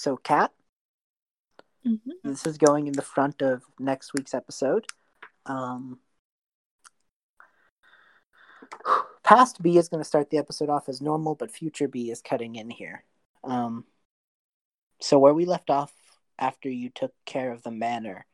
So, 0.00 0.16
Kat, 0.16 0.50
Mhm. 1.84 2.22
this 2.24 2.46
is 2.46 2.56
going 2.56 2.86
in 2.86 2.94
the 2.94 3.02
front 3.02 3.42
of 3.42 3.64
next 3.78 4.14
week's 4.14 4.32
episode. 4.32 4.86
Um, 5.44 6.00
past 9.22 9.60
B 9.60 9.76
is 9.76 9.90
going 9.90 10.00
to 10.02 10.08
start 10.08 10.30
the 10.30 10.38
episode 10.38 10.70
off 10.70 10.88
as 10.88 11.02
normal, 11.02 11.34
but 11.34 11.50
future 11.50 11.86
B 11.86 12.10
is 12.10 12.22
cutting 12.22 12.54
in 12.54 12.70
here. 12.70 13.04
Um, 13.44 13.84
so 15.02 15.18
where 15.18 15.34
we 15.34 15.44
left 15.44 15.68
off 15.68 15.92
after 16.38 16.70
you 16.70 16.88
took 16.88 17.12
care 17.26 17.52
of 17.52 17.62
the 17.62 17.70
manor, 17.70 18.24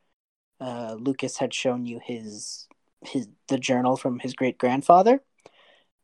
uh, 0.61 0.95
Lucas 0.95 1.39
had 1.39 1.53
shown 1.53 1.85
you 1.85 1.99
his 1.99 2.69
his 3.01 3.29
the 3.49 3.59
journal 3.59 3.97
from 3.97 4.21
his 4.21 4.35
great 4.35 4.57
grandfather, 4.57 5.21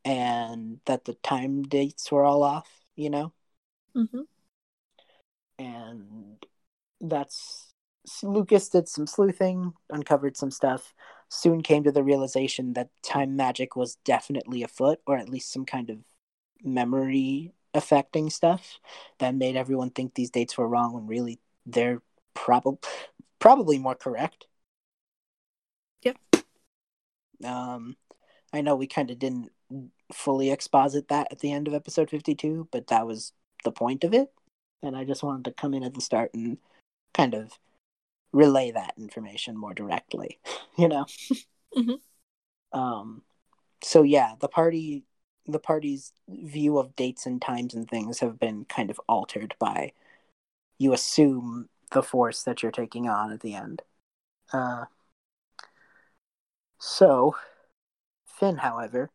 and 0.05 0.80
that 0.86 1.05
the 1.05 1.14
time 1.14 1.62
dates 1.62 2.10
were 2.10 2.24
all 2.24 2.42
off. 2.42 2.84
You 2.96 3.10
know, 3.10 3.33
Mhm. 3.94 4.27
And 5.62 6.44
that's 7.00 7.72
Lucas 8.22 8.68
did 8.68 8.88
some 8.88 9.06
sleuthing, 9.06 9.72
uncovered 9.91 10.36
some 10.36 10.50
stuff, 10.50 10.92
soon 11.28 11.62
came 11.62 11.84
to 11.84 11.92
the 11.92 12.02
realization 12.02 12.72
that 12.74 12.91
time 13.02 13.36
magic 13.36 13.77
was 13.77 13.96
definitely 14.05 14.62
afoot, 14.62 15.00
or 15.06 15.16
at 15.16 15.28
least 15.28 15.52
some 15.52 15.64
kind 15.64 15.88
of 15.90 15.98
memory 16.62 17.52
affecting 17.74 18.28
stuff 18.28 18.78
that 19.18 19.34
made 19.34 19.56
everyone 19.56 19.90
think 19.90 20.14
these 20.14 20.30
dates 20.30 20.58
were 20.58 20.68
wrong 20.68 20.92
when 20.92 21.06
really 21.06 21.40
they're 21.64 22.02
probably 22.34 22.79
probably 23.39 23.79
more 23.79 23.94
correct. 23.94 24.46
Yep. 26.02 26.17
Um 27.44 27.96
I 28.52 28.61
know 28.61 28.77
we 28.77 28.86
kind 28.86 29.11
of 29.11 29.18
didn't 29.18 29.50
fully 30.12 30.50
exposit 30.50 31.08
that 31.08 31.29
at 31.30 31.39
the 31.39 31.52
end 31.52 31.68
of 31.68 31.74
episode 31.74 32.11
52, 32.11 32.68
but 32.70 32.89
that 32.89 33.06
was 33.06 33.33
the 33.64 33.73
point 33.73 34.05
of 34.05 34.12
it. 34.12 34.30
And 34.82 34.96
I 34.96 35.04
just 35.04 35.22
wanted 35.22 35.44
to 35.46 35.52
come 35.52 35.74
in 35.74 35.84
at 35.84 35.94
the 35.94 36.00
start 36.00 36.30
and 36.34 36.58
kind 37.14 37.34
of 37.34 37.58
relay 38.32 38.70
that 38.72 38.94
information 38.98 39.56
more 39.58 39.74
directly, 39.74 40.40
you 40.78 40.88
know? 40.88 41.06
Mhm. 41.76 42.00
Um, 42.72 43.22
so 43.82 44.02
yeah, 44.02 44.34
the 44.40 44.48
party, 44.48 45.04
the 45.46 45.60
party's 45.60 46.12
view 46.28 46.78
of 46.78 46.96
dates 46.96 47.26
and 47.26 47.42
times 47.42 47.74
and 47.74 47.88
things 47.88 48.20
have 48.20 48.40
been 48.40 48.64
kind 48.66 48.90
of 48.90 49.00
altered 49.08 49.54
by 49.58 49.92
you 50.78 50.92
assume 50.92 51.68
the 51.92 52.02
force 52.02 52.42
that 52.44 52.62
you're 52.62 52.72
taking 52.72 53.08
on 53.08 53.32
at 53.32 53.40
the 53.40 53.54
end. 53.54 53.82
Uh, 54.52 54.86
so, 56.78 57.36
Finn, 58.26 58.58
however, 58.58 59.10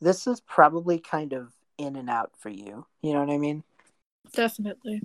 this 0.00 0.26
is 0.26 0.40
probably 0.40 0.98
kind 1.00 1.32
of 1.32 1.54
in 1.78 1.96
and 1.96 2.10
out 2.10 2.36
for 2.38 2.50
you. 2.50 2.86
You 3.02 3.14
know 3.14 3.20
what 3.24 3.34
I 3.34 3.38
mean? 3.38 3.64
Definitely. 4.32 5.02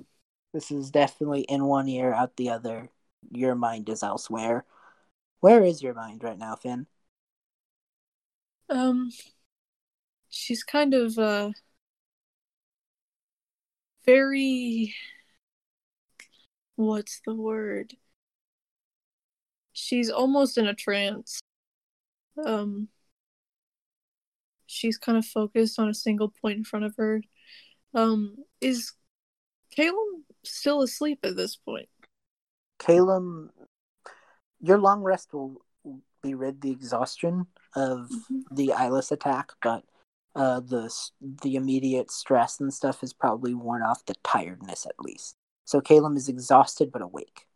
This 0.53 0.71
is 0.71 0.91
definitely 0.91 1.41
in 1.41 1.65
one 1.65 1.87
ear, 1.89 2.13
out 2.13 2.37
the 2.37 2.49
other. 2.49 2.89
Your 3.31 3.55
mind 3.55 3.89
is 3.89 4.03
elsewhere. 4.03 4.65
Where 5.39 5.63
is 5.63 5.83
your 5.83 5.93
mind 5.93 6.23
right 6.23 6.37
now, 6.37 6.55
Finn? 6.55 6.87
Um, 8.69 9.11
she's 10.29 10.63
kind 10.63 10.93
of 10.93 11.17
uh 11.17 11.51
very. 14.05 14.93
What's 16.75 17.21
the 17.25 17.33
word? 17.33 17.95
She's 19.73 20.09
almost 20.09 20.57
in 20.57 20.67
a 20.67 20.73
trance. 20.73 21.39
Um, 22.45 22.89
she's 24.67 24.97
kind 24.97 25.17
of 25.17 25.25
focused 25.25 25.79
on 25.79 25.89
a 25.89 25.93
single 25.93 26.29
point 26.29 26.57
in 26.57 26.63
front 26.63 26.85
of 26.85 26.95
her. 26.97 27.21
Um, 27.93 28.35
is 28.59 28.91
Caleb 29.75 30.23
still 30.43 30.81
asleep 30.81 31.19
at 31.23 31.35
this 31.35 31.55
point? 31.55 31.89
Calum, 32.79 33.51
your 34.59 34.77
long 34.77 35.01
rest 35.01 35.33
will 35.33 35.61
be 36.21 36.33
rid 36.33 36.61
the 36.61 36.71
exhaustion 36.71 37.47
of 37.75 38.09
Mhm. 38.11 38.43
the 38.51 38.73
eyeless 38.73 39.11
attack, 39.11 39.51
but 39.61 39.83
uh, 40.35 40.59
the 40.59 40.93
the 41.21 41.55
immediate 41.55 42.11
stress 42.11 42.59
and 42.59 42.73
stuff 42.73 43.01
has 43.01 43.13
probably 43.13 43.53
worn 43.53 43.81
off 43.81 44.05
the 44.05 44.15
tiredness 44.23 44.85
at 44.85 44.99
least. 44.99 45.35
So 45.65 45.79
Calum 45.81 46.17
is 46.17 46.27
exhausted 46.27 46.91
but 46.91 47.01
awake. 47.01 47.47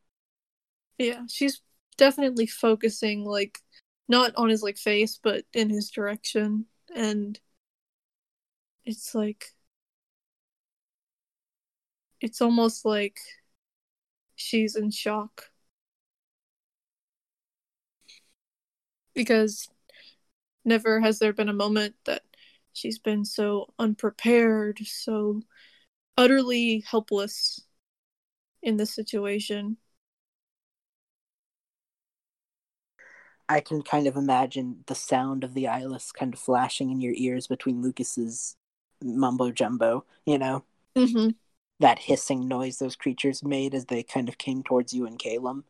Yeah, 0.97 1.23
she's 1.27 1.61
definitely 1.97 2.45
focusing 2.47 3.25
like 3.25 3.59
not 4.07 4.33
on 4.35 4.49
his 4.49 4.63
like 4.63 4.77
face, 4.77 5.19
but 5.21 5.45
in 5.53 5.69
his 5.69 5.91
direction, 5.91 6.65
and 6.95 7.39
it's 8.85 9.13
like 9.13 9.53
it's 12.21 12.41
almost 12.41 12.85
like 12.85 13.19
she's 14.35 14.75
in 14.75 14.91
shock 14.91 15.51
because 19.13 19.69
never 20.65 20.99
has 21.01 21.19
there 21.19 21.33
been 21.33 21.49
a 21.49 21.53
moment 21.53 21.95
that 22.05 22.23
she's 22.73 22.99
been 22.99 23.25
so 23.25 23.73
unprepared, 23.79 24.79
so 24.85 25.41
utterly 26.17 26.83
helpless 26.89 27.61
in 28.61 28.77
this 28.77 28.93
situation. 28.93 29.77
I 33.47 33.61
can 33.61 33.81
kind 33.81 34.07
of 34.07 34.15
imagine 34.15 34.83
the 34.87 34.95
sound 34.95 35.43
of 35.43 35.53
the 35.53 35.67
eyeless 35.67 36.11
kind 36.11 36.33
of 36.33 36.39
flashing 36.39 36.91
in 36.91 37.01
your 37.01 37.13
ears 37.15 37.47
between 37.47 37.81
Lucas's 37.81 38.55
mumbo 39.01 39.51
jumbo, 39.51 40.05
you 40.25 40.37
know, 40.37 40.63
Mm-hmm. 40.95 41.29
That 41.79 41.99
hissing 41.99 42.47
noise 42.47 42.79
those 42.79 42.95
creatures 42.95 43.43
made 43.43 43.73
as 43.75 43.85
they 43.85 44.03
kind 44.03 44.29
of 44.29 44.37
came 44.37 44.63
towards 44.63 44.93
you 44.93 45.05
and 45.05 45.19
Calum. 45.19 45.65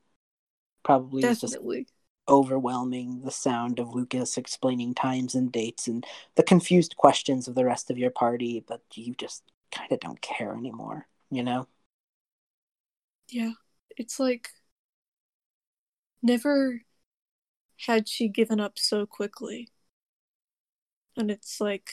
Probably 0.84 1.28
is 1.28 1.40
just 1.42 1.60
Definitely. 1.60 1.88
overwhelming 2.30 3.22
the 3.24 3.32
sound 3.32 3.80
of 3.80 3.96
Lucas 3.96 4.38
explaining 4.38 4.96
times 4.96 5.36
and 5.36 5.52
dates 5.52 5.88
and 5.88 6.06
the 6.36 6.44
confused 6.44 6.96
questions 6.98 7.48
of 7.48 7.56
the 7.56 7.66
rest 7.66 7.92
of 7.92 7.98
your 7.98 8.12
party, 8.12 8.64
but 8.68 8.82
you 8.96 9.16
just 9.16 9.44
kind 9.72 9.92
of 9.92 10.00
don't 10.00 10.22
care 10.22 10.54
anymore, 10.56 11.08
you 11.32 11.44
know? 11.44 11.68
Yeah. 13.30 13.54
It's 13.98 14.20
like 14.20 14.50
never 16.22 16.82
had 17.88 18.08
she 18.08 18.28
given 18.28 18.60
up 18.60 18.78
so 18.78 19.08
quickly. 19.08 19.70
And 21.16 21.30
it's 21.30 21.60
like 21.62 21.92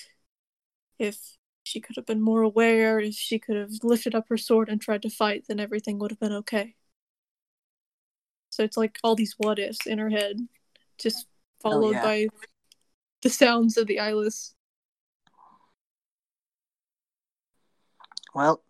if 0.98 1.35
she 1.66 1.80
could 1.80 1.96
have 1.96 2.06
been 2.06 2.22
more 2.22 2.42
aware, 2.42 3.00
if 3.00 3.14
she 3.14 3.40
could 3.40 3.56
have 3.56 3.72
lifted 3.82 4.14
up 4.14 4.28
her 4.28 4.36
sword 4.36 4.68
and 4.68 4.80
tried 4.80 5.02
to 5.02 5.10
fight, 5.10 5.46
then 5.48 5.58
everything 5.58 5.98
would 5.98 6.12
have 6.12 6.20
been 6.20 6.32
okay. 6.32 6.76
So 8.50 8.62
it's 8.62 8.76
like 8.76 8.98
all 9.02 9.16
these 9.16 9.34
what 9.36 9.58
ifs 9.58 9.84
in 9.84 9.98
her 9.98 10.08
head, 10.08 10.36
just 10.96 11.26
oh, 11.64 11.70
followed 11.70 11.94
yeah. 11.94 12.02
by 12.02 12.26
the 13.22 13.30
sounds 13.30 13.76
of 13.76 13.88
the 13.88 13.98
eyeless. 13.98 14.54
Well, 18.32 18.62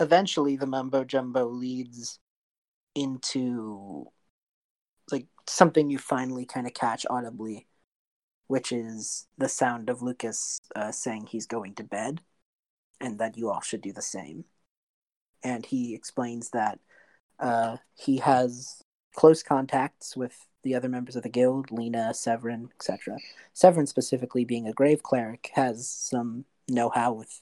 eventually 0.00 0.56
the 0.56 0.66
mumbo 0.66 1.02
jumbo 1.02 1.48
leads 1.48 2.20
into 2.94 4.06
like 5.10 5.26
something 5.48 5.90
you 5.90 5.98
finally 5.98 6.46
kind 6.46 6.68
of 6.68 6.74
catch 6.74 7.04
audibly, 7.10 7.66
which 8.48 8.72
is 8.72 9.26
the 9.38 9.48
sound 9.48 9.88
of 9.88 10.02
Lucas 10.02 10.60
uh, 10.74 10.92
saying 10.92 11.26
he's 11.26 11.46
going 11.46 11.74
to 11.74 11.84
bed 11.84 12.20
and 13.00 13.18
that 13.18 13.36
you 13.36 13.50
all 13.50 13.60
should 13.60 13.80
do 13.82 13.92
the 13.92 14.02
same. 14.02 14.44
And 15.42 15.64
he 15.66 15.94
explains 15.94 16.50
that 16.50 16.78
uh, 17.38 17.76
he 17.94 18.18
has 18.18 18.82
close 19.14 19.42
contacts 19.42 20.16
with 20.16 20.46
the 20.62 20.74
other 20.74 20.88
members 20.88 21.16
of 21.16 21.22
the 21.22 21.28
guild, 21.28 21.70
Lena, 21.70 22.12
Severin, 22.12 22.68
etc. 22.74 23.16
Severin, 23.52 23.86
specifically 23.86 24.44
being 24.44 24.66
a 24.66 24.72
grave 24.72 25.02
cleric, 25.02 25.50
has 25.54 25.88
some 25.88 26.44
know 26.68 26.90
how 26.90 27.12
with 27.12 27.40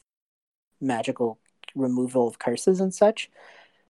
magical 0.81 1.39
removal 1.75 2.29
of 2.29 2.39
curses 2.39 2.81
and 2.81 2.95
such. 2.95 3.31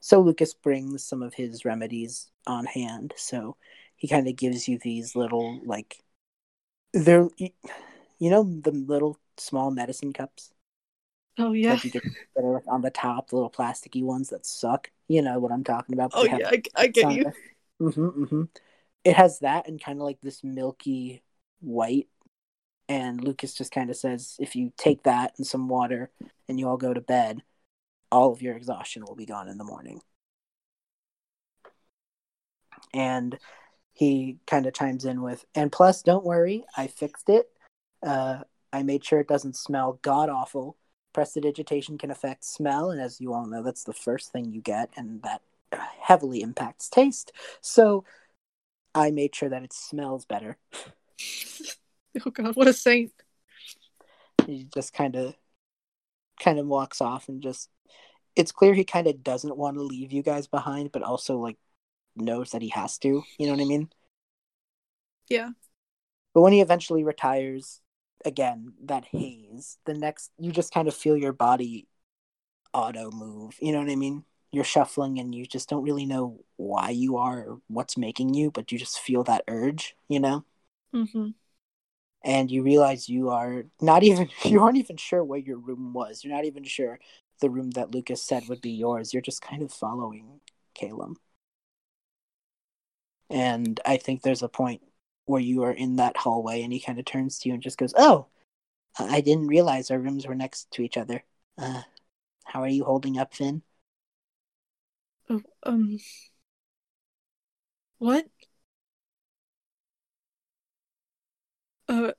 So 0.01 0.21
Lucas 0.21 0.55
brings 0.55 1.05
some 1.05 1.23
of 1.23 1.35
his 1.35 1.65
remedies 1.65 2.31
on 2.47 2.67
hand. 2.67 3.15
So 3.17 3.57
he 3.97 4.07
kind 4.07 4.29
of 4.29 4.37
gives 4.37 4.69
you 4.69 4.79
these 4.79 5.17
little, 5.17 5.61
like, 5.65 5.99
they're, 6.95 7.29
you 7.37 8.31
know, 8.31 8.45
the 8.45 8.71
little 8.71 9.19
small 9.37 9.71
medicine 9.71 10.13
cups 10.13 10.55
Oh 11.39 11.53
yeah. 11.53 11.75
that 11.75 11.85
you 11.85 11.91
get 11.91 12.05
that 12.37 12.45
are 12.45 12.55
like 12.55 12.69
on 12.69 12.83
the 12.83 12.91
top, 12.91 13.29
the 13.29 13.37
little 13.37 13.51
plasticky 13.51 14.03
ones 14.03 14.29
that 14.31 14.47
suck. 14.47 14.91
You 15.09 15.23
know 15.23 15.39
what 15.39 15.53
I'm 15.53 15.65
talking 15.65 15.95
about. 15.95 16.13
Oh 16.15 16.25
yeah, 16.25 16.49
I, 16.49 16.63
I 16.77 16.87
get 16.87 17.13
you. 17.13 17.25
Mm-hmm, 17.81 18.23
mm-hmm. 18.23 18.43
It 19.03 19.17
has 19.17 19.41
that 19.41 19.69
and 19.69 19.83
kind 19.83 19.99
of 19.99 20.05
like 20.05 20.21
this 20.23 20.45
milky 20.45 21.23
white. 21.61 22.09
And 22.89 23.23
Lucas 23.23 23.55
just 23.55 23.73
kind 23.73 23.91
of 23.91 23.97
says, 23.97 24.37
if 24.39 24.55
you 24.55 24.73
take 24.77 25.03
that 25.03 25.35
and 25.37 25.47
some 25.47 25.69
water 25.69 26.11
and 26.49 26.61
you 26.61 26.69
all 26.69 26.77
go 26.77 26.95
to 26.95 27.01
bed, 27.01 27.43
all 28.13 28.33
of 28.33 28.43
your 28.43 28.57
exhaustion 28.57 29.05
will 29.05 29.17
be 29.17 29.27
gone 29.27 29.49
in 29.49 29.59
the 29.59 29.65
morning. 29.65 30.01
And 32.93 33.37
he 33.95 34.39
kind 34.47 34.67
of 34.67 34.75
chimes 34.75 35.05
in 35.05 35.23
with, 35.23 35.45
and 35.55 35.73
plus, 35.73 36.03
don't 36.03 36.25
worry, 36.25 36.65
I 36.77 36.89
fixed 36.89 37.29
it. 37.29 37.49
Uh, 38.05 38.41
I 38.73 38.83
made 38.83 39.05
sure 39.05 39.21
it 39.21 39.29
doesn't 39.29 39.57
smell 39.57 39.99
god 40.03 40.29
awful. 40.29 40.77
prestidigitation 41.13 41.97
can 41.97 42.11
affect 42.11 42.45
smell, 42.45 42.91
and 42.91 43.01
as 43.01 43.21
you 43.21 43.33
all 43.33 43.47
know, 43.47 43.63
that's 43.63 43.85
the 43.85 43.93
first 43.93 44.33
thing 44.33 44.53
you 44.53 44.61
get, 44.61 44.91
and 44.97 45.23
that 45.23 45.43
heavily 46.01 46.43
impacts 46.43 46.89
taste. 46.89 47.33
So 47.61 48.05
I 48.95 49.11
made 49.11 49.35
sure 49.35 49.49
that 49.49 49.63
it 49.63 49.73
smells 49.73 50.25
better. 50.25 50.57
oh 52.27 52.31
god, 52.31 52.57
what 52.57 52.69
a 52.69 52.73
saint. 52.73 53.13
He 54.47 54.67
just 54.75 54.93
kind 54.93 55.17
of 55.17 55.35
kind 56.41 56.59
of 56.59 56.67
walks 56.67 57.01
off 57.01 57.29
and 57.29 57.41
just 57.43 57.71
it's 58.37 58.53
clear 58.53 58.75
he 58.75 58.85
kind 58.85 59.07
of 59.07 59.23
doesn't 59.23 59.57
want 59.57 59.77
to 59.77 59.83
leave 59.83 60.13
you 60.13 60.23
guys 60.23 60.47
behind, 60.47 60.91
but 60.93 61.03
also 61.03 61.39
like 61.39 61.57
knows 62.17 62.51
that 62.51 62.63
he 62.63 62.69
has 62.71 62.99
to. 62.99 63.23
You 63.39 63.47
know 63.47 63.53
what 63.53 63.63
I 63.63 63.67
mean? 63.67 63.89
Yeah. 65.29 65.51
But 66.33 66.43
when 66.43 66.53
he 66.53 66.61
eventually 66.61 67.05
retires, 67.05 67.81
again, 68.25 68.75
that 68.85 69.05
haze, 69.05 69.79
the 69.85 69.95
next, 69.95 70.31
you 70.39 70.53
just 70.53 70.73
kind 70.73 70.89
of 70.89 70.95
feel 70.95 71.17
your 71.17 71.33
body 71.33 71.87
auto 72.73 73.11
move. 73.11 73.57
You 73.61 73.73
know 73.73 73.81
what 73.81 73.91
I 73.91 73.97
mean? 73.97 74.25
You're 74.51 74.65
shuffling 74.65 75.19
and 75.19 75.35
you 75.35 75.47
just 75.47 75.69
don't 75.69 75.83
really 75.83 76.07
know 76.07 76.41
why 76.57 76.91
you 76.91 77.17
are 77.17 77.39
or 77.39 77.61
what's 77.69 77.97
making 77.97 78.35
you, 78.35 78.51
but 78.51 78.71
you 78.71 78.79
just 78.79 78.99
feel 78.99 79.25
that 79.25 79.45
urge, 79.49 79.97
you 80.09 80.21
know? 80.21 80.45
Mm-hmm. 80.95 81.31
And 82.23 82.51
you 82.51 82.63
realize 82.63 83.09
you 83.09 83.31
are 83.31 83.65
not 83.81 84.03
even, 84.03 84.29
you 84.45 84.63
aren't 84.63 84.79
even 84.79 84.97
sure 84.97 85.25
where 85.25 85.39
your 85.39 85.59
room 85.59 85.93
was. 85.93 86.25
You're 86.25 86.35
not 86.35 86.45
even 86.45 86.65
sure 86.65 86.99
the 87.41 87.51
room 87.51 87.73
that 87.73 87.93
Lucas 87.93 88.23
said 88.23 88.49
would 88.49 88.61
be 88.61 88.71
yours. 88.71 89.13
You're 89.13 89.23
just 89.23 89.43
kind 89.43 89.63
of 89.63 89.73
following 89.73 90.41
Caleb. 90.75 91.17
And 93.31 93.81
I 93.85 93.97
think 93.97 94.23
there's 94.23 94.43
a 94.43 94.49
point 94.49 94.83
where 95.27 95.41
you 95.41 95.63
are 95.65 95.73
in 95.73 95.97
that 95.97 96.17
hallway 96.17 96.63
and 96.63 96.73
he 96.73 96.81
kind 96.81 96.99
of 96.99 97.05
turns 97.05 97.39
to 97.39 97.49
you 97.49 97.55
and 97.55 97.63
just 97.63 97.79
goes, 97.79 97.95
Oh, 97.97 98.27
I 98.99 99.21
didn't 99.21 99.49
realize 99.49 99.91
our 99.91 99.99
rooms 99.99 100.27
were 100.27 100.35
next 100.35 100.71
to 100.73 100.83
each 100.83 100.97
other. 100.97 101.25
Uh, 101.59 101.83
how 102.45 102.63
are 102.63 102.69
you 102.69 102.85
holding 102.85 103.19
up, 103.19 103.35
Finn? 103.35 103.63
Oh, 105.31 105.43
um. 105.65 105.99
What? 107.99 108.27
Uh, 111.89 112.13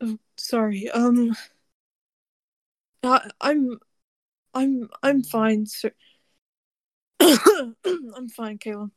oh, 0.00 0.18
sorry. 0.36 0.90
Um. 0.90 1.36
I, 3.02 3.30
I'm 3.40 3.78
I'm 4.54 4.88
I'm 5.02 5.22
fine, 5.22 5.66
sir. 5.66 5.92
I'm 7.20 8.28
fine, 8.28 8.58
Caleb. 8.58 8.90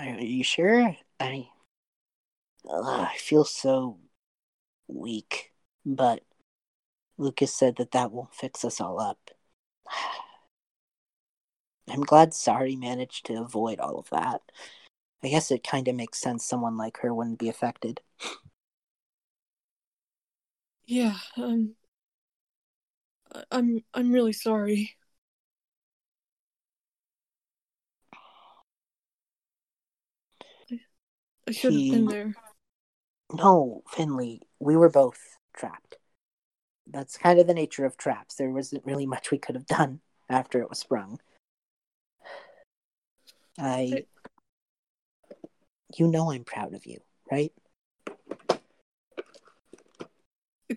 Are 0.00 0.20
you 0.20 0.42
sure? 0.44 0.96
I 1.20 1.48
Ugh, 2.68 3.08
I 3.10 3.16
feel 3.18 3.44
so 3.44 3.98
weak, 4.88 5.52
but 5.86 6.24
Lucas 7.18 7.54
said 7.54 7.76
that 7.76 7.92
that 7.92 8.12
won't 8.12 8.34
fix 8.34 8.64
us 8.64 8.80
all 8.80 9.00
up. 9.00 9.30
I'm 11.88 12.02
glad 12.02 12.34
Sari 12.34 12.76
managed 12.76 13.26
to 13.26 13.34
avoid 13.42 13.80
all 13.80 13.98
of 13.98 14.08
that. 14.10 14.42
I 15.22 15.28
guess 15.28 15.50
it 15.50 15.64
kind 15.64 15.88
of 15.88 15.96
makes 15.96 16.18
sense 16.20 16.44
someone 16.44 16.76
like 16.76 16.98
her 16.98 17.12
wouldn't 17.14 17.38
be 17.38 17.48
affected. 17.48 18.00
Yeah, 20.86 21.16
um 21.36 21.74
I'm 23.50 23.84
I'm 23.94 24.12
really 24.12 24.32
sorry. 24.32 24.96
I 31.50 31.52
should 31.52 31.72
have 31.72 31.82
been 31.82 32.06
there. 32.06 32.34
No, 33.32 33.82
Finley, 33.88 34.40
we 34.60 34.76
were 34.76 34.88
both 34.88 35.18
trapped. 35.56 35.96
That's 36.86 37.18
kind 37.18 37.40
of 37.40 37.48
the 37.48 37.54
nature 37.54 37.84
of 37.84 37.96
traps. 37.96 38.36
There 38.36 38.50
wasn't 38.50 38.86
really 38.86 39.04
much 39.04 39.32
we 39.32 39.38
could 39.38 39.56
have 39.56 39.66
done 39.66 40.00
after 40.28 40.60
it 40.60 40.68
was 40.68 40.78
sprung. 40.78 41.18
I. 43.58 44.04
You 45.96 46.06
know 46.06 46.30
I'm 46.30 46.44
proud 46.44 46.72
of 46.72 46.86
you, 46.86 47.00
right? 47.32 47.52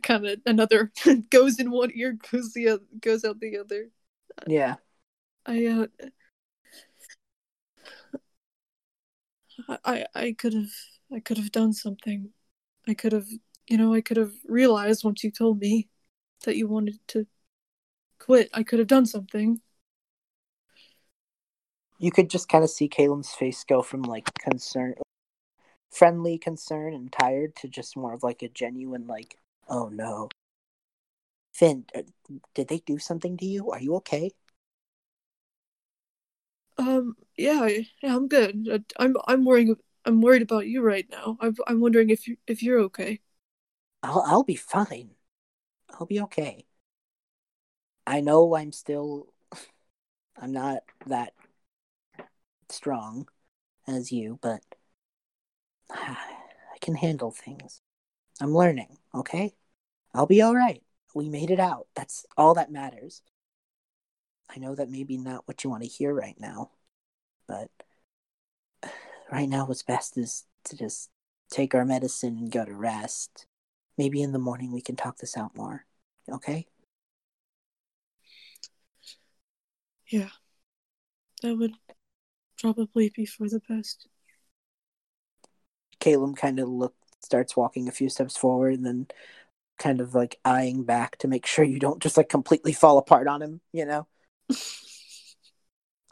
Kind 0.02 0.26
of 0.26 0.40
another 0.48 0.92
goes 1.30 1.60
in 1.60 1.70
one 1.70 1.92
ear, 1.94 2.18
goes 2.32 2.52
the 2.54 2.70
other, 2.70 2.84
goes 3.00 3.24
out 3.24 3.40
the 3.40 3.60
other. 3.60 3.90
Yeah. 4.48 4.78
I 5.46 5.68
uh, 5.68 5.88
I 9.84 10.06
I, 10.16 10.36
could 10.38 10.54
have 10.54 10.72
I 11.14 11.20
could 11.20 11.38
have 11.38 11.52
done 11.52 11.74
something. 11.74 12.30
I 12.88 12.94
could 12.94 13.12
have 13.12 13.28
you 13.68 13.78
know 13.78 13.94
I 13.94 14.02
could 14.02 14.18
have 14.18 14.34
realized 14.46 15.04
once 15.04 15.24
you 15.24 15.32
told 15.32 15.60
me 15.60 15.90
that 16.46 16.56
you 16.56 16.68
wanted 16.68 17.00
to 17.10 17.28
quit. 18.20 18.50
I 18.54 18.64
could 18.64 18.80
have 18.80 18.88
done 18.88 19.06
something. 19.06 19.62
You 22.00 22.12
could 22.12 22.30
just 22.30 22.50
kind 22.50 22.64
of 22.64 22.70
see 22.70 22.88
Caleb's 22.88 23.34
face 23.34 23.64
go 23.64 23.82
from 23.82 24.02
like 24.02 24.34
concern, 24.40 24.96
friendly 25.90 26.38
concern 26.38 26.94
and 26.94 27.12
tired 27.12 27.56
to 27.58 27.68
just 27.68 27.96
more 27.96 28.14
of 28.14 28.24
like 28.24 28.42
a 28.42 28.50
genuine, 28.50 29.08
like, 29.08 29.38
oh 29.70 29.88
no. 29.88 30.30
Finn, 31.54 31.86
uh, 31.96 32.02
did 32.56 32.68
they 32.68 32.80
do 32.80 32.98
something 32.98 33.38
to 33.38 33.46
you? 33.46 33.72
Are 33.72 33.80
you 33.80 33.96
okay? 33.98 34.32
Um. 36.78 37.16
Yeah. 37.38 37.68
Yeah. 37.68 38.16
I'm 38.16 38.28
good. 38.28 38.86
I'm. 38.98 39.16
I'm 39.28 39.46
worrying. 39.46 39.76
I'm 40.06 40.22
worried 40.22 40.42
about 40.42 40.68
you 40.68 40.82
right 40.82 41.08
now. 41.10 41.38
I'm. 41.40 41.56
I'm 41.68 41.80
wondering 41.82 42.10
if 42.10 42.28
you 42.28 42.38
if 42.48 42.64
you're 42.64 42.80
okay. 42.82 43.22
I'll 44.02 44.22
I'll 44.26 44.44
be 44.44 44.56
fine. 44.56 45.12
I'll 45.90 46.06
be 46.08 46.22
okay. 46.22 46.66
I 48.08 48.22
know 48.22 48.56
I'm 48.56 48.72
still 48.72 49.34
I'm 50.38 50.52
not 50.52 50.84
that 51.08 51.34
strong 52.70 53.28
as 53.88 54.12
you, 54.12 54.40
but 54.42 54.62
I 55.90 56.78
can 56.82 56.96
handle 56.96 57.32
things. 57.32 57.82
I'm 58.42 58.54
learning, 58.56 58.98
okay? 59.16 59.56
I'll 60.14 60.28
be 60.28 60.42
all 60.42 60.56
right. 60.56 60.84
We 61.16 61.30
made 61.30 61.52
it 61.52 61.60
out. 61.60 61.88
That's 61.96 62.26
all 62.38 62.56
that 62.56 62.72
matters. 62.72 63.22
I 64.56 64.60
know 64.60 64.76
that 64.76 64.90
maybe 64.90 65.18
not 65.18 65.48
what 65.48 65.64
you 65.64 65.70
want 65.70 65.84
to 65.84 65.90
hear 65.90 66.14
right 66.14 66.36
now, 66.40 66.72
but 67.48 67.70
right 69.32 69.50
now 69.50 69.66
what's 69.66 69.84
best 69.84 70.18
is 70.18 70.46
to 70.66 70.78
just 70.78 71.10
take 71.50 71.74
our 71.74 71.86
medicine 71.86 72.38
and 72.38 72.52
go 72.52 72.66
to 72.66 72.74
rest. 72.74 73.48
Maybe 73.98 74.22
in 74.22 74.32
the 74.32 74.40
morning 74.40 74.72
we 74.72 74.82
can 74.82 74.96
talk 74.96 75.18
this 75.18 75.38
out 75.38 75.56
more. 75.56 75.86
Okay? 76.32 76.68
Yeah. 80.08 80.30
That 81.42 81.58
would 81.58 81.74
probably 82.60 83.12
be 83.16 83.26
for 83.26 83.50
the 83.50 83.62
best. 83.68 84.08
Caleb 86.00 86.38
kind 86.38 86.60
of 86.60 86.70
look 86.70 86.94
starts 87.22 87.56
walking 87.56 87.88
a 87.88 87.92
few 87.92 88.10
steps 88.10 88.36
forward 88.36 88.74
and 88.74 88.86
then 88.86 89.08
kind 89.80 90.02
of 90.02 90.14
like 90.14 90.40
eyeing 90.46 90.84
back 90.84 91.18
to 91.18 91.28
make 91.28 91.46
sure 91.46 91.66
you 91.66 91.80
don't 91.80 92.02
just 92.02 92.18
like 92.18 92.30
completely 92.30 92.74
fall 92.74 92.98
apart 92.98 93.28
on 93.28 93.42
him, 93.42 93.62
you 93.72 93.86
know? 93.86 94.08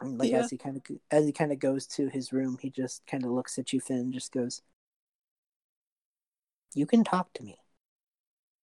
And 0.00 0.18
like 0.18 0.30
Yeah. 0.30 0.40
as 0.40 0.50
he 0.50 0.58
kind 0.58 0.76
of 0.76 0.82
as 1.10 1.24
he 1.26 1.32
kind 1.32 1.52
of 1.52 1.58
goes 1.58 1.86
to 1.88 2.08
his 2.08 2.32
room, 2.32 2.58
he 2.60 2.70
just 2.70 3.06
kind 3.06 3.24
of 3.24 3.30
looks 3.30 3.58
at 3.58 3.72
you, 3.72 3.80
Finn, 3.80 3.98
and 3.98 4.12
just 4.12 4.32
goes, 4.32 4.62
"You 6.74 6.84
can 6.86 7.02
talk 7.02 7.32
to 7.34 7.42
me. 7.42 7.58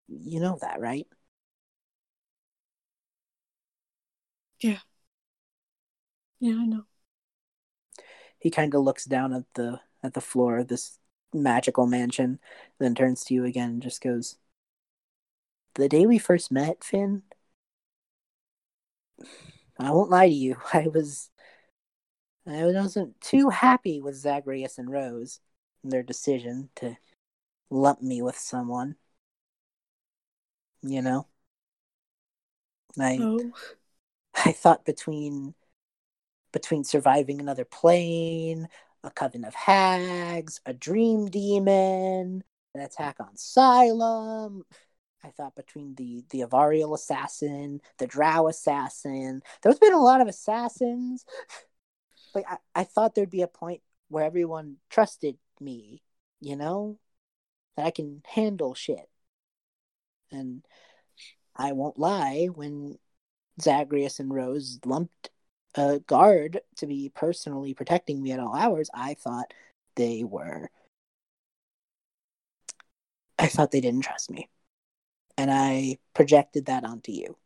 You 0.09 0.39
know 0.41 0.57
that, 0.61 0.79
right?" 0.81 1.07
Yeah, 4.59 4.79
Yeah, 6.39 6.55
I 6.59 6.65
know. 6.65 6.85
He 8.39 8.49
kind 8.49 8.73
of 8.73 8.81
looks 8.81 9.05
down 9.05 9.33
at 9.33 9.45
the 9.53 9.81
at 10.03 10.13
the 10.13 10.21
floor 10.21 10.57
of 10.59 10.67
this 10.69 10.99
magical 11.33 11.85
mansion, 11.87 12.39
then 12.79 12.95
turns 12.95 13.23
to 13.25 13.33
you 13.33 13.43
again 13.45 13.69
and 13.71 13.81
just 13.81 14.01
goes, 14.01 14.37
"The 15.75 15.87
day 15.87 16.05
we 16.05 16.17
first 16.17 16.51
met, 16.51 16.83
Finn, 16.83 17.23
I 19.79 19.91
won't 19.91 20.09
lie 20.09 20.27
to 20.27 20.33
you. 20.33 20.57
I 20.73 20.87
was 20.87 21.29
I 22.47 22.65
wasn't 22.65 23.19
too 23.19 23.49
happy 23.49 23.99
with 24.01 24.15
Zagreus 24.15 24.77
and 24.77 24.89
Rose 24.89 25.39
and 25.83 25.91
their 25.91 26.03
decision 26.03 26.69
to 26.77 26.97
lump 27.69 28.01
me 28.01 28.21
with 28.21 28.37
someone. 28.37 28.95
You 30.81 31.01
know? 31.01 31.27
I 32.99 33.17
Oh. 33.19 33.51
I 34.45 34.51
thought 34.51 34.85
between 34.85 35.55
between 36.53 36.83
surviving 36.83 37.39
another 37.39 37.65
plane, 37.65 38.69
a 39.03 39.11
coven 39.11 39.43
of 39.43 39.53
hags, 39.53 40.61
a 40.65 40.73
dream 40.73 41.27
demon, 41.27 42.43
an 42.73 42.81
attack 42.81 43.17
on 43.19 43.35
Xylem. 43.35 44.61
I 45.27 45.31
thought 45.31 45.55
between 45.55 45.95
the 45.95 46.23
the 46.29 46.41
Avariel 46.41 46.95
assassin, 46.95 47.81
the 47.97 48.07
Drow 48.07 48.47
assassin. 48.47 49.41
There's 49.61 49.79
been 49.79 49.93
a 49.93 50.01
lot 50.01 50.21
of 50.21 50.27
assassins. 50.27 51.25
Like 52.33 52.45
I, 52.49 52.57
I 52.75 52.83
thought 52.85 53.15
there'd 53.15 53.29
be 53.29 53.41
a 53.41 53.47
point 53.47 53.81
where 54.09 54.23
everyone 54.23 54.77
trusted 54.89 55.37
me, 55.59 56.01
you 56.39 56.55
know? 56.55 56.97
That 57.75 57.85
I 57.85 57.91
can 57.91 58.21
handle 58.25 58.73
shit. 58.73 59.09
And 60.31 60.63
I 61.55 61.73
won't 61.73 61.99
lie, 61.99 62.47
when 62.53 62.97
Zagreus 63.61 64.19
and 64.19 64.33
Rose 64.33 64.79
lumped 64.85 65.29
a 65.75 65.99
guard 65.99 66.61
to 66.77 66.87
be 66.87 67.11
personally 67.13 67.73
protecting 67.73 68.21
me 68.21 68.31
at 68.31 68.39
all 68.39 68.55
hours, 68.55 68.89
I 68.93 69.13
thought 69.15 69.53
they 69.95 70.23
were. 70.23 70.69
I 73.39 73.47
thought 73.47 73.71
they 73.71 73.81
didn't 73.81 74.03
trust 74.03 74.31
me. 74.31 74.49
And 75.37 75.51
I 75.51 75.99
projected 76.13 76.65
that 76.65 76.83
onto 76.83 77.11
you. 77.11 77.37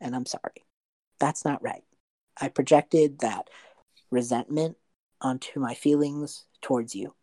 And 0.00 0.14
I'm 0.14 0.26
sorry. 0.26 0.66
That's 1.18 1.44
not 1.44 1.62
right. 1.62 1.84
I 2.40 2.48
projected 2.48 3.20
that 3.20 3.48
resentment 4.10 4.76
onto 5.20 5.60
my 5.60 5.74
feelings 5.74 6.46
towards 6.62 6.94
you. 6.94 7.14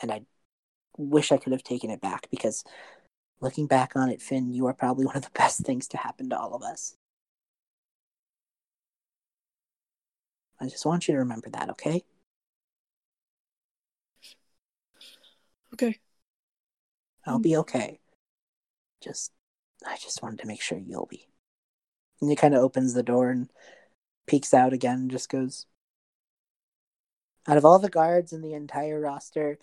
And 0.00 0.12
I 0.12 0.22
wish 0.98 1.32
I 1.32 1.38
could 1.38 1.52
have 1.52 1.62
taken 1.64 1.90
it 1.90 2.00
back 2.00 2.28
because 2.30 2.64
looking 3.40 3.66
back 3.66 3.92
on 3.96 4.10
it, 4.10 4.22
Finn, 4.22 4.52
you 4.52 4.66
are 4.66 4.74
probably 4.74 5.06
one 5.06 5.16
of 5.16 5.22
the 5.22 5.30
best 5.34 5.60
things 5.60 5.88
to 5.88 5.96
happen 5.98 6.30
to 6.30 6.38
all 6.38 6.54
of 6.54 6.62
us. 6.62 6.96
I 10.60 10.68
just 10.68 10.86
want 10.86 11.08
you 11.08 11.14
to 11.14 11.18
remember 11.18 11.50
that, 11.50 11.70
okay? 11.70 12.04
Okay. 15.72 16.00
I'll 17.26 17.38
be 17.40 17.56
okay. 17.56 18.01
Just, 19.02 19.32
I 19.86 19.96
just 19.96 20.22
wanted 20.22 20.38
to 20.40 20.46
make 20.46 20.62
sure 20.62 20.78
you'll 20.78 21.06
be. 21.06 21.26
And 22.20 22.30
he 22.30 22.36
kind 22.36 22.54
of 22.54 22.62
opens 22.62 22.94
the 22.94 23.02
door 23.02 23.30
and 23.30 23.50
peeks 24.26 24.54
out 24.54 24.72
again 24.72 24.98
and 24.98 25.10
just 25.10 25.28
goes, 25.28 25.66
Out 27.48 27.56
of 27.56 27.64
all 27.64 27.78
the 27.78 27.90
guards 27.90 28.32
in 28.32 28.40
the 28.40 28.54
entire 28.54 29.00
roster, 29.00 29.58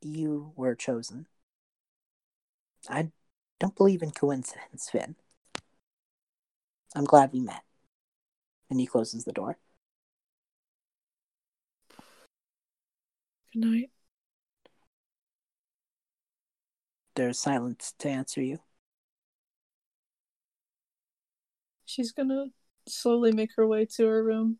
you 0.00 0.52
were 0.56 0.74
chosen. 0.74 1.26
I 2.88 3.10
don't 3.58 3.76
believe 3.76 4.02
in 4.02 4.12
coincidence, 4.12 4.88
Finn. 4.90 5.16
I'm 6.94 7.04
glad 7.04 7.32
we 7.32 7.40
met. 7.40 7.62
And 8.70 8.80
he 8.80 8.86
closes 8.86 9.24
the 9.24 9.32
door. 9.32 9.58
Good 13.52 13.64
night. 13.64 13.90
There's 17.14 17.38
silence 17.38 17.94
to 17.98 18.08
answer 18.08 18.42
you. 18.42 18.58
She's 21.84 22.12
gonna 22.12 22.46
slowly 22.88 23.32
make 23.32 23.50
her 23.56 23.66
way 23.66 23.84
to 23.96 24.06
her 24.06 24.22
room. 24.22 24.58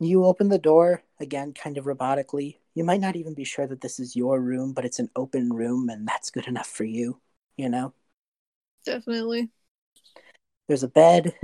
You 0.00 0.24
open 0.24 0.48
the 0.48 0.58
door, 0.58 1.02
again, 1.18 1.52
kind 1.52 1.76
of 1.78 1.84
robotically. 1.84 2.58
You 2.74 2.84
might 2.84 3.00
not 3.00 3.16
even 3.16 3.34
be 3.34 3.44
sure 3.44 3.66
that 3.66 3.80
this 3.80 3.98
is 3.98 4.14
your 4.14 4.40
room, 4.40 4.72
but 4.72 4.84
it's 4.84 5.00
an 5.00 5.10
open 5.16 5.50
room, 5.52 5.88
and 5.88 6.06
that's 6.06 6.30
good 6.30 6.46
enough 6.46 6.68
for 6.68 6.84
you, 6.84 7.20
you 7.56 7.68
know? 7.68 7.94
Definitely. 8.84 9.50
There's 10.68 10.82
a 10.84 10.88
bed, 10.88 11.34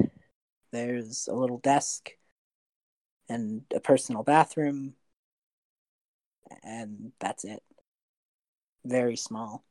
there's 0.71 1.26
a 1.28 1.35
little 1.35 1.59
desk, 1.59 2.11
and 3.28 3.62
a 3.75 3.81
personal 3.81 4.23
bathroom, 4.23 4.95
and 6.62 7.12
that's 7.19 7.45
it. 7.45 7.62
Very 8.85 9.17
small. 9.17 9.64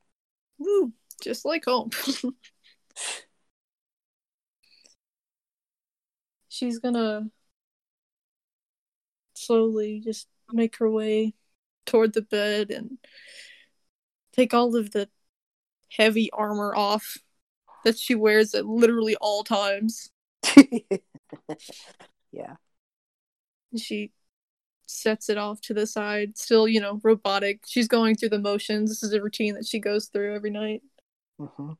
Woo, 0.58 0.93
just 1.22 1.46
like 1.46 1.65
home. 1.65 1.91
She's 6.50 6.79
gonna 6.79 7.29
slowly 9.34 10.00
just 10.00 10.27
make 10.51 10.77
her 10.77 10.89
way 10.89 11.34
toward 11.86 12.13
the 12.13 12.22
bed 12.22 12.72
and 12.72 12.98
take 14.32 14.53
all 14.53 14.75
of 14.75 14.91
the 14.91 15.10
heavy 15.91 16.32
armor 16.32 16.75
off 16.75 17.17
that 17.84 17.98
she 17.98 18.15
wears 18.15 18.53
at 18.55 18.65
literally 18.65 19.15
all 19.17 19.43
times. 19.43 20.12
yeah. 22.32 22.55
She 23.77 24.12
sets 24.93 25.29
it 25.29 25.38
off 25.38 25.62
to 25.62 25.73
the 25.73 25.88
side, 25.88 26.38
still, 26.38 26.67
you 26.67 26.79
know, 26.81 27.00
robotic. 27.03 27.63
She's 27.67 27.88
going 27.88 28.15
through 28.15 28.29
the 28.29 28.39
motions. 28.39 28.89
This 28.89 29.03
is 29.03 29.13
a 29.13 29.21
routine 29.21 29.55
that 29.55 29.65
she 29.67 29.79
goes 29.79 30.07
through 30.07 30.35
every 30.35 30.51
night. 30.51 30.81
hmm 31.39 31.73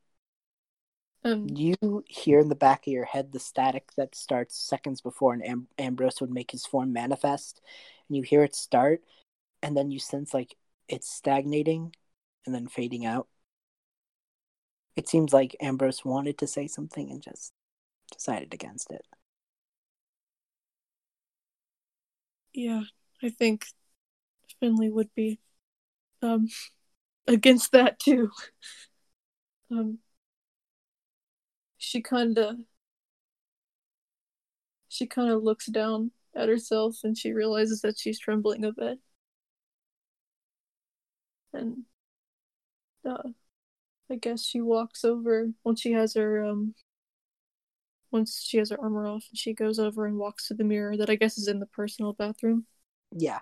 Um, 1.24 1.48
You 1.56 2.04
hear 2.08 2.40
in 2.40 2.50
the 2.50 2.56
back 2.56 2.88
of 2.88 2.94
your 2.94 3.06
head 3.06 3.32
the 3.32 3.40
static 3.40 3.92
that 3.98 4.16
starts 4.16 4.58
seconds 4.58 5.02
before 5.02 5.34
an 5.34 5.42
Am- 5.42 5.68
Ambrose 5.78 6.22
would 6.22 6.32
make 6.32 6.52
his 6.52 6.66
form 6.66 6.94
manifest, 6.94 7.62
and 8.08 8.16
you 8.18 8.24
hear 8.24 8.44
it 8.44 8.56
start, 8.56 9.04
and 9.64 9.78
then 9.78 9.92
you 9.92 10.00
sense 10.00 10.34
like 10.34 10.58
it's 10.90 11.10
stagnating 11.12 11.96
and 12.46 12.56
then 12.56 12.68
fading 12.68 13.06
out. 13.06 13.28
It 14.96 15.08
seems 15.08 15.34
like 15.34 15.56
Ambrose 15.62 16.04
wanted 16.04 16.40
to 16.40 16.48
say 16.48 16.66
something 16.66 17.12
and 17.12 17.22
just 17.22 17.54
decided 18.12 18.54
against 18.54 18.92
it. 18.92 19.06
yeah, 22.54 22.84
I 23.24 23.30
think 23.30 23.66
Finley 24.60 24.90
would 24.90 25.14
be 25.16 25.40
um 26.22 26.50
against 27.28 27.74
that 27.74 28.00
too. 28.00 28.32
Um 29.72 30.00
she 31.78 32.02
kind 32.02 32.38
of 32.40 32.58
she 34.88 35.06
kind 35.06 35.30
of 35.30 35.44
looks 35.44 35.66
down 35.66 36.12
at 36.36 36.48
herself 36.50 37.04
and 37.04 37.18
she 37.18 37.34
realizes 37.34 37.82
that 37.82 37.98
she's 38.00 38.20
trembling 38.20 38.64
a 38.64 38.72
bit. 38.72 39.00
And 41.54 41.86
uh 43.06 43.30
I 44.12 44.16
guess 44.18 44.44
she 44.46 44.62
walks 44.62 45.06
over 45.06 45.50
once 45.64 45.82
she 45.82 45.94
has 45.94 46.16
her 46.16 46.44
um 46.46 46.76
once 48.12 48.42
she 48.42 48.58
has 48.60 48.70
her 48.70 48.80
armor 48.80 49.06
off 49.06 49.26
and 49.30 49.38
she 49.38 49.54
goes 49.54 49.78
over 49.80 50.06
and 50.06 50.18
walks 50.18 50.48
to 50.48 50.54
the 50.54 50.64
mirror 50.64 50.96
that 50.96 51.10
I 51.10 51.16
guess 51.16 51.38
is 51.38 51.48
in 51.50 51.60
the 51.60 51.66
personal 51.66 52.14
bathroom. 52.14 52.66
Yeah. 53.16 53.40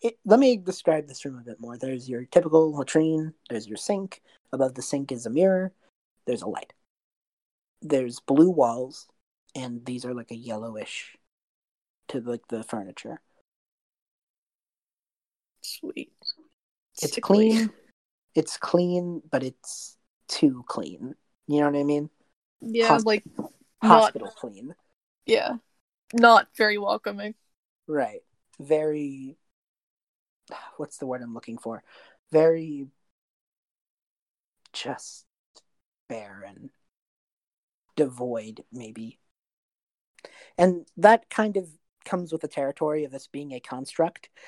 It, 0.00 0.18
let 0.24 0.40
me 0.40 0.56
describe 0.56 1.06
this 1.06 1.24
room 1.24 1.38
a 1.38 1.44
bit 1.44 1.60
more. 1.60 1.76
There's 1.76 2.08
your 2.08 2.24
typical 2.24 2.74
latrine, 2.74 3.34
there's 3.48 3.68
your 3.68 3.76
sink. 3.76 4.22
Above 4.52 4.74
the 4.74 4.82
sink 4.82 5.12
is 5.12 5.26
a 5.26 5.30
mirror, 5.30 5.72
there's 6.26 6.42
a 6.42 6.48
light. 6.48 6.72
There's 7.82 8.20
blue 8.20 8.50
walls, 8.50 9.06
and 9.54 9.84
these 9.84 10.04
are 10.04 10.14
like 10.14 10.30
a 10.30 10.36
yellowish 10.36 11.16
to 12.08 12.20
like 12.20 12.46
the 12.48 12.62
furniture. 12.62 13.20
Sweet. 15.62 16.12
It's 17.02 17.14
Sickly. 17.14 17.50
clean. 17.50 17.70
It's 18.34 18.56
clean, 18.56 19.22
but 19.30 19.42
it's 19.42 19.96
too 20.28 20.64
clean. 20.66 21.14
You 21.46 21.60
know 21.60 21.70
what 21.70 21.78
I 21.78 21.84
mean? 21.84 22.10
Yeah, 22.60 22.88
Hos- 22.88 23.04
like 23.04 23.24
not 23.36 23.52
Hospital 23.82 24.28
clean. 24.36 24.74
yeah. 25.26 25.56
Not 26.12 26.48
very 26.56 26.76
welcoming. 26.78 27.34
Right. 27.86 28.22
Very. 28.60 29.36
What's 30.76 30.98
the 30.98 31.06
word 31.06 31.22
I'm 31.22 31.34
looking 31.34 31.58
for? 31.58 31.82
Very. 32.30 32.86
Just 34.72 35.26
barren. 36.08 36.70
Devoid, 37.96 38.64
maybe. 38.72 39.18
And 40.56 40.86
that 40.96 41.28
kind 41.30 41.56
of 41.56 41.68
comes 42.04 42.32
with 42.32 42.42
the 42.42 42.48
territory 42.48 43.04
of 43.04 43.12
this 43.12 43.26
being 43.26 43.52
a 43.52 43.60
construct. 43.60 44.28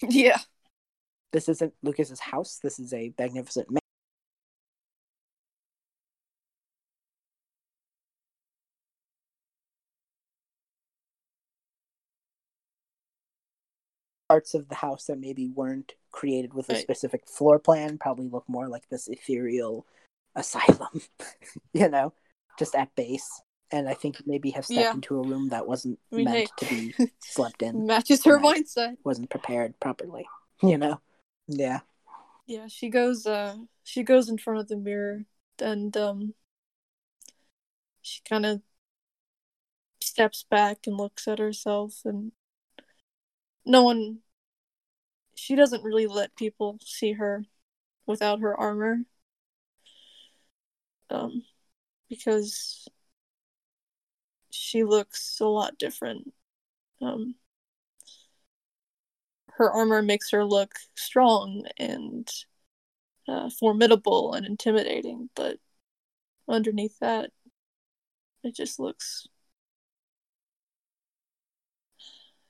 Yeah. 0.00 0.38
This 1.32 1.48
isn't 1.48 1.74
Lucas's 1.82 2.20
house. 2.20 2.60
This 2.62 2.78
is 2.78 2.94
a 2.94 3.12
magnificent 3.18 3.68
parts 14.28 14.54
of 14.54 14.68
the 14.68 14.74
house 14.74 15.06
that 15.06 15.18
maybe 15.18 15.48
weren't 15.48 15.94
created 16.10 16.54
with 16.54 16.68
a 16.68 16.74
Right. 16.74 16.82
specific 16.82 17.26
floor 17.28 17.58
plan 17.58 17.98
probably 17.98 18.28
look 18.28 18.44
more 18.48 18.68
like 18.68 18.88
this 18.88 19.08
ethereal 19.08 19.86
asylum, 20.34 21.00
you 21.72 21.88
know, 21.88 22.12
just 22.58 22.74
at 22.74 22.94
base. 22.94 23.42
And 23.70 23.88
I 23.88 23.94
think 23.94 24.22
maybe 24.26 24.50
have 24.50 24.64
stepped 24.64 24.78
Yeah. 24.78 24.92
into 24.94 25.18
a 25.18 25.22
room 25.22 25.48
that 25.50 25.66
wasn't 25.66 25.98
I 26.12 26.16
mean, 26.16 26.24
meant 26.26 26.52
to 26.56 26.66
be 26.66 26.94
slept 27.20 27.62
in, 27.62 27.86
Matches 27.86 28.24
her 28.24 28.38
mindset. 28.38 28.96
wasn't 29.04 29.30
prepared 29.30 29.78
properly, 29.80 30.26
you 30.62 30.78
know? 30.78 31.00
Yeah. 31.48 31.80
Yeah, 32.46 32.66
she 32.68 32.88
goes 32.88 33.26
uh 33.26 33.56
she 33.84 34.02
goes 34.02 34.28
in 34.30 34.38
front 34.38 34.60
of 34.60 34.68
the 34.68 34.76
mirror 34.76 35.24
and 35.60 35.94
um 35.96 36.34
she 38.00 38.22
kind 38.26 38.46
of 38.46 38.62
steps 40.00 40.44
back 40.48 40.86
and 40.86 40.96
looks 40.96 41.28
at 41.28 41.38
herself 41.38 42.00
and 42.06 42.32
no 43.68 43.82
one 43.82 44.18
she 45.34 45.54
doesn't 45.54 45.84
really 45.84 46.06
let 46.06 46.34
people 46.36 46.78
see 46.84 47.12
her 47.12 47.44
without 48.06 48.40
her 48.40 48.58
armor 48.58 48.98
um 51.10 51.42
because 52.08 52.88
she 54.50 54.84
looks 54.84 55.38
a 55.40 55.46
lot 55.46 55.78
different 55.78 56.32
um 57.02 57.34
her 59.58 59.70
armor 59.70 60.02
makes 60.02 60.30
her 60.30 60.44
look 60.44 60.74
strong 60.94 61.66
and 61.78 62.30
uh, 63.28 63.50
formidable 63.50 64.32
and 64.34 64.46
intimidating, 64.46 65.30
but 65.34 65.58
underneath 66.48 66.98
that, 67.00 67.30
it 68.42 68.54
just 68.54 68.78
looks. 68.78 69.26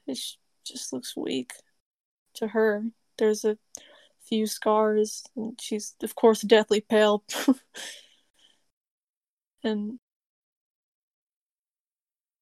It 0.06 0.18
just 0.68 0.92
looks 0.92 1.16
weak 1.16 1.52
to 2.34 2.48
her. 2.48 2.84
There's 3.18 3.44
a 3.44 3.58
few 4.22 4.46
scars, 4.46 5.24
and 5.36 5.58
she's, 5.60 5.94
of 6.02 6.14
course, 6.14 6.42
deathly 6.42 6.80
pale. 6.80 7.24
and 9.64 9.98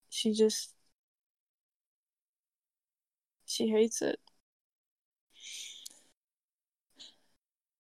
she 0.09 0.33
just. 0.33 0.75
She 3.47 3.69
hates 3.69 4.03
it. 4.03 4.21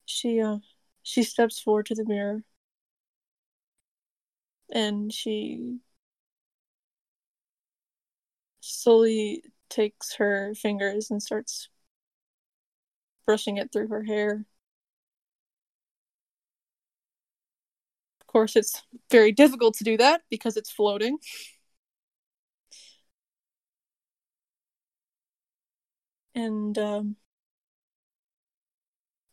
She, 0.07 0.41
uh, 0.41 0.61
she 1.03 1.23
steps 1.23 1.61
forward 1.61 1.85
to 1.87 1.95
the 1.95 2.05
mirror 2.05 2.43
and 4.71 5.12
she 5.12 5.81
slowly 8.61 9.43
takes 9.70 10.14
her 10.16 10.54
fingers 10.54 11.10
and 11.10 11.23
starts 11.23 11.69
brushing 13.26 13.56
it 13.58 13.71
through 13.73 13.88
her 13.88 14.02
hair. 14.04 14.47
Of 18.21 18.26
course, 18.26 18.56
it's 18.56 18.82
very 19.10 19.32
difficult 19.32 19.75
to 19.76 19.84
do 19.84 19.97
that 19.97 20.23
because 20.30 20.56
it's 20.56 20.71
floating. 20.71 21.19
And 26.34 26.76
um, 26.78 27.17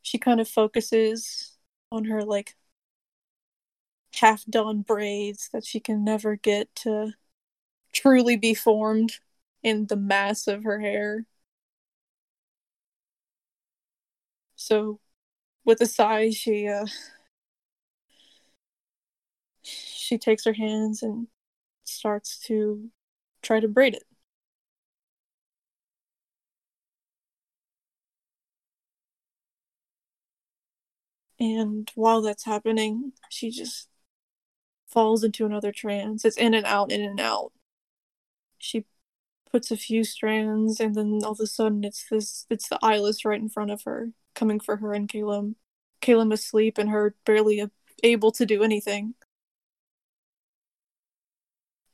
she 0.01 0.17
kind 0.17 0.39
of 0.39 0.47
focuses 0.47 1.57
on 1.91 2.05
her 2.05 2.23
like 2.23 2.55
half 4.15 4.45
done 4.45 4.81
braids 4.81 5.49
that 5.51 5.65
she 5.65 5.79
can 5.79 6.03
never 6.03 6.35
get 6.35 6.73
to 6.75 7.13
truly 7.93 8.37
be 8.37 8.53
formed 8.53 9.19
in 9.63 9.87
the 9.87 9.95
mass 9.95 10.47
of 10.47 10.63
her 10.63 10.79
hair. 10.79 11.25
So, 14.55 14.99
with 15.65 15.81
a 15.81 15.85
sigh, 15.87 16.31
she 16.31 16.67
uh, 16.67 16.85
she 19.63 20.17
takes 20.17 20.45
her 20.45 20.53
hands 20.53 21.01
and 21.03 21.27
starts 21.85 22.39
to 22.47 22.89
try 23.43 23.59
to 23.59 23.67
braid 23.67 23.95
it. 23.95 24.03
And 31.39 31.91
while 31.95 32.21
that's 32.21 32.45
happening, 32.45 33.13
she 33.29 33.51
just 33.51 33.87
falls 34.87 35.23
into 35.25 35.45
another 35.45 35.71
trance. 35.73 36.23
It's 36.25 36.37
in 36.37 36.53
and 36.53 36.65
out, 36.65 36.91
in 36.91 37.01
and 37.01 37.19
out. 37.19 37.51
She 38.57 38.85
puts 39.53 39.71
a 39.71 39.77
few 39.77 40.03
strands, 40.03 40.79
and 40.81 40.95
then 40.95 41.21
all 41.23 41.33
of 41.33 41.39
a 41.39 41.47
sudden, 41.47 41.83
it's 41.85 42.07
this. 42.09 42.45
It's 42.49 42.69
the 42.69 42.79
eyeless 42.83 43.25
right 43.25 43.39
in 43.41 43.49
front 43.49 43.71
of 43.71 43.83
her, 43.83 44.09
coming 44.35 44.59
for 44.59 44.77
her 44.77 44.93
and 44.93 45.07
Caleb. 45.09 45.55
Caleb 46.01 46.33
asleep, 46.33 46.77
and 46.77 46.89
her 46.89 47.15
barely 47.25 47.63
able 48.03 48.31
to 48.33 48.45
do 48.45 48.63
anything. 48.63 49.15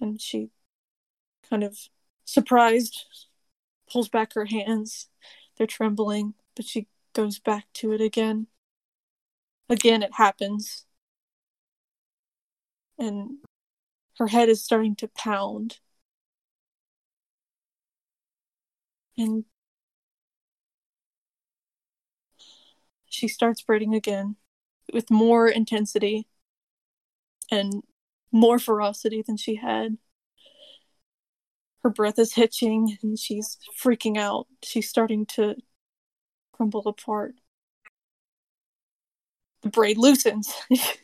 And 0.01 0.19
she, 0.21 0.49
kind 1.49 1.63
of 1.63 1.77
surprised, 2.25 3.05
pulls 3.91 4.09
back 4.09 4.33
her 4.33 4.45
hands. 4.45 5.07
They're 5.57 5.67
trembling, 5.67 6.35
but 6.55 6.65
she 6.65 6.87
goes 7.13 7.39
back 7.39 7.65
to 7.75 7.91
it 7.93 8.01
again. 8.01 8.47
Again, 9.69 10.01
it 10.03 10.13
happens 10.15 10.85
and 12.99 13.37
her 14.17 14.27
head 14.27 14.49
is 14.49 14.63
starting 14.63 14.95
to 14.97 15.07
pound. 15.07 15.79
And 19.19 19.45
she 23.05 23.27
starts 23.27 23.61
braiding 23.61 23.93
again 23.93 24.35
with 24.93 25.11
more 25.11 25.47
intensity 25.47 26.27
and 27.51 27.83
more 28.31 28.59
ferocity 28.59 29.21
than 29.21 29.37
she 29.37 29.55
had. 29.55 29.97
Her 31.83 31.89
breath 31.89 32.19
is 32.19 32.33
hitching 32.35 32.97
and 33.01 33.17
she's 33.17 33.57
freaking 33.77 34.17
out. 34.17 34.47
She's 34.63 34.89
starting 34.89 35.25
to 35.27 35.55
crumble 36.53 36.87
apart. 36.87 37.35
The 39.61 39.69
braid 39.69 39.97
loosens. 39.97 40.53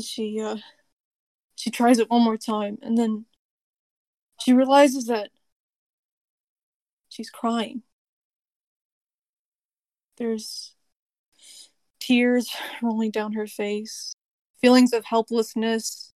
she 0.00 0.40
uh 0.40 0.56
she 1.56 1.70
tries 1.70 1.98
it 1.98 2.10
one 2.10 2.22
more 2.22 2.36
time 2.36 2.78
and 2.82 2.96
then 2.98 3.26
she 4.44 4.52
realizes 4.52 5.06
that 5.06 5.30
she's 7.08 7.30
crying. 7.30 7.82
There's 10.18 10.74
tears 11.98 12.54
rolling 12.82 13.10
down 13.10 13.32
her 13.32 13.46
face 13.46 14.14
feelings 14.60 14.92
of 14.92 15.06
helplessness 15.06 16.12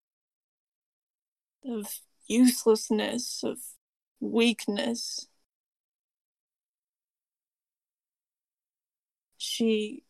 of 1.65 2.01
uselessness 2.27 3.43
of 3.43 3.59
weakness. 4.21 5.27
She 9.39 10.05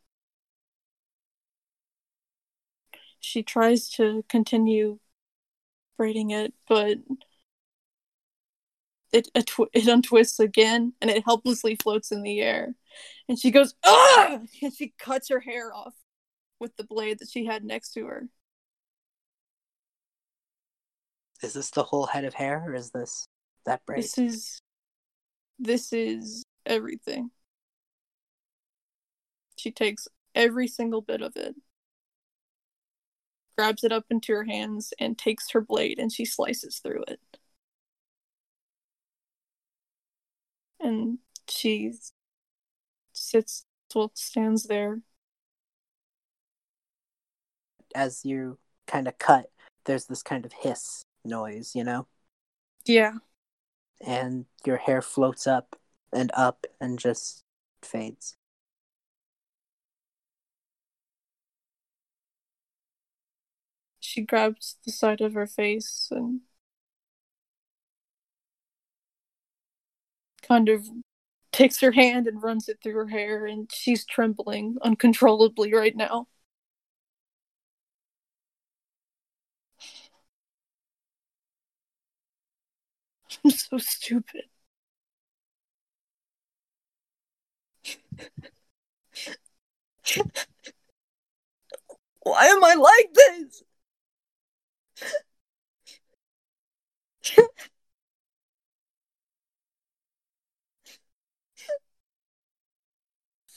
she 3.20 3.44
tries 3.44 3.88
to 3.90 4.24
continue 4.28 4.98
braiding 5.96 6.30
it, 6.30 6.54
but 6.68 6.98
it 9.12 9.28
it, 9.34 9.50
it 9.72 9.84
untwists 9.84 10.40
again 10.40 10.92
and 11.00 11.10
it 11.10 11.24
helplessly 11.24 11.76
floats 11.82 12.12
in 12.12 12.22
the 12.22 12.40
air. 12.40 12.74
And 13.28 13.38
she 13.38 13.50
goes, 13.50 13.74
"Ah!" 13.84 14.40
and 14.62 14.72
she 14.72 14.94
cuts 14.98 15.28
her 15.28 15.40
hair 15.40 15.72
off 15.72 15.94
with 16.60 16.76
the 16.76 16.84
blade 16.84 17.20
that 17.20 17.30
she 17.30 17.44
had 17.44 17.64
next 17.64 17.92
to 17.92 18.06
her. 18.06 18.28
Is 21.42 21.52
this 21.52 21.70
the 21.70 21.84
whole 21.84 22.06
head 22.06 22.24
of 22.24 22.34
hair, 22.34 22.64
or 22.66 22.74
is 22.74 22.90
this 22.90 23.26
that 23.64 23.84
braid? 23.86 24.02
This 24.02 24.18
is 24.18 24.60
this 25.58 25.92
is 25.92 26.44
everything. 26.66 27.30
She 29.56 29.70
takes 29.70 30.08
every 30.34 30.68
single 30.68 31.00
bit 31.00 31.20
of 31.20 31.36
it 31.36 31.54
grabs 33.58 33.82
it 33.82 33.90
up 33.90 34.04
into 34.08 34.32
her 34.32 34.44
hands 34.44 34.94
and 35.00 35.18
takes 35.18 35.50
her 35.50 35.60
blade 35.60 35.98
and 35.98 36.12
she 36.12 36.24
slices 36.24 36.78
through 36.78 37.02
it. 37.08 37.18
And 40.80 41.18
she 41.48 41.92
sits, 43.12 43.64
well, 43.94 44.10
stands 44.14 44.64
there. 44.64 45.00
As 47.94 48.24
you 48.24 48.58
kind 48.86 49.08
of 49.08 49.18
cut, 49.18 49.50
there's 49.84 50.06
this 50.06 50.22
kind 50.22 50.44
of 50.44 50.52
hiss 50.52 51.02
noise, 51.24 51.72
you 51.74 51.84
know? 51.84 52.06
Yeah. 52.84 53.14
And 54.00 54.46
your 54.64 54.76
hair 54.76 55.02
floats 55.02 55.46
up 55.46 55.76
and 56.12 56.30
up 56.34 56.66
and 56.80 56.98
just 56.98 57.42
fades. 57.82 58.36
she 64.08 64.22
grabs 64.22 64.76
the 64.84 64.90
side 64.90 65.20
of 65.20 65.34
her 65.34 65.46
face 65.46 66.08
and 66.10 66.40
kind 70.48 70.68
of 70.68 70.88
takes 71.52 71.80
her 71.80 71.92
hand 71.92 72.26
and 72.26 72.42
runs 72.42 72.68
it 72.68 72.78
through 72.82 72.94
her 72.94 73.08
hair 73.08 73.46
and 73.46 73.70
she's 73.72 74.04
trembling 74.06 74.76
uncontrollably 74.82 75.74
right 75.74 75.96
now. 75.96 76.28
I'm 83.44 83.50
so 83.50 83.78
stupid. 83.78 84.44
Why 92.22 92.46
am 92.46 92.62
I 92.64 92.74
like 92.74 93.12
this? 93.14 93.62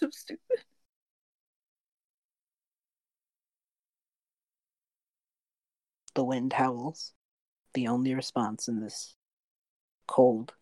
So 0.02 0.10
stupid. 0.10 0.64
The 6.16 6.24
wind 6.24 6.54
howls, 6.54 7.14
the 7.74 7.88
only 7.88 8.14
response 8.14 8.68
in 8.68 8.82
this 8.82 9.16
cold, 10.08 10.54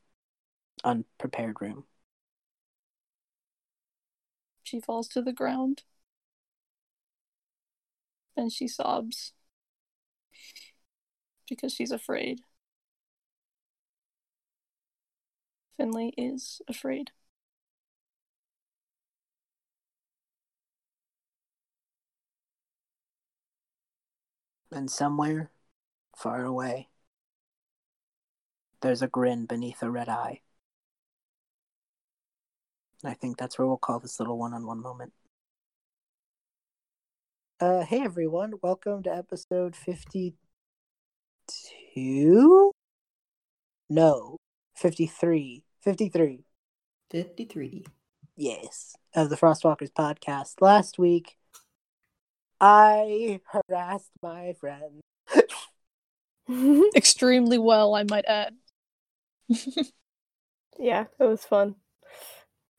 unprepared 0.83 1.61
room. 1.61 1.85
She 4.63 4.79
falls 4.79 5.07
to 5.09 5.21
the 5.21 5.33
ground. 5.33 5.83
And 8.37 8.51
she 8.53 8.67
sobs. 8.67 9.33
Because 11.49 11.73
she's 11.73 11.91
afraid. 11.91 12.41
Finley 15.77 16.13
is 16.15 16.61
afraid. 16.67 17.11
And 24.71 24.89
somewhere, 24.89 25.51
far 26.15 26.45
away, 26.45 26.87
there's 28.81 29.01
a 29.01 29.07
grin 29.07 29.47
beneath 29.47 29.81
a 29.81 29.89
red 29.89 30.07
eye. 30.07 30.41
I 33.03 33.15
think 33.15 33.37
that's 33.37 33.57
where 33.57 33.67
we'll 33.67 33.77
call 33.77 33.99
this 33.99 34.19
little 34.19 34.37
one 34.37 34.53
on 34.53 34.67
one 34.67 34.81
moment. 34.81 35.13
Uh, 37.59 37.83
hey 37.83 38.03
everyone, 38.03 38.53
welcome 38.61 39.01
to 39.03 39.13
episode 39.13 39.75
52? 39.75 42.71
No, 43.89 44.37
53. 44.75 45.63
53. 45.81 46.45
53. 47.09 47.85
Yes, 48.37 48.95
of 49.15 49.31
the 49.31 49.35
Frostwalkers 49.35 49.91
podcast. 49.91 50.61
Last 50.61 50.99
week, 50.99 51.38
I 52.61 53.39
harassed 53.45 54.11
my 54.21 54.53
friend. 54.59 55.01
Extremely 56.95 57.57
well, 57.57 57.95
I 57.95 58.03
might 58.03 58.25
add. 58.25 58.55
yeah, 60.79 61.05
it 61.19 61.23
was 61.23 61.43
fun. 61.43 61.75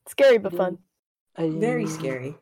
Scary 0.07 0.37
but 0.37 0.53
fun. 0.53 0.77
I 1.37 1.49
Very 1.49 1.87
scary. 1.87 2.35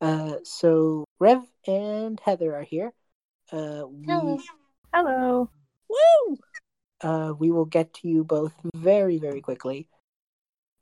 Uh, 0.00 0.36
so 0.44 1.04
Rev 1.18 1.42
and 1.66 2.18
Heather 2.20 2.54
are 2.54 2.62
here. 2.62 2.92
Uh, 3.52 3.84
we, 3.88 4.06
Hello. 4.06 4.38
Hello. 4.92 5.50
Woo! 5.88 6.38
uh, 7.02 7.34
we 7.38 7.50
will 7.50 7.64
get 7.64 7.92
to 7.94 8.08
you 8.08 8.24
both 8.24 8.54
very, 8.74 9.18
very 9.18 9.40
quickly. 9.40 9.88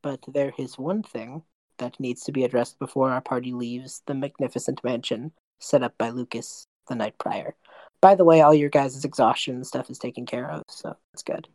But 0.03 0.21
there 0.29 0.53
is 0.59 0.79
one 0.79 1.03
thing 1.03 1.43
that 1.79 1.99
needs 1.99 2.23
to 2.25 2.33
be 2.33 2.45
addressed 2.45 2.79
before 2.79 3.11
our 3.11 3.21
party 3.21 3.53
leaves 3.53 4.03
the 4.07 4.15
magnificent 4.15 4.83
mansion 4.85 5.33
set 5.59 5.83
up 5.83 5.97
by 5.99 6.11
Lucas 6.11 6.67
the 6.89 6.95
night 6.95 7.19
prior. 7.19 7.55
By 8.01 8.15
the 8.15 8.25
way, 8.25 8.43
all 8.43 8.55
your 8.55 8.71
guys' 8.71 9.05
exhaustion 9.05 9.57
and 9.57 9.67
stuff 9.67 9.91
is 9.91 9.99
taken 9.99 10.27
care 10.27 10.51
of, 10.51 10.63
so 10.69 10.97
that's 11.13 11.23
good. 11.23 11.49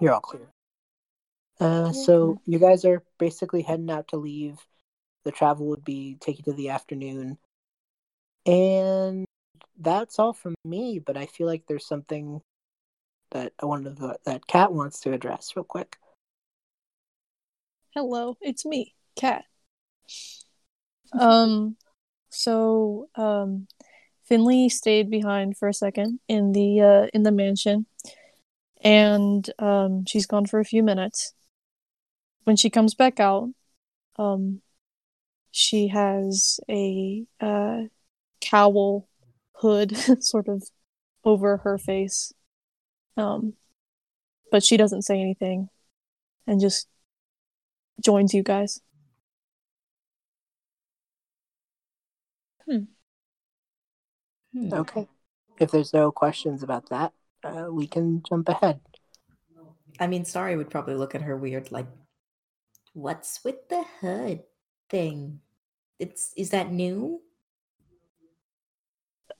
You're 0.00 0.14
all 0.14 0.20
clear. 0.20 0.48
Uh, 1.60 1.92
so 1.92 2.40
you 2.44 2.58
guys 2.58 2.84
are 2.84 3.02
basically 3.18 3.62
heading 3.62 3.90
out 3.90 4.08
to 4.08 4.16
leave. 4.16 4.58
The 5.24 5.32
travel 5.32 5.66
would 5.66 5.84
be 5.84 6.16
taking 6.20 6.44
to 6.44 6.52
the 6.52 6.70
afternoon. 6.70 7.38
And 8.44 9.24
that's 9.78 10.18
all 10.18 10.32
from 10.32 10.54
me, 10.64 10.98
but 10.98 11.16
I 11.16 11.26
feel 11.26 11.46
like 11.46 11.64
there's 11.66 11.86
something 11.86 12.40
that 13.30 13.52
I 13.60 13.66
wanted 13.66 13.96
to, 13.98 14.16
that 14.24 14.46
Kat 14.46 14.72
wants 14.72 15.00
to 15.00 15.12
address 15.12 15.52
real 15.54 15.64
quick. 15.64 15.96
Hello, 17.94 18.36
it's 18.40 18.64
me, 18.64 18.94
Kat. 19.16 19.44
Um, 21.12 21.76
so 22.30 23.08
um, 23.16 23.66
Finley 24.24 24.68
stayed 24.68 25.10
behind 25.10 25.56
for 25.58 25.68
a 25.68 25.74
second 25.74 26.20
in 26.28 26.52
the 26.52 26.80
uh, 26.80 27.06
in 27.12 27.22
the 27.22 27.32
mansion, 27.32 27.86
and 28.82 29.48
um, 29.58 30.04
she's 30.06 30.26
gone 30.26 30.46
for 30.46 30.60
a 30.60 30.64
few 30.64 30.82
minutes. 30.82 31.34
When 32.44 32.56
she 32.56 32.70
comes 32.70 32.94
back 32.94 33.20
out, 33.20 33.50
um, 34.18 34.62
she 35.50 35.88
has 35.88 36.60
a 36.70 37.24
uh, 37.40 37.82
cowl 38.40 39.08
hood 39.56 39.96
sort 40.24 40.48
of 40.48 40.64
over 41.24 41.58
her 41.58 41.78
face, 41.78 42.32
um, 43.16 43.54
but 44.50 44.62
she 44.64 44.76
doesn't 44.76 45.02
say 45.02 45.20
anything, 45.20 45.68
and 46.46 46.60
just 46.60 46.88
joins 48.02 48.34
you 48.34 48.42
guys. 48.42 48.80
Hmm. 52.66 52.84
Okay. 54.72 55.08
If 55.58 55.70
there's 55.70 55.92
no 55.92 56.10
questions 56.12 56.62
about 56.62 56.88
that, 56.90 57.12
uh, 57.44 57.66
we 57.70 57.86
can 57.86 58.22
jump 58.28 58.48
ahead. 58.48 58.80
I 60.00 60.06
mean, 60.06 60.24
Sari 60.24 60.56
would 60.56 60.70
probably 60.70 60.94
look 60.94 61.14
at 61.14 61.22
her 61.22 61.36
weird, 61.36 61.70
like, 61.70 61.86
what's 62.94 63.44
with 63.44 63.68
the 63.68 63.84
hood 64.00 64.42
thing? 64.90 65.40
It's 65.98 66.32
is 66.36 66.50
that 66.50 66.72
new? 66.72 67.20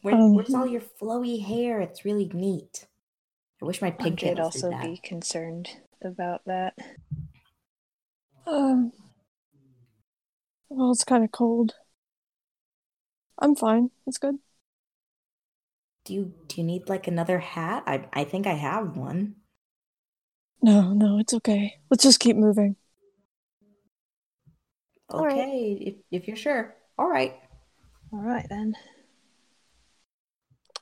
Where, 0.02 0.14
Um, 0.14 0.34
where's 0.34 0.54
all 0.54 0.66
your 0.66 0.80
flowy 0.80 1.44
hair? 1.44 1.80
It's 1.80 2.04
really 2.04 2.28
neat. 2.32 2.86
I 3.60 3.64
wish 3.64 3.80
my 3.80 3.88
I 3.88 3.90
pigtails 3.90 4.10
could 4.10 4.18
did 4.18 4.40
also 4.40 4.70
that. 4.70 4.82
be 4.82 4.96
concerned 4.98 5.70
about 6.02 6.42
that. 6.46 6.74
Um. 8.46 8.92
Well, 10.68 10.90
it's 10.90 11.04
kind 11.04 11.24
of 11.24 11.32
cold. 11.32 11.74
I'm 13.38 13.54
fine. 13.54 13.90
It's 14.06 14.18
good. 14.18 14.36
Do 16.04 16.14
you 16.14 16.32
do 16.48 16.60
you 16.60 16.64
need 16.64 16.88
like 16.88 17.06
another 17.06 17.38
hat? 17.38 17.84
I 17.86 18.06
I 18.12 18.24
think 18.24 18.46
I 18.46 18.54
have 18.54 18.96
one. 18.96 19.36
No, 20.62 20.92
no, 20.92 21.18
it's 21.18 21.34
okay. 21.34 21.78
Let's 21.90 22.04
just 22.04 22.20
keep 22.20 22.36
moving. 22.36 22.76
All 25.10 25.26
right. 25.26 25.38
Okay, 25.38 25.72
if 25.80 25.94
if 26.10 26.28
you're 26.28 26.36
sure. 26.36 26.74
All 26.98 27.08
right. 27.08 27.34
All 28.12 28.20
right 28.20 28.46
then. 28.48 28.74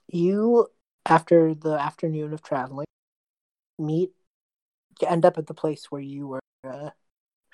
You, 0.09 0.67
after 1.07 1.55
the 1.55 1.75
afternoon 1.75 2.33
of 2.33 2.43
traveling, 2.43 2.87
meet, 3.79 4.11
you 5.01 5.09
end 5.09 5.25
up 5.25 5.39
at 5.39 5.47
the 5.47 5.55
place 5.55 5.87
where 5.91 6.01
you 6.01 6.27
were 6.27 6.41
uh, 6.69 6.91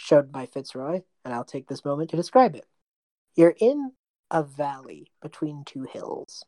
showed 0.07 0.31
by 0.31 0.47
Fitzroy, 0.47 1.03
and 1.25 1.35
I'll 1.35 1.45
take 1.45 1.69
this 1.69 1.85
moment 1.85 2.11
to 2.11 2.17
describe 2.17 2.55
it. 2.55 2.67
You're 3.35 3.55
in 3.61 3.93
a 4.31 4.43
valley 4.43 5.11
between 5.21 5.65
two 5.65 5.87
hills, 5.91 6.45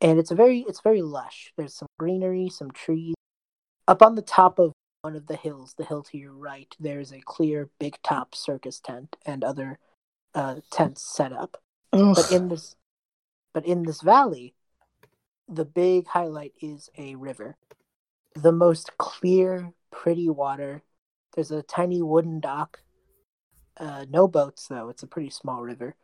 and 0.00 0.18
it's 0.18 0.30
a 0.30 0.34
very 0.34 0.64
it's 0.68 0.80
very 0.80 1.02
lush. 1.02 1.52
There's 1.56 1.74
some 1.74 1.88
greenery, 1.98 2.48
some 2.48 2.70
trees. 2.70 3.14
Up 3.86 4.02
on 4.02 4.14
the 4.14 4.22
top 4.22 4.58
of 4.58 4.72
one 5.02 5.14
of 5.14 5.26
the 5.26 5.36
hills, 5.36 5.74
the 5.76 5.84
hill 5.84 6.02
to 6.02 6.18
your 6.18 6.32
right, 6.32 6.74
there's 6.80 7.12
a 7.12 7.20
clear 7.20 7.68
big 7.78 7.98
top 8.02 8.34
circus 8.34 8.80
tent 8.80 9.16
and 9.26 9.44
other 9.44 9.78
uh, 10.34 10.56
tents 10.70 11.02
set 11.02 11.32
up 11.32 11.58
but 11.92 12.32
in 12.32 12.48
this 12.48 12.74
but 13.52 13.64
in 13.64 13.84
this 13.84 14.02
valley 14.02 14.54
the 15.48 15.64
big 15.64 16.08
highlight 16.08 16.52
is 16.60 16.90
a 16.98 17.14
river 17.14 17.56
the 18.34 18.52
most 18.52 18.96
clear 18.98 19.72
pretty 19.92 20.28
water 20.28 20.82
there's 21.34 21.50
a 21.50 21.62
tiny 21.62 22.02
wooden 22.02 22.40
dock. 22.40 22.80
Uh, 23.78 24.06
no 24.08 24.28
boats 24.28 24.68
though. 24.68 24.88
It's 24.88 25.02
a 25.02 25.08
pretty 25.08 25.30
small 25.30 25.62
river. 25.62 25.96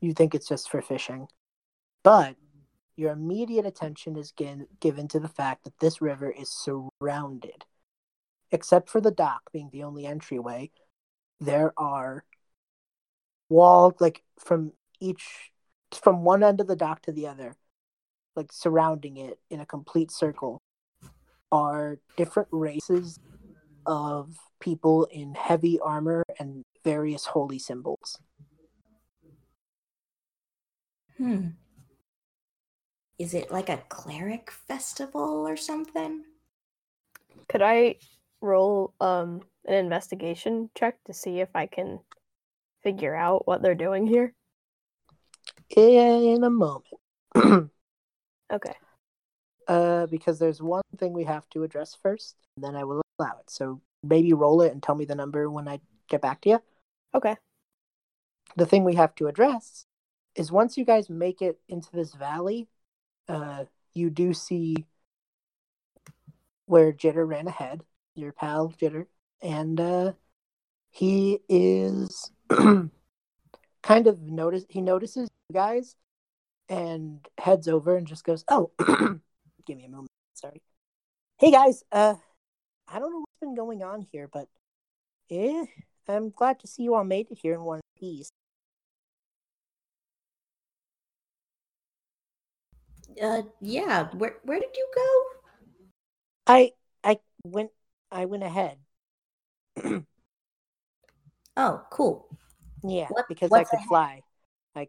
You 0.00 0.12
think 0.12 0.34
it's 0.34 0.48
just 0.48 0.70
for 0.70 0.82
fishing. 0.82 1.28
But 2.02 2.36
your 2.96 3.12
immediate 3.12 3.66
attention 3.66 4.16
is 4.16 4.32
gi- 4.32 4.66
given 4.80 5.08
to 5.08 5.20
the 5.20 5.28
fact 5.28 5.64
that 5.64 5.78
this 5.80 6.00
river 6.00 6.30
is 6.30 6.50
surrounded. 6.50 7.64
Except 8.52 8.88
for 8.88 9.00
the 9.00 9.10
dock 9.10 9.50
being 9.52 9.70
the 9.72 9.82
only 9.82 10.06
entryway 10.06 10.70
there 11.40 11.72
are 11.76 12.24
walled 13.48 14.00
like 14.00 14.22
from 14.38 14.72
each 15.00 15.50
from 15.92 16.24
one 16.24 16.42
end 16.42 16.60
of 16.60 16.66
the 16.66 16.76
dock 16.76 17.02
to 17.02 17.12
the 17.12 17.26
other 17.26 17.54
like 18.34 18.52
surrounding 18.52 19.16
it 19.16 19.38
in 19.50 19.60
a 19.60 19.66
complete 19.66 20.10
circle 20.10 20.60
are 21.52 21.98
different 22.16 22.48
races 22.50 23.18
of 23.86 24.36
people 24.60 25.04
in 25.10 25.34
heavy 25.34 25.78
armor 25.80 26.22
and 26.38 26.62
various 26.84 27.26
holy 27.26 27.58
symbols 27.58 28.18
Hmm. 31.16 31.48
Is 33.18 33.34
it 33.34 33.50
like 33.50 33.68
a 33.68 33.82
cleric 33.88 34.50
festival 34.50 35.46
or 35.46 35.56
something? 35.56 36.24
Could 37.48 37.62
I 37.62 37.96
roll 38.40 38.92
um 39.00 39.42
an 39.66 39.74
investigation 39.74 40.70
check 40.74 40.98
to 41.04 41.14
see 41.14 41.40
if 41.40 41.48
I 41.54 41.66
can 41.66 42.00
figure 42.82 43.14
out 43.14 43.46
what 43.46 43.62
they're 43.62 43.74
doing 43.74 44.06
here? 44.06 44.34
in 45.76 46.44
a 46.44 46.50
moment 46.50 46.84
Okay. 48.52 48.74
uh 49.68 50.06
because 50.06 50.38
there's 50.38 50.60
one 50.60 50.82
thing 50.98 51.12
we 51.12 51.24
have 51.24 51.48
to 51.50 51.62
address 51.62 51.96
first 52.02 52.36
and 52.56 52.64
then 52.64 52.76
i 52.76 52.84
will 52.84 53.03
allow 53.18 53.38
it 53.40 53.48
so 53.48 53.80
maybe 54.02 54.32
roll 54.32 54.60
it 54.62 54.72
and 54.72 54.82
tell 54.82 54.94
me 54.94 55.04
the 55.04 55.14
number 55.14 55.48
when 55.50 55.68
i 55.68 55.80
get 56.08 56.20
back 56.20 56.40
to 56.40 56.48
you 56.50 56.62
Okay. 57.14 57.36
the 58.56 58.66
thing 58.66 58.82
we 58.84 58.96
have 58.96 59.14
to 59.16 59.28
address 59.28 59.86
is 60.34 60.50
once 60.50 60.76
you 60.76 60.84
guys 60.84 61.08
make 61.08 61.40
it 61.40 61.60
into 61.68 61.90
this 61.92 62.12
valley, 62.14 62.66
uh, 63.28 63.64
you 63.92 64.10
do 64.10 64.34
see 64.34 64.84
where 66.66 66.92
Jitter 66.92 67.26
ran 67.26 67.46
ahead, 67.46 67.84
your 68.14 68.32
pal 68.32 68.74
Jitter, 68.80 69.06
and 69.40 69.80
uh, 69.80 70.12
he 70.90 71.40
is 71.48 72.32
kind 73.82 74.06
of 74.06 74.20
notice 74.22 74.64
he 74.68 74.80
notices 74.80 75.28
you 75.48 75.54
guys 75.54 75.96
and 76.68 77.24
heads 77.38 77.68
over 77.68 77.96
and 77.96 78.06
just 78.06 78.24
goes, 78.24 78.44
"Oh, 78.48 78.72
give 79.66 79.76
me 79.76 79.84
a 79.84 79.88
moment. 79.88 80.10
Sorry. 80.34 80.62
Hey 81.38 81.52
guys, 81.52 81.84
uh 81.92 82.14
I 82.88 82.98
don't 82.98 83.12
know 83.12 83.20
what's 83.20 83.40
been 83.40 83.54
going 83.54 83.82
on 83.82 84.06
here, 84.12 84.28
but 84.32 84.48
eh, 85.30 85.64
I'm 86.08 86.30
glad 86.30 86.58
to 86.60 86.66
see 86.66 86.82
you 86.82 86.94
all 86.94 87.04
made 87.04 87.30
it 87.30 87.38
here 87.38 87.54
in 87.54 87.62
one 87.64 87.80
piece. 87.98 88.28
Uh, 93.22 93.42
yeah. 93.60 94.08
Where 94.12 94.36
where 94.44 94.58
did 94.60 94.76
you 94.76 94.88
go? 94.94 95.24
I 96.46 96.72
I 97.02 97.18
went 97.44 97.70
I 98.10 98.24
went 98.26 98.42
ahead. 98.42 98.78
Oh, 101.56 101.82
cool. 101.90 102.26
Yeah, 102.82 103.06
What- 103.10 103.28
because 103.28 103.52
I 103.52 103.62
could 103.62 103.76
ahead? 103.76 103.86
fly. 103.86 104.22
I 104.74 104.88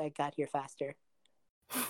I 0.00 0.10
got 0.10 0.34
here 0.36 0.46
faster. 0.46 0.94
Man, 1.74 1.84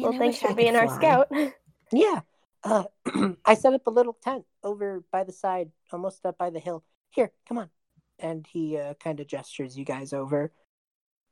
well, 0.00 0.14
I 0.14 0.18
thanks 0.18 0.38
for 0.38 0.50
I 0.50 0.54
being 0.54 0.76
our 0.76 0.86
fly. 0.86 0.96
scout. 0.96 1.28
Yeah. 1.92 2.20
Uh, 2.64 2.84
I 3.44 3.54
set 3.54 3.74
up 3.74 3.86
a 3.86 3.90
little 3.90 4.16
tent 4.22 4.44
over 4.62 5.04
by 5.10 5.24
the 5.24 5.32
side, 5.32 5.70
almost 5.92 6.24
up 6.24 6.38
by 6.38 6.50
the 6.50 6.60
hill. 6.60 6.84
Here, 7.10 7.32
come 7.48 7.58
on. 7.58 7.70
And 8.18 8.46
he 8.46 8.78
uh, 8.78 8.94
kind 8.94 9.20
of 9.20 9.26
gestures 9.26 9.76
you 9.76 9.84
guys 9.84 10.12
over. 10.12 10.52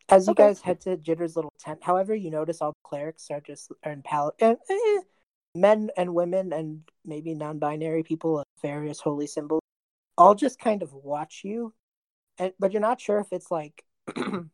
As 0.09 0.27
you 0.27 0.33
Okay. 0.33 0.45
guys 0.45 0.61
head 0.61 0.81
to 0.83 0.97
Jitter's 0.97 1.37
little 1.37 1.53
tent, 1.59 1.81
however, 1.83 2.15
you 2.15 2.31
notice 2.31 2.61
all 2.61 2.73
the 2.73 2.89
clerics 2.89 3.31
are 3.31 3.41
just 3.41 3.71
are 3.85 3.93
in 3.93 4.03
pal- 4.03 4.35
uh, 4.41 4.57
eh, 4.69 4.99
men 5.55 5.91
and 5.97 6.15
women 6.15 6.53
and 6.53 6.83
maybe 7.05 7.33
non-binary 7.35 8.03
people 8.03 8.41
of 8.41 8.45
various 8.61 8.99
holy 8.99 9.29
symbols, 9.29 9.63
all 10.19 10.35
just 10.35 10.59
kind 10.59 10.83
of 10.83 10.93
watch 10.93 11.43
you, 11.45 11.73
and 12.39 12.53
but 12.59 12.73
you're 12.73 12.81
not 12.81 13.01
sure 13.01 13.21
if 13.21 13.29
it's 13.31 13.53
like 13.53 13.85
you're 14.17 14.49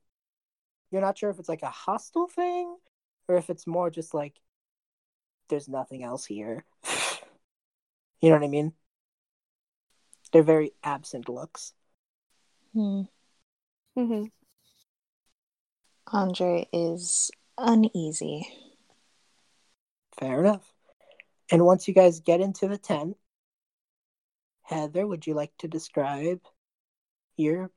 not 0.93 1.17
sure 1.17 1.31
if 1.31 1.39
it's 1.39 1.49
like 1.49 1.62
a 1.62 1.71
hostile 1.71 2.29
thing 2.29 2.77
or 3.29 3.37
if 3.37 3.49
it's 3.49 3.67
more 3.67 3.91
just 3.91 4.12
like 4.12 4.35
there's 5.49 5.69
nothing 5.69 6.03
else 6.03 6.25
here. 6.27 6.65
you 8.21 8.31
know 8.31 8.37
what 8.37 8.45
I 8.45 8.49
mean? 8.49 8.73
They're 10.33 10.43
very 10.43 10.73
absent 10.83 11.29
looks. 11.29 11.73
Hmm. 12.73 13.03
hmm 13.95 14.25
Andrei 16.13 16.69
is 16.73 17.31
uneasy. 17.59 18.47
Fair 20.19 20.41
enough. 20.41 20.73
And 21.51 21.65
once 21.65 21.87
you 21.87 21.95
guys 21.95 22.21
get 22.21 22.41
into 22.41 22.69
the 22.69 22.79
tent, 22.79 23.17
Heather, 24.63 25.07
would 25.07 25.27
you 25.27 25.35
like 25.35 25.53
to 25.59 25.69
describe 25.69 26.41
your 27.37 27.71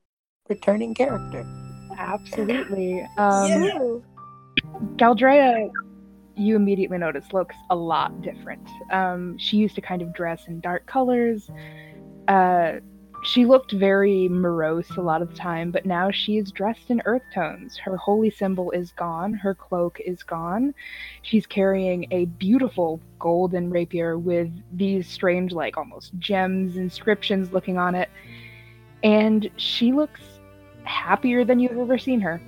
returning 0.48 0.94
character? 0.94 1.46
Absolutely. 1.98 3.06
Um, 3.18 3.64
Ooh. 3.64 4.04
Galdrea, 4.96 5.70
you 6.40 6.56
immediately 6.56 6.98
notice, 6.98 7.32
looks 7.34 7.56
a 7.70 7.76
lot 7.76 8.22
different. 8.22 8.68
Um, 8.92 9.38
she 9.38 9.58
used 9.58 9.76
to 9.76 9.82
kind 9.82 10.02
of 10.02 10.14
dress 10.14 10.48
in 10.48 10.60
dark 10.62 10.86
colors. 10.86 11.50
Uh, 12.28 12.74
she 13.24 13.46
looked 13.46 13.74
very 13.74 14.30
morose 14.30 14.90
a 14.92 15.02
lot 15.02 15.22
of 15.22 15.30
the 15.30 15.36
time, 15.36 15.72
but 15.72 15.86
now 15.86 16.10
she 16.10 16.38
is 16.38 16.52
dressed 16.52 16.90
in 16.90 17.02
earth 17.06 17.24
tones. 17.34 17.78
Her 17.78 17.98
holy 17.98 18.30
symbol 18.30 18.72
is 18.72 18.92
gone, 18.94 19.34
her 19.34 19.54
cloak 19.54 20.00
is 20.06 20.24
gone. 20.24 20.74
She's 21.22 21.46
carrying 21.46 22.08
a 22.12 22.26
beautiful 22.26 23.02
golden 23.20 23.70
rapier 23.70 24.18
with 24.18 24.50
these 24.72 25.08
strange, 25.08 25.52
like 25.52 25.76
almost 25.76 26.18
gems, 26.18 26.78
inscriptions 26.78 27.52
looking 27.52 27.78
on 27.78 27.94
it. 27.94 28.10
And 29.04 29.50
she 29.58 29.92
looks 29.92 30.22
happier 30.84 31.44
than 31.44 31.60
you've 31.60 31.78
ever 31.78 31.98
seen 31.98 32.22
her. 32.22 32.42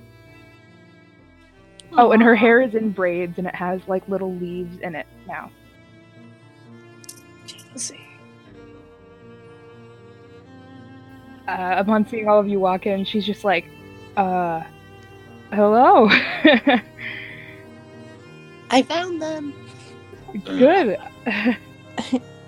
Oh, 1.97 2.11
and 2.11 2.21
her 2.23 2.35
hair 2.35 2.61
is 2.61 2.73
in 2.73 2.91
braids 2.91 3.37
and 3.37 3.47
it 3.47 3.55
has 3.55 3.81
like 3.87 4.07
little 4.07 4.33
leaves 4.35 4.77
in 4.79 4.95
it 4.95 5.07
now. 5.27 5.51
Jealousy. 7.45 7.99
Uh, 11.47 11.75
upon 11.77 12.07
seeing 12.07 12.29
all 12.29 12.39
of 12.39 12.47
you 12.47 12.59
walk 12.59 12.85
in, 12.85 13.03
she's 13.03 13.25
just 13.25 13.43
like, 13.43 13.65
uh, 14.15 14.61
hello. 15.51 16.07
I 18.69 18.83
found 18.83 19.21
them. 19.21 19.53
Good. 20.45 20.97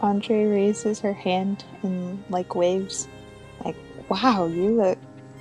Andrei 0.01 0.45
raises 0.45 0.99
her 1.01 1.13
hand 1.13 1.63
and 1.81 2.23
like 2.29 2.55
waves, 2.55 3.07
like, 3.63 3.75
"Wow, 4.09 4.47
you 4.47 4.71
look 4.71 4.97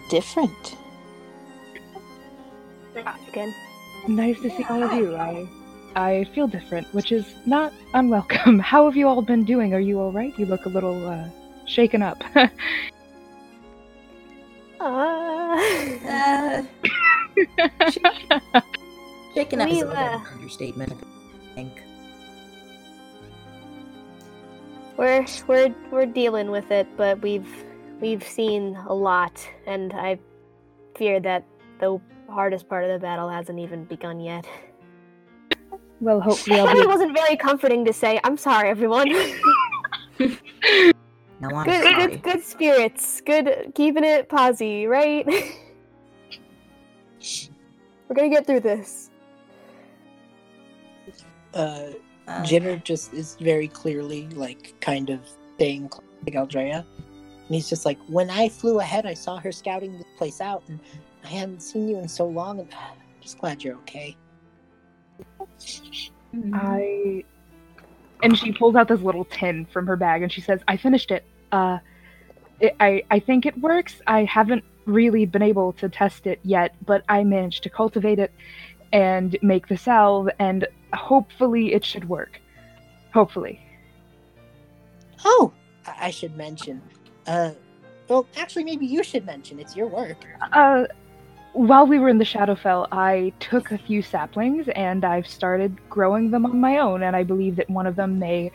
different." 0.09 0.77
Again. 3.29 3.55
Nice 4.09 4.41
to 4.41 4.51
see 4.51 4.65
all 4.69 4.83
of 4.83 4.93
you. 4.93 5.17
I, 5.17 5.49
I 5.97 6.25
feel 6.35 6.47
different, 6.49 6.93
which 6.95 7.13
is 7.13 7.35
not 7.47 7.73
unwelcome. 7.95 8.59
How 8.73 8.85
have 8.87 8.97
you 8.97 9.09
all 9.09 9.23
been 9.23 9.45
doing? 9.45 9.75
Are 9.75 9.81
you 9.81 10.01
all 10.01 10.13
right? 10.13 10.37
You 10.39 10.47
look 10.47 10.67
a 10.67 10.69
little 10.71 11.07
uh, 11.07 11.29
shaken 11.67 12.03
up. 12.03 12.23
Uh, 14.81 15.57
Uh, 16.05 16.63
shaken 19.35 19.61
up 19.61 19.71
is 19.71 19.81
a 19.81 19.85
We, 19.85 19.85
little 19.87 19.97
bit 19.97 20.13
uh, 20.13 20.19
an 20.19 20.27
understatement, 20.33 20.93
I 20.93 21.55
think. 21.55 21.83
we're 24.97 25.27
we're 25.47 25.75
we're 25.91 26.07
dealing 26.07 26.51
with 26.51 26.71
it, 26.71 26.87
but 26.97 27.21
we've 27.23 27.49
we've 28.01 28.23
seen 28.27 28.77
a 28.87 28.95
lot, 28.95 29.49
and 29.67 29.93
I 29.95 30.19
fear 30.97 31.21
that 31.21 31.45
the 31.81 32.01
hardest 32.33 32.69
part 32.69 32.85
of 32.85 32.91
the 32.91 32.99
battle 32.99 33.29
hasn't 33.29 33.59
even 33.59 33.85
begun 33.85 34.19
yet. 34.21 34.47
well, 36.01 36.21
hopefully 36.29 36.59
I'll 36.59 36.67
That 36.67 36.77
be. 36.77 36.87
wasn't 36.87 37.15
very 37.15 37.37
comforting 37.37 37.85
to 37.85 37.93
say. 37.93 38.21
I'm 38.25 38.37
sorry, 38.37 38.69
everyone. 38.71 39.09
No, 41.41 41.49
I'm 41.57 41.65
good, 41.67 41.83
sorry. 41.83 42.07
good, 42.07 42.23
good 42.23 42.45
spirits. 42.45 43.21
Good, 43.23 43.73
keeping 43.75 44.05
it 44.05 44.29
posy, 44.29 44.87
right? 44.87 45.27
We're 48.09 48.15
gonna 48.15 48.29
get 48.29 48.47
through 48.47 48.61
this. 48.61 49.11
Uh, 51.53 51.87
Uh, 52.29 52.41
Jitter 52.45 52.81
just 52.85 53.13
is 53.13 53.35
very 53.41 53.67
clearly 53.67 54.29
like 54.29 54.75
kind 54.81 55.11
of 55.11 55.19
staying 55.57 55.89
close 55.89 56.07
to 56.25 56.31
Galdrea. 56.31 56.85
And 56.87 57.49
he's 57.57 57.69
just 57.69 57.85
like, 57.85 57.99
when 58.07 58.31
I 58.31 58.49
flew 58.49 58.79
ahead, 58.79 59.05
I 59.07 59.15
saw 59.15 59.39
her 59.39 59.51
scouting 59.51 59.95
this 59.99 60.07
place 60.17 60.41
out, 60.41 60.63
and 60.69 60.79
I 61.25 61.29
haven't 61.29 61.63
seen 61.63 61.89
you 61.89 61.99
in 61.99 62.09
so 62.09 62.27
long, 62.27 62.61
and 62.61 62.69
I'm 62.75 62.97
just 63.21 63.39
glad 63.39 63.63
you're 63.63 63.77
okay. 63.77 64.17
I 66.53 67.25
and 68.23 68.39
she 68.39 68.53
pulls 68.53 68.77
out 68.77 68.89
this 68.89 69.01
little 69.01 69.25
tin 69.25 69.67
from 69.67 69.87
her 69.87 69.97
bag 69.97 70.23
and 70.23 70.33
she 70.33 70.41
says, 70.41 70.61
"I 70.69 70.77
finished 70.77 71.11
it. 71.11 71.25
Uh, 71.51 71.79
it, 72.61 72.75
I 72.81 73.03
I 73.11 73.19
think 73.19 73.47
it 73.47 73.59
works. 73.61 74.01
I 74.07 74.25
haven't 74.25 74.65
really 74.87 75.27
been 75.27 75.43
able 75.43 75.73
to 75.75 75.89
test 75.89 76.27
it 76.27 76.41
yet, 76.43 76.75
but 76.85 77.05
I 77.09 77.25
managed 77.25 77.63
to 77.65 77.71
cultivate 77.71 78.19
it 78.19 78.33
and 78.93 79.37
make 79.43 79.69
the 79.69 79.77
salve, 79.77 80.29
and 80.39 80.67
hopefully 80.93 81.75
it 81.75 81.85
should 81.85 82.09
work. 82.09 82.41
Hopefully." 83.13 83.61
Oh, 85.25 85.53
I 85.87 86.07
I 86.07 86.11
should 86.11 86.37
mention. 86.37 86.83
Uh, 87.27 87.53
well, 88.09 88.27
actually, 88.37 88.65
maybe 88.65 88.87
you 88.87 89.03
should 89.03 89.25
mention. 89.25 89.61
It's 89.61 89.77
your 89.77 89.87
work. 89.87 90.25
Uh, 90.53 90.87
while 91.53 91.87
we 91.87 91.99
were 91.99 92.09
in 92.09 92.19
the 92.19 92.25
Shadowfell, 92.25 92.89
I 92.93 93.33
took 93.41 93.73
a 93.73 93.79
few 93.79 94.03
saplings 94.03 94.69
and 94.69 95.05
I've 95.05 95.27
started 95.27 95.77
growing 95.91 96.31
them 96.31 96.47
on 96.47 96.61
my 96.61 96.79
own, 96.79 97.03
and 97.03 97.15
I 97.15 97.25
believe 97.25 97.57
that 97.57 97.69
one 97.69 97.87
of 97.87 97.97
them 97.97 98.19
may, 98.19 98.51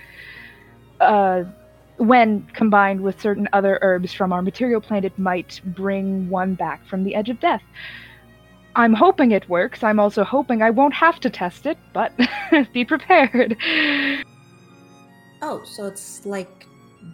uh, 0.99 1.43
when 1.97 2.43
combined 2.53 3.01
with 3.01 3.21
certain 3.21 3.47
other 3.53 3.79
herbs 3.81 4.13
from 4.13 4.33
our 4.33 4.41
material 4.41 4.81
plane, 4.81 5.03
it 5.03 5.17
might 5.17 5.61
bring 5.63 6.29
one 6.29 6.55
back 6.55 6.85
from 6.85 7.03
the 7.03 7.15
edge 7.15 7.29
of 7.29 7.39
death. 7.39 7.63
I'm 8.75 8.93
hoping 8.93 9.31
it 9.31 9.49
works. 9.49 9.83
I'm 9.83 9.99
also 9.99 10.23
hoping 10.23 10.61
I 10.61 10.69
won't 10.69 10.93
have 10.93 11.19
to 11.21 11.29
test 11.29 11.65
it, 11.65 11.77
but 11.93 12.13
be 12.73 12.85
prepared. 12.85 13.57
Oh, 15.41 15.63
so 15.65 15.85
it's 15.85 16.25
like 16.25 16.65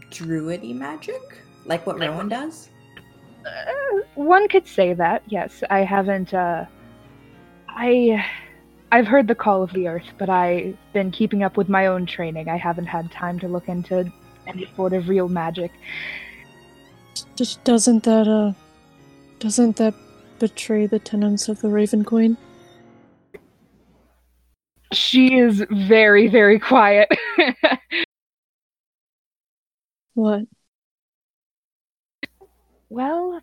druidy 0.09 0.73
magic? 0.73 1.21
Like 1.65 1.85
what 1.87 1.99
Rowan 1.99 2.27
does? 2.29 2.69
Uh, 3.45 3.99
one 4.15 4.47
could 4.47 4.67
say 4.67 4.93
that, 4.93 5.23
yes. 5.27 5.63
I 5.69 5.79
haven't, 5.79 6.34
uh. 6.34 6.65
I. 7.69 8.25
I've 8.91 9.08
heard 9.08 9.27
the 9.27 9.34
call 9.34 9.63
of 9.63 9.73
the 9.73 9.88
earth, 9.88 10.06
but 10.19 10.29
I've 10.29 10.77
been 10.93 11.10
keeping 11.10 11.41
up 11.41 11.58
with 11.58 11.67
my 11.67 11.88
own 11.88 12.06
training. 12.06 12.47
I 12.47 12.58
haven't 12.58 12.86
had 12.86 13.12
time 13.12 13.39
to 13.39 13.47
look 13.47 13.67
into 13.67 14.12
any 14.45 14.69
sort 14.75 14.93
of 14.93 15.10
real 15.10 15.27
magic. 15.27 15.71
Just 17.36 17.63
doesn't 17.63 18.03
that 18.03 18.27
uh 18.27 18.53
doesn't 19.39 19.77
that 19.77 19.95
betray 20.38 20.86
the 20.86 20.99
tenets 20.99 21.49
of 21.49 21.62
the 21.62 21.69
Raven 21.69 22.03
Queen? 22.03 22.38
She 24.91 25.38
is 25.38 25.63
very, 25.71 26.27
very 26.27 26.60
quiet. 26.60 27.10
What? 30.15 30.43
Well, 32.93 33.41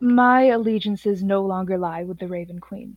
my 0.00 0.46
allegiances 0.46 1.22
no 1.22 1.42
longer 1.42 1.78
lie 1.78 2.02
with 2.02 2.18
the 2.18 2.26
Raven 2.26 2.58
Queen. 2.58 2.96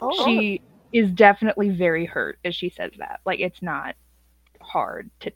Oh, 0.00 0.24
She 0.24 0.62
is 0.92 1.10
definitely 1.10 1.70
very 1.70 2.04
hurt 2.04 2.38
as 2.44 2.54
she 2.54 2.70
says 2.70 2.92
that. 2.98 3.18
Like, 3.26 3.40
it's 3.40 3.62
not 3.62 3.96
hard 4.60 5.10
to 5.18 5.32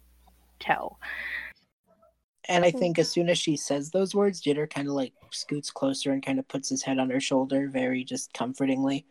tell. 0.60 1.00
And 2.48 2.64
I 2.64 2.70
think 2.70 3.00
as 3.00 3.10
soon 3.10 3.28
as 3.28 3.36
she 3.36 3.56
says 3.56 3.90
those 3.90 4.14
words, 4.14 4.40
Jitter 4.40 4.70
kind 4.70 4.86
of 4.86 4.94
like 4.94 5.14
scoots 5.32 5.72
closer 5.72 6.12
and 6.12 6.24
kind 6.24 6.38
of 6.38 6.46
puts 6.46 6.68
his 6.68 6.84
head 6.84 7.00
on 7.00 7.10
her 7.10 7.20
shoulder, 7.20 7.66
very 7.66 8.04
just 8.04 8.32
comfortingly. 8.34 9.04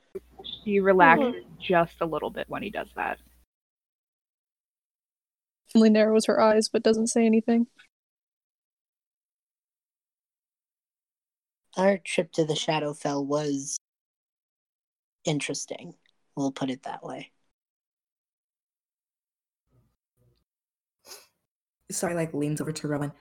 She 0.64 0.80
relaxes 0.80 1.44
just 1.60 1.96
a 2.00 2.06
little 2.06 2.30
bit 2.30 2.48
when 2.48 2.64
he 2.64 2.70
does 2.70 2.88
that. 2.96 3.20
Finley 5.72 5.90
narrows 5.90 6.26
her 6.26 6.40
eyes 6.40 6.70
but 6.70 6.84
doesn't 6.84 7.08
say 7.08 7.26
anything. 7.26 7.68
Our 11.78 11.98
trip 11.98 12.32
to 12.34 12.46
the 12.46 12.56
Shadowfell 12.56 13.26
was 13.26 13.78
interesting. 15.24 15.96
We'll 16.36 16.52
put 16.52 16.70
it 16.70 16.84
that 16.84 17.04
way. 17.04 17.32
Sari, 21.92 22.14
like 22.16 22.34
leans 22.34 22.62
over 22.62 22.72
to 22.72 22.88
Rowan. 22.88 23.12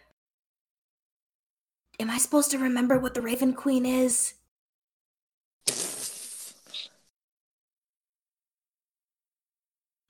Am 2.01 2.11
I 2.11 2.19
supposed 2.19 2.51
to 2.53 2.59
remember 2.59 2.99
what 2.99 3.15
the 3.15 3.23
Raven 3.23 3.55
Queen 3.55 3.85
is? 3.85 4.35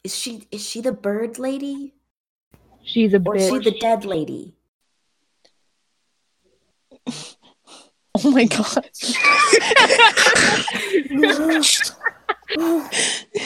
Is 0.05 0.16
she 0.16 0.48
is 0.51 0.66
she 0.66 0.81
the 0.81 0.92
bird 0.92 1.38
lady? 1.38 1.97
She's 2.88 3.12
a 3.12 3.22
Or 3.22 3.37
is 3.37 3.48
she 3.51 3.59
the 3.59 3.79
dead 3.79 4.05
lady? 4.05 4.55
Oh 8.24 8.33
my 8.33 8.46
god. 8.46 8.85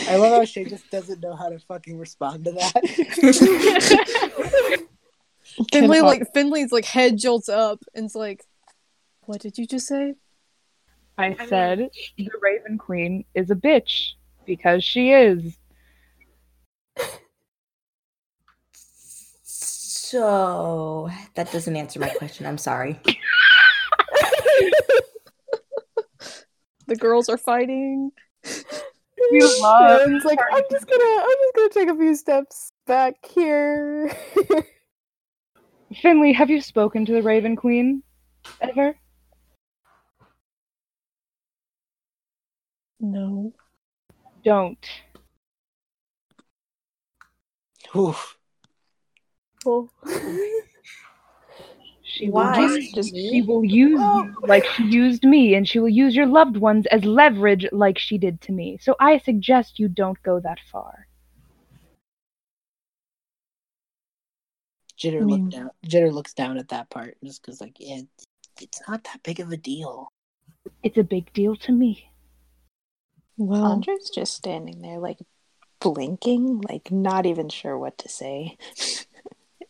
I 0.09 0.17
love 0.17 0.33
how 0.33 0.45
Shay 0.47 0.65
just 0.65 0.91
doesn't 0.91 1.21
know 1.21 1.35
how 1.35 1.51
to 1.51 1.59
fucking 1.59 1.99
respond 1.99 2.47
to 2.47 2.53
that. 2.53 2.81
Finley 5.73 6.01
like 6.01 6.33
Finley's 6.33 6.73
like 6.73 6.87
head 6.87 7.19
jolts 7.19 7.51
up 7.51 7.81
and 7.95 8.07
it's 8.07 8.15
like, 8.15 8.47
what 9.27 9.43
did 9.43 9.59
you 9.59 9.67
just 9.67 9.87
say? 9.87 10.15
I 11.19 11.37
said 11.47 11.91
the 12.17 12.31
Raven 12.41 12.79
Queen 12.79 13.27
is 13.35 13.51
a 13.51 13.57
bitch 13.57 14.13
because 14.47 14.83
she 14.83 15.11
is. 15.11 15.59
So 20.13 21.09
that 21.37 21.51
doesn't 21.53 21.75
answer 21.75 21.99
my 21.99 22.11
question. 22.11 22.45
I'm 22.45 22.59
sorry. 22.59 23.01
The 26.87 26.97
girls 26.99 27.31
are 27.31 27.39
fighting. 27.39 28.11
We 28.45 29.41
love 29.41 29.81
Rowan's 29.81 30.27
like, 30.27 30.39
I'm 30.39 30.65
just 30.71 30.87
gonna, 30.87 31.03
I'm 31.03 31.37
just 31.41 31.57
gonna 31.57 31.69
take 31.71 31.89
a 31.89 31.97
few 31.97 32.15
steps 32.15 32.73
back 32.87 33.15
here. 33.25 34.15
Finley. 36.03 36.35
Have 36.35 36.51
you 36.51 36.61
spoken 36.61 37.07
to 37.07 37.13
the 37.13 37.23
Raven 37.23 37.57
Queen 37.57 38.03
ever? 38.61 38.95
No. 43.01 43.55
Don't. 44.45 44.87
Oof. 47.97 48.37
Well, 49.65 49.91
She 52.05 52.29
Why? 52.29 52.59
will 52.61 52.77
use, 52.77 52.93
Just 52.93 53.15
she 53.17 53.43
will 53.43 53.65
use 53.65 54.01
you 54.01 54.35
like 54.47 54.67
she 54.67 54.85
used 54.85 55.25
me, 55.25 55.55
and 55.55 55.67
she 55.67 55.79
will 55.79 55.89
use 55.89 56.15
your 56.15 56.27
loved 56.27 56.57
ones 56.59 56.85
as 56.87 57.05
leverage 57.05 57.67
like 57.73 57.99
she 57.99 58.19
did 58.19 58.41
to 58.43 58.53
me. 58.53 58.79
So 58.83 58.97
I 59.01 59.19
suggest 59.19 59.79
you 59.79 59.89
don't 59.89 60.21
go 60.23 60.39
that 60.41 60.59
far. 60.71 61.07
Jitter 64.99 65.23
I 65.23 65.25
mean- 65.25 65.45
look 65.45 65.51
down. 65.53 65.71
Jitter 65.87 66.13
looks 66.13 66.35
down 66.35 66.59
at 66.59 66.69
that 66.69 66.91
part 66.91 67.17
just 67.25 67.41
because, 67.43 67.61
like, 67.61 67.77
yeah, 67.79 68.01
it's 68.61 68.81
not 68.87 69.05
that 69.05 69.23
big 69.23 69.41
of 69.41 69.51
a 69.51 69.57
deal. 69.57 70.09
It's 70.83 70.99
a 70.99 71.05
big 71.05 71.33
deal 71.33 71.57
to 71.57 71.73
me. 71.73 72.11
Well, 73.37 73.65
Andrei's 73.65 74.11
just 74.11 74.35
standing 74.35 74.83
there, 74.83 74.99
like 74.99 75.19
blinking, 75.81 76.61
like 76.69 76.93
not 76.93 77.27
even 77.27 77.49
sure 77.49 77.79
what 77.79 77.97
to 77.99 78.09
say. 78.09 78.57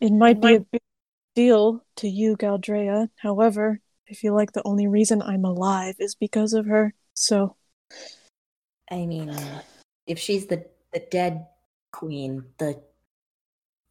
it 0.02 0.12
might 0.12 0.40
be 0.40 0.56
a 0.56 0.60
big 0.60 0.82
deal 1.34 1.84
to 1.96 2.08
you, 2.08 2.36
Galdrea. 2.36 3.08
However, 3.16 3.80
I 4.10 4.14
feel 4.14 4.34
like 4.34 4.52
the 4.52 4.62
only 4.64 4.88
reason 4.88 5.22
I'm 5.22 5.44
alive 5.44 5.94
is 5.98 6.16
because 6.16 6.52
of 6.52 6.66
her. 6.66 6.92
So, 7.14 7.56
I 8.90 9.06
mean, 9.06 9.32
if 10.06 10.18
she's 10.18 10.46
the 10.46 10.66
the 10.92 11.06
dead 11.10 11.46
queen, 11.92 12.44
the 12.58 12.82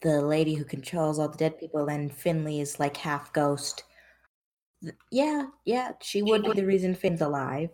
the 0.01 0.21
lady 0.21 0.55
who 0.55 0.65
controls 0.65 1.17
all 1.17 1.29
the 1.29 1.37
dead 1.37 1.57
people, 1.59 1.85
then 1.85 2.09
Finley 2.09 2.59
is 2.59 2.79
like 2.79 2.97
half 2.97 3.31
ghost. 3.31 3.83
Th- 4.83 4.95
Yeah, 5.11 5.45
yeah, 5.65 5.93
she 6.01 6.21
would 6.21 6.43
be 6.43 6.53
the 6.53 6.65
reason 6.65 6.93
Finn's 6.93 7.21
alive. 7.21 7.69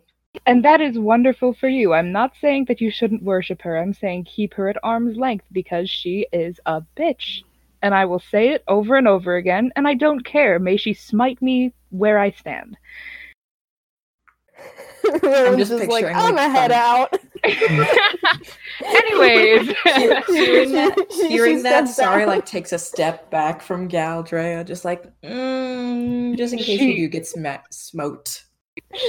And 0.45 0.63
that 0.63 0.81
is 0.81 0.99
wonderful 0.99 1.53
for 1.53 1.67
you. 1.67 1.93
I'm 1.93 2.11
not 2.11 2.33
saying 2.39 2.65
that 2.65 2.81
you 2.81 2.91
shouldn't 2.91 3.23
worship 3.23 3.61
her. 3.63 3.77
I'm 3.77 3.93
saying 3.93 4.25
keep 4.25 4.53
her 4.53 4.69
at 4.69 4.77
arm's 4.83 5.17
length 5.17 5.45
because 5.51 5.89
she 5.89 6.27
is 6.31 6.59
a 6.65 6.83
bitch. 6.95 7.43
And 7.82 7.93
I 7.93 8.05
will 8.05 8.19
say 8.19 8.49
it 8.49 8.63
over 8.67 8.95
and 8.95 9.07
over 9.07 9.36
again, 9.36 9.71
and 9.75 9.88
I 9.88 9.93
don't 9.93 10.25
care. 10.25 10.59
May 10.59 10.78
she 10.78 10.93
smite 10.93 11.41
me 11.41 11.73
where 11.89 12.17
I 12.19 12.32
stand. 12.32 12.78
Rowan's 15.23 15.57
just 15.57 15.71
just, 15.71 15.88
like, 15.89 16.05
I'm 16.05 16.36
like, 16.36 16.47
a 16.47 16.49
head 16.49 16.71
some- 16.71 16.80
out. 16.80 17.13
Anyways, 18.84 19.75
hearing 20.28 20.71
that, 20.73 21.05
hearing 21.11 21.63
that, 21.63 21.88
Sorry, 21.88 22.23
out. 22.23 22.28
like 22.30 22.45
takes 22.45 22.73
a 22.73 22.80
step 22.80 23.30
back 23.30 23.61
from 23.61 23.88
Galdrea, 23.88 24.65
just 24.65 24.84
like, 24.86 25.05
mm, 25.21 26.36
just 26.38 26.53
in 26.53 26.59
case 26.59 26.80
She- 26.80 26.93
you 26.93 27.05
do 27.05 27.07
get 27.09 27.28
sma- 27.28 27.61
smoked. 27.71 28.45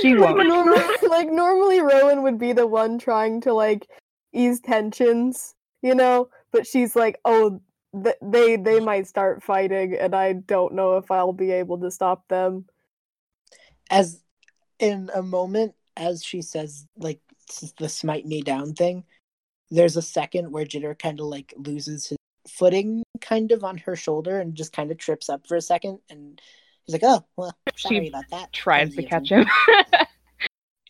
she 0.01 0.14
like, 0.14 0.37
won't. 0.37 0.49
normally, 0.49 0.85
like 1.09 1.31
normally 1.31 1.81
Rowan 1.81 2.23
would 2.23 2.39
be 2.39 2.53
the 2.53 2.66
one 2.66 2.99
trying 2.99 3.41
to 3.43 3.53
like 3.53 3.87
ease 4.33 4.61
tensions, 4.61 5.55
you 5.83 5.95
know, 5.95 6.29
but 6.53 6.66
she's 6.66 6.95
like, 6.97 7.19
"Oh, 7.25 7.61
th- 7.95 8.16
they 8.22 8.57
they 8.57 8.80
might 8.80 9.07
start 9.07 9.43
fighting 9.43 9.95
and 9.95 10.14
I 10.14 10.32
don't 10.34 10.74
know 10.74 10.97
if 10.97 11.11
I'll 11.11 11.32
be 11.32 11.53
able 11.53 11.78
to 11.78 11.91
stop 11.91 12.28
them." 12.28 12.66
As 13.91 14.22
in 14.78 15.11
a 15.14 15.22
moment, 15.22 15.74
as 15.97 16.22
she 16.24 16.43
says, 16.43 16.86
like, 16.97 17.20
the 17.78 17.89
smite 17.89 18.26
me 18.26 18.43
down 18.43 18.74
thing, 18.74 19.05
there's 19.70 19.97
a 19.97 20.03
second 20.03 20.53
where 20.53 20.64
Jitter 20.64 20.99
kind 20.99 21.20
of 21.20 21.26
like 21.26 21.55
loses 21.57 22.09
his 22.09 22.18
footing 22.49 23.03
kind 23.20 23.53
of 23.53 23.64
on 23.64 23.78
her 23.78 23.97
shoulder 23.97 24.41
and 24.41 24.55
just 24.55 24.72
kind 24.72 24.91
of 24.91 24.99
trips 24.99 25.28
up 25.28 25.47
for 25.47 25.57
a 25.57 25.61
second. 25.61 25.99
And 26.11 26.41
he's 26.84 26.93
like, 26.93 27.03
oh, 27.05 27.24
well, 27.36 27.57
sorry 27.76 28.05
She 28.05 28.09
about 28.09 28.24
that. 28.30 28.53
Tries 28.53 28.95
to 28.95 29.03
catch 29.03 29.30
him. 29.30 29.47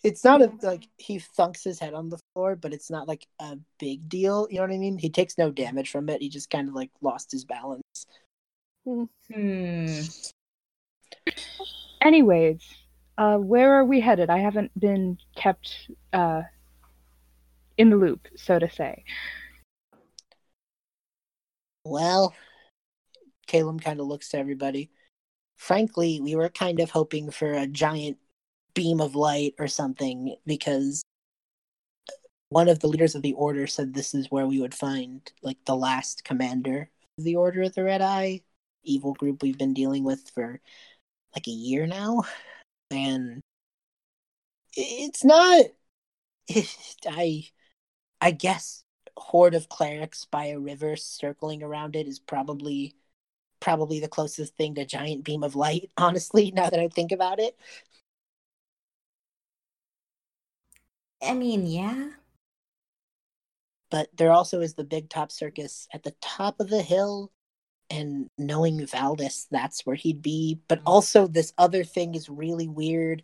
It's 0.09 0.25
not 0.25 0.41
a, 0.41 0.51
like 0.63 0.89
he 0.97 1.19
thunks 1.19 1.63
his 1.63 1.79
head 1.79 1.93
on 1.93 2.09
the 2.09 2.19
floor, 2.33 2.57
but 2.57 2.73
it's 2.73 2.91
not 2.91 3.07
like 3.07 3.27
a 3.41 3.59
big 3.79 4.09
deal. 4.09 4.49
You 4.51 4.57
know 4.57 4.63
what 4.63 4.73
I 4.73 4.79
mean? 4.79 4.97
He 4.97 5.11
takes 5.11 5.37
no 5.37 5.51
damage 5.51 5.91
from 5.91 6.09
it. 6.09 6.23
He 6.23 6.31
just 6.31 6.49
kind 6.49 6.67
of 6.67 6.75
like 6.75 6.91
lost 7.03 7.31
his 7.31 7.45
balance. 7.45 8.07
Hmm. 8.87 9.05
Anyways, 12.01 12.63
uh, 13.19 13.37
where 13.37 13.75
are 13.75 13.85
we 13.85 14.01
headed? 14.01 14.31
I 14.31 14.39
haven't 14.39 14.71
been 14.81 15.19
kept 15.37 15.91
uh, 16.15 16.43
in 17.77 17.91
the 17.91 17.97
loop, 17.97 18.29
so 18.35 18.59
to 18.59 18.71
say. 18.71 19.05
Well, 21.85 22.35
Caleb 23.47 23.83
kind 23.83 24.01
of 24.01 24.07
looks 24.07 24.31
to 24.31 24.39
everybody. 24.39 24.91
Frankly, 25.57 26.19
we 26.23 26.35
were 26.35 26.49
kind 26.49 26.81
of 26.81 26.91
hoping 26.93 27.31
for 27.31 27.53
a 27.53 27.67
giant 27.67 28.17
beam 28.79 29.01
of 29.01 29.17
light 29.17 29.55
or 29.59 29.67
something 29.67 30.37
because 30.47 31.03
one 32.51 32.69
of 32.69 32.79
the 32.79 32.87
leaders 32.87 33.17
of 33.17 33.23
the 33.23 33.33
order 33.33 33.67
said 33.67 33.93
this 33.93 34.15
is 34.15 34.31
where 34.31 34.47
we 34.47 34.61
would 34.61 34.73
find 34.73 35.33
like 35.43 35.57
the 35.67 35.75
last 35.75 36.23
commander 36.23 36.89
of 37.19 37.25
the 37.25 37.35
Order 37.35 37.63
of 37.63 37.75
the 37.75 37.83
Red 37.83 38.03
Eye, 38.03 38.43
evil 38.85 39.15
group 39.15 39.43
we've 39.43 39.59
been 39.59 39.75
dealing 39.75 40.05
with 40.05 40.31
for 40.33 40.61
like 41.35 41.49
a 41.49 41.51
year 41.51 41.89
now, 41.89 42.23
and 42.93 43.41
it's 44.77 45.25
not. 45.25 45.65
I, 47.09 47.49
I 48.21 48.31
guess 48.31 48.85
horde 49.17 49.57
of 49.57 49.69
clerics 49.69 50.25
by 50.25 50.47
a 50.47 50.59
river 50.61 50.95
circling 50.95 51.65
around 51.65 51.97
it 51.97 52.07
is 52.07 52.21
probably 52.21 52.95
probably 53.61 53.99
the 53.99 54.09
closest 54.09 54.57
thing 54.57 54.77
to 54.77 54.85
giant 54.85 55.25
beam 55.25 55.43
of 55.43 55.57
light 55.57 55.91
honestly 55.97 56.53
now 56.53 56.71
that 56.71 56.79
i 56.81 56.89
think 56.89 57.11
about 57.13 57.41
it 57.41 57.57
I 61.23 61.35
mean, 61.35 61.67
yeah. 61.67 62.11
but 63.91 64.09
there 64.17 64.33
also 64.33 64.61
is 64.61 64.75
the 64.75 64.85
big 64.85 65.09
top 65.09 65.33
circus 65.33 65.89
at 65.93 66.03
the 66.03 66.15
top 66.21 66.61
of 66.61 66.69
the 66.71 66.83
hill 66.83 67.33
and 67.91 68.29
knowing 68.37 68.79
Valdis, 68.81 69.47
that's 69.51 69.87
where 69.87 69.97
he'd 69.97 70.23
be. 70.23 70.61
But 70.69 70.81
mm. 70.81 70.85
also, 70.87 71.27
this 71.27 71.53
other 71.59 71.85
thing 71.85 72.15
is 72.15 72.29
really 72.29 72.69
weird. 72.69 73.23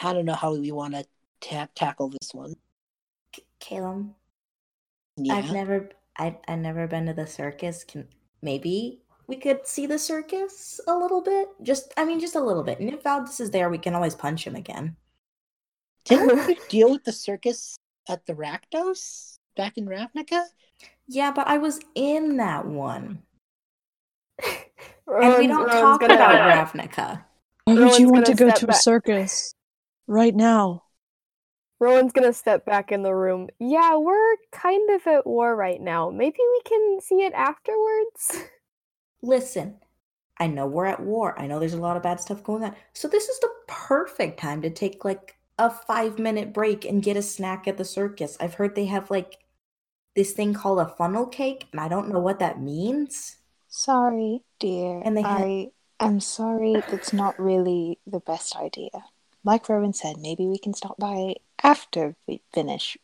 I- 0.00 0.12
don't 0.12 0.24
know 0.24 0.34
how 0.34 0.54
we 0.56 0.72
want 0.72 0.94
to 0.94 1.04
ta- 1.40 1.68
tackle 1.74 2.08
this 2.10 2.32
one. 2.34 2.56
K- 3.32 3.44
Caleb, 3.60 4.14
Yeah. 5.16 5.34
I've 5.34 5.52
never, 5.52 5.90
I, 6.18 6.38
I've 6.48 6.58
never 6.60 6.86
been 6.86 7.06
to 7.06 7.12
the 7.14 7.26
circus. 7.26 7.84
Can 7.84 8.08
maybe 8.42 9.02
we 9.26 9.36
could 9.36 9.66
see 9.66 9.86
the 9.86 9.98
circus 9.98 10.80
a 10.88 10.96
little 10.96 11.20
bit? 11.22 11.48
Just, 11.62 11.92
I 11.96 12.04
mean, 12.04 12.20
just 12.20 12.34
a 12.36 12.40
little 12.40 12.62
bit. 12.64 12.80
And 12.80 12.88
if 12.92 13.02
Valdis 13.02 13.40
is 13.40 13.50
there, 13.50 13.70
we 13.70 13.78
can 13.78 13.94
always 13.94 14.14
punch 14.14 14.46
him 14.46 14.56
again. 14.56 14.96
Didn't 16.10 16.46
we 16.46 16.58
deal 16.68 16.90
with 16.90 17.04
the 17.04 17.12
circus 17.12 17.76
at 18.08 18.26
the 18.26 18.34
Rakdos 18.34 19.38
back 19.56 19.78
in 19.78 19.86
Ravnica? 19.86 20.44
Yeah, 21.08 21.32
but 21.32 21.46
I 21.48 21.56
was 21.58 21.80
in 21.94 22.36
that 22.36 22.66
one, 22.66 23.22
and 24.44 25.38
we 25.38 25.46
don't 25.46 25.66
Rowan's 25.66 25.72
talk 25.72 26.00
gonna- 26.00 26.14
about 26.14 26.68
Ravnica. 26.74 27.24
Why 27.64 27.74
would 27.74 27.82
Rowan's 27.82 27.98
you 27.98 28.08
want 28.10 28.26
to 28.26 28.34
gonna 28.34 28.50
go 28.50 28.56
step 28.56 28.58
to 28.60 28.64
a 28.66 28.68
back. 28.68 28.76
circus 28.82 29.54
right 30.06 30.34
now? 30.34 30.82
Rowan's 31.78 32.12
gonna 32.12 32.32
step 32.32 32.64
back 32.66 32.92
in 32.92 33.02
the 33.02 33.14
room. 33.14 33.48
Yeah, 33.58 33.96
we're 33.96 34.36
kind 34.52 34.90
of 34.90 35.06
at 35.06 35.26
war 35.26 35.54
right 35.56 35.80
now. 35.80 36.10
Maybe 36.10 36.36
we 36.38 36.60
can 36.66 37.00
see 37.00 37.22
it 37.24 37.32
afterwards. 37.34 38.44
Listen, 39.22 39.76
I 40.38 40.46
know 40.46 40.66
we're 40.66 40.86
at 40.86 41.00
war. 41.00 41.38
I 41.38 41.46
know 41.46 41.58
there's 41.58 41.74
a 41.74 41.80
lot 41.80 41.96
of 41.96 42.02
bad 42.02 42.20
stuff 42.20 42.42
going 42.42 42.64
on. 42.64 42.74
So 42.92 43.08
this 43.08 43.28
is 43.28 43.38
the 43.40 43.50
perfect 43.66 44.40
time 44.40 44.62
to 44.62 44.70
take 44.70 45.04
like 45.04 45.36
a 45.60 45.70
five 45.70 46.18
minute 46.18 46.52
break 46.52 46.84
and 46.84 47.02
get 47.02 47.16
a 47.16 47.22
snack 47.22 47.68
at 47.68 47.76
the 47.76 47.84
circus. 47.84 48.36
I've 48.40 48.54
heard 48.54 48.74
they 48.74 48.86
have 48.86 49.10
like 49.10 49.38
this 50.16 50.32
thing 50.32 50.54
called 50.54 50.80
a 50.80 50.88
funnel 50.88 51.26
cake, 51.26 51.66
and 51.70 51.80
I 51.80 51.86
don't 51.88 52.08
know 52.08 52.18
what 52.18 52.38
that 52.40 52.60
means. 52.60 53.36
Sorry, 53.68 54.42
dear. 54.58 55.00
And 55.04 55.16
they 55.16 55.22
had- 55.22 55.42
I 55.42 55.70
am 56.00 56.18
sorry. 56.20 56.82
That's 56.90 57.12
not 57.12 57.38
really 57.38 57.98
the 58.06 58.20
best 58.20 58.56
idea. 58.56 58.90
Like 59.44 59.68
Rowan 59.68 59.92
said, 59.92 60.16
maybe 60.18 60.46
we 60.46 60.58
can 60.58 60.74
stop 60.74 60.96
by 60.98 61.36
after 61.62 62.16
we 62.26 62.42
finish 62.52 62.96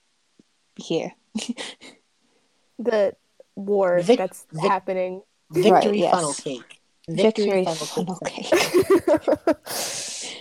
here. 0.76 1.12
The 2.78 3.14
war 3.54 4.00
Vic- 4.02 4.18
that's 4.18 4.46
Vic- 4.52 4.70
happening. 4.70 5.22
Victory 5.50 6.00
yes. 6.00 6.12
funnel 6.12 6.34
cake. 6.34 6.80
Victory 7.08 7.64
funnel 7.64 7.86
funnel 7.86 8.18
cake. 8.24 8.50
cake. 8.50 9.56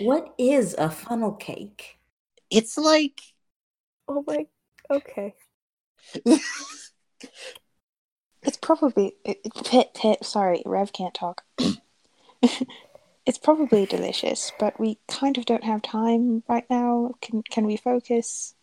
What 0.00 0.34
is 0.36 0.74
a 0.76 0.90
funnel 0.90 1.32
cake? 1.32 1.95
It's 2.50 2.76
like 2.78 3.20
oh 4.08 4.24
my. 4.26 4.46
Okay. 4.90 5.34
It's 8.42 8.56
probably 8.56 9.16
it, 9.24 9.40
it- 9.44 9.64
Pit 9.64 9.90
Pit. 9.94 10.24
Sorry, 10.24 10.62
Rev 10.64 10.92
can't 10.92 11.12
talk. 11.12 11.42
it's 13.26 13.38
probably 13.42 13.86
delicious, 13.86 14.52
but 14.60 14.78
we 14.78 14.98
kind 15.08 15.36
of 15.36 15.46
don't 15.46 15.64
have 15.64 15.82
time 15.82 16.44
right 16.48 16.64
now. 16.70 17.14
Can 17.20 17.42
can 17.42 17.66
we 17.66 17.76
focus? 17.76 18.54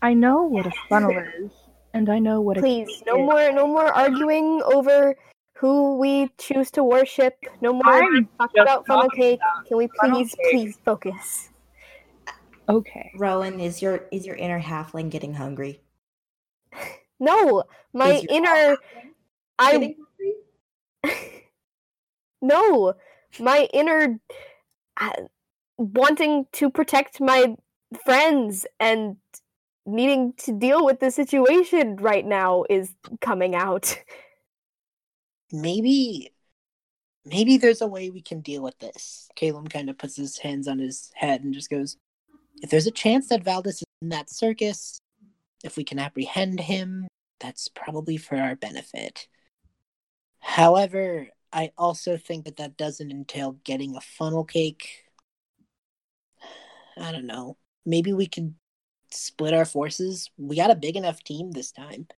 I 0.00 0.14
know 0.14 0.44
what 0.44 0.66
a 0.66 0.72
funnel 0.88 1.18
is, 1.42 1.50
and 1.92 2.08
I 2.08 2.20
know 2.20 2.40
what 2.40 2.58
a 2.58 2.60
Please, 2.60 2.86
cake 2.86 3.06
no 3.06 3.16
is. 3.20 3.26
more, 3.26 3.52
no 3.52 3.66
more 3.66 3.92
arguing 3.92 4.62
over 4.64 5.16
who 5.56 5.98
we 5.98 6.30
choose 6.38 6.70
to 6.70 6.84
worship. 6.84 7.36
No 7.60 7.72
more 7.72 7.92
I'm 7.92 8.28
talk 8.38 8.52
about 8.56 8.86
funnel 8.86 9.10
cake. 9.10 9.40
about 9.40 9.66
Can 9.66 9.78
we 9.78 9.88
please, 10.00 10.34
please 10.50 10.78
focus? 10.84 11.50
Okay. 12.70 13.12
Rowan, 13.16 13.60
is 13.60 13.82
your 13.82 14.06
is 14.12 14.26
your 14.26 14.36
inner 14.36 14.60
halfling 14.60 15.10
getting 15.10 15.34
hungry? 15.34 15.80
No, 17.22 17.64
my 17.92 18.22
inner. 18.30 18.78
I 19.58 19.94
no, 22.40 22.94
my 23.38 23.68
inner 23.74 24.18
uh, 24.98 25.12
wanting 25.76 26.46
to 26.52 26.70
protect 26.70 27.20
my 27.20 27.56
friends 28.06 28.66
and 28.78 29.16
needing 29.84 30.32
to 30.38 30.52
deal 30.52 30.84
with 30.84 31.00
the 31.00 31.10
situation 31.10 31.96
right 31.96 32.24
now 32.24 32.64
is 32.70 32.94
coming 33.20 33.54
out. 33.54 33.98
maybe 35.52 36.32
maybe 37.24 37.58
there's 37.58 37.82
a 37.82 37.86
way 37.86 38.08
we 38.08 38.22
can 38.22 38.40
deal 38.40 38.62
with 38.62 38.78
this. 38.78 39.28
Caleb 39.36 39.68
kind 39.70 39.90
of 39.90 39.98
puts 39.98 40.16
his 40.16 40.38
hands 40.38 40.66
on 40.66 40.78
his 40.78 41.10
head 41.14 41.42
and 41.42 41.52
just 41.52 41.68
goes, 41.68 41.98
If 42.62 42.70
there's 42.70 42.86
a 42.86 42.92
chance 42.92 43.28
that 43.28 43.44
Valdis 43.44 43.68
is 43.68 43.84
in 44.02 44.10
that 44.10 44.30
circus, 44.30 44.98
if 45.64 45.76
we 45.76 45.84
can 45.84 45.98
apprehend 45.98 46.60
him, 46.60 47.08
that's 47.38 47.68
probably 47.68 48.16
for 48.16 48.36
our 48.36 48.56
benefit. 48.56 49.28
However, 50.40 51.28
I 51.52 51.72
also 51.76 52.16
think 52.16 52.44
that 52.44 52.56
that 52.58 52.76
doesn't 52.76 53.10
entail 53.10 53.52
getting 53.64 53.96
a 53.96 54.00
funnel 54.00 54.44
cake. 54.44 55.04
I 56.96 57.12
don't 57.12 57.26
know. 57.26 57.56
Maybe 57.86 58.12
we 58.12 58.26
could 58.26 58.54
split 59.10 59.54
our 59.54 59.64
forces. 59.64 60.30
We 60.36 60.56
got 60.56 60.70
a 60.70 60.76
big 60.76 60.96
enough 60.96 61.22
team 61.24 61.50
this 61.50 61.72
time. 61.72 62.08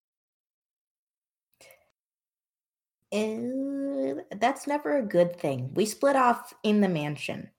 Uh, 3.12 4.22
that's 4.36 4.66
never 4.66 4.96
a 4.96 5.02
good 5.02 5.38
thing. 5.38 5.70
We 5.74 5.84
split 5.86 6.16
off 6.16 6.54
in 6.62 6.80
the 6.80 6.88
mansion. 6.88 7.50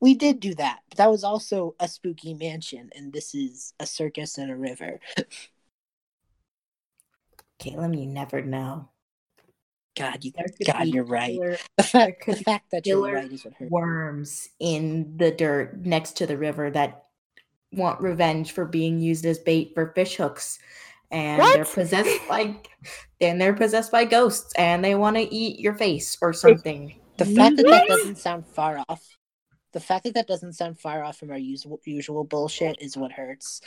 We 0.00 0.14
did 0.14 0.40
do 0.40 0.54
that, 0.56 0.80
but 0.90 0.98
that 0.98 1.10
was 1.10 1.24
also 1.24 1.74
a 1.80 1.88
spooky 1.88 2.34
mansion, 2.34 2.90
and 2.94 3.12
this 3.12 3.34
is 3.34 3.72
a 3.80 3.86
circus 3.86 4.38
and 4.38 4.50
a 4.50 4.56
river. 4.56 5.00
Caleb, 7.58 7.94
you 7.94 8.06
never 8.06 8.42
know. 8.42 8.90
God, 9.96 10.22
you, 10.24 10.32
God, 10.66 10.86
you're 10.88 11.04
right. 11.04 11.34
killer 11.34 11.56
The 11.78 11.82
fact, 11.82 12.26
the 12.26 12.36
fact 12.36 12.70
that 12.72 12.86
you're 12.86 13.00
right 13.00 13.32
is 13.32 13.44
what 13.44 13.54
hurts. 13.54 13.70
worms 13.70 14.48
in 14.60 15.16
the 15.16 15.30
dirt 15.30 15.86
next 15.86 16.18
to 16.18 16.26
the 16.26 16.36
river 16.36 16.70
that 16.70 17.06
want 17.72 18.00
revenge 18.00 18.52
for 18.52 18.66
being 18.66 19.00
used 19.00 19.24
as 19.24 19.38
bait 19.38 19.72
for 19.74 19.92
fish 19.94 20.16
hooks. 20.16 20.58
And 21.10 21.40
they're 21.40 21.64
possessed 21.64 22.20
by 22.28 22.56
and 23.20 23.40
they're 23.40 23.54
possessed 23.54 23.90
by 23.90 24.04
ghosts 24.04 24.52
and 24.58 24.84
they 24.84 24.94
want 24.94 25.16
to 25.16 25.34
eat 25.34 25.60
your 25.60 25.74
face 25.74 26.18
or 26.20 26.32
something. 26.32 26.94
The 27.16 27.24
fact 27.24 27.56
that 27.56 27.66
that 27.66 27.88
doesn't 27.88 28.18
sound 28.18 28.46
far 28.46 28.82
off. 28.88 29.15
The 29.76 29.80
fact 29.80 30.04
that 30.04 30.14
that 30.14 30.26
doesn't 30.26 30.54
sound 30.54 30.80
far 30.80 31.04
off 31.04 31.18
from 31.18 31.30
our 31.30 31.36
usual 31.36 31.82
usual 31.84 32.24
bullshit 32.24 32.80
is 32.80 32.96
what 32.96 33.12
hurts. 33.12 33.60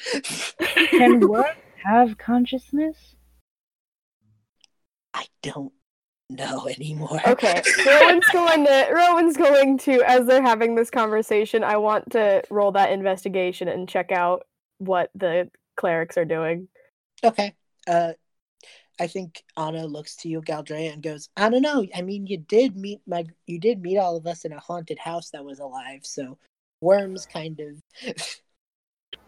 Can 0.89 1.19
worms 1.29 1.55
have 1.85 2.17
consciousness? 2.17 3.15
I 5.13 5.27
don't 5.43 5.71
know 6.27 6.67
anymore. 6.67 7.21
Okay, 7.27 7.61
Rowan's 7.85 8.25
going 8.33 8.65
to 8.65 8.89
Rowan's 8.91 9.37
going 9.37 9.77
to 9.77 10.01
as 10.01 10.25
they're 10.25 10.41
having 10.41 10.73
this 10.73 10.89
conversation. 10.89 11.63
I 11.63 11.77
want 11.77 12.13
to 12.13 12.41
roll 12.49 12.71
that 12.71 12.91
investigation 12.91 13.67
and 13.67 13.87
check 13.87 14.11
out 14.11 14.47
what 14.79 15.11
the 15.13 15.51
clerics 15.77 16.17
are 16.17 16.25
doing. 16.25 16.69
Okay. 17.23 17.53
Uh, 17.87 18.13
I 18.99 19.07
think 19.07 19.43
Anna 19.57 19.85
looks 19.85 20.15
to 20.17 20.29
you, 20.29 20.41
Galdrea, 20.41 20.93
and 20.93 21.01
goes, 21.01 21.29
"I 21.37 21.49
don't 21.49 21.61
know. 21.61 21.85
I 21.95 22.01
mean, 22.01 22.27
you 22.27 22.37
did 22.37 22.75
meet 22.75 23.01
my, 23.07 23.25
you 23.47 23.59
did 23.59 23.81
meet 23.81 23.97
all 23.97 24.17
of 24.17 24.27
us 24.27 24.45
in 24.45 24.51
a 24.51 24.59
haunted 24.59 24.99
house 24.99 25.29
that 25.31 25.45
was 25.45 25.59
alive. 25.59 26.01
So, 26.03 26.37
worms 26.81 27.25
kind 27.25 27.59
of." 27.59 27.81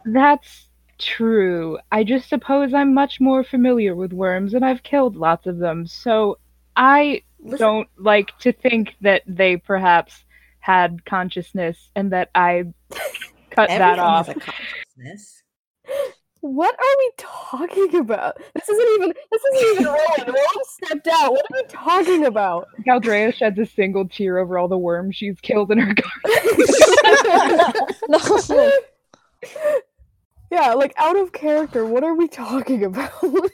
That's 0.06 0.70
true. 0.98 1.80
I 1.92 2.04
just 2.04 2.30
suppose 2.30 2.74
I'm 2.74 2.94
much 2.94 3.20
more 3.20 3.44
familiar 3.44 3.96
with 3.96 4.14
worms 4.14 4.54
and 4.54 4.64
I've 4.64 4.84
killed 4.84 5.16
lots 5.16 5.48
of 5.48 5.58
them, 5.58 5.88
so 5.88 6.38
I 6.76 7.24
Listen, 7.40 7.58
don't 7.58 7.90
like 7.98 8.38
to 8.40 8.52
think 8.52 8.96
that 9.02 9.24
they 9.26 9.58
perhaps 9.58 10.26
had 10.60 11.04
consciousness 11.06 11.90
and 11.96 12.12
that 12.12 12.30
I 12.36 12.66
cut 13.50 13.70
that 13.70 14.00
off. 14.00 14.30
Has 16.44 16.58
a 16.58 16.72
consciousness. 16.72 16.72
What 16.72 16.76
are 16.80 16.98
we 16.98 17.12
talking 17.18 17.96
about? 18.00 18.38
This 18.56 18.70
isn't 18.70 18.88
even 18.96 19.14
this 19.32 19.42
isn't 19.54 19.72
even 19.72 19.86
Rowan. 19.94 20.26
Rowan 20.28 20.66
stepped 20.66 21.08
out. 21.08 21.32
What 21.34 21.46
are 21.52 21.56
we 21.56 21.64
talking 21.70 22.26
about? 22.26 22.68
Galdrea 22.86 23.34
sheds 23.34 23.60
a 23.60 23.66
single 23.66 24.08
tear 24.08 24.38
over 24.40 24.58
all 24.58 24.68
the 24.68 24.78
worms 24.78 25.16
she's 25.16 25.40
killed 25.42 25.72
in 25.72 25.78
her 25.80 25.94
No, 28.10 28.72
yeah, 30.52 30.74
like 30.74 30.94
out 30.98 31.16
of 31.16 31.32
character. 31.32 31.86
What 31.86 32.04
are 32.04 32.14
we 32.14 32.28
talking 32.28 32.84
about? 32.84 33.12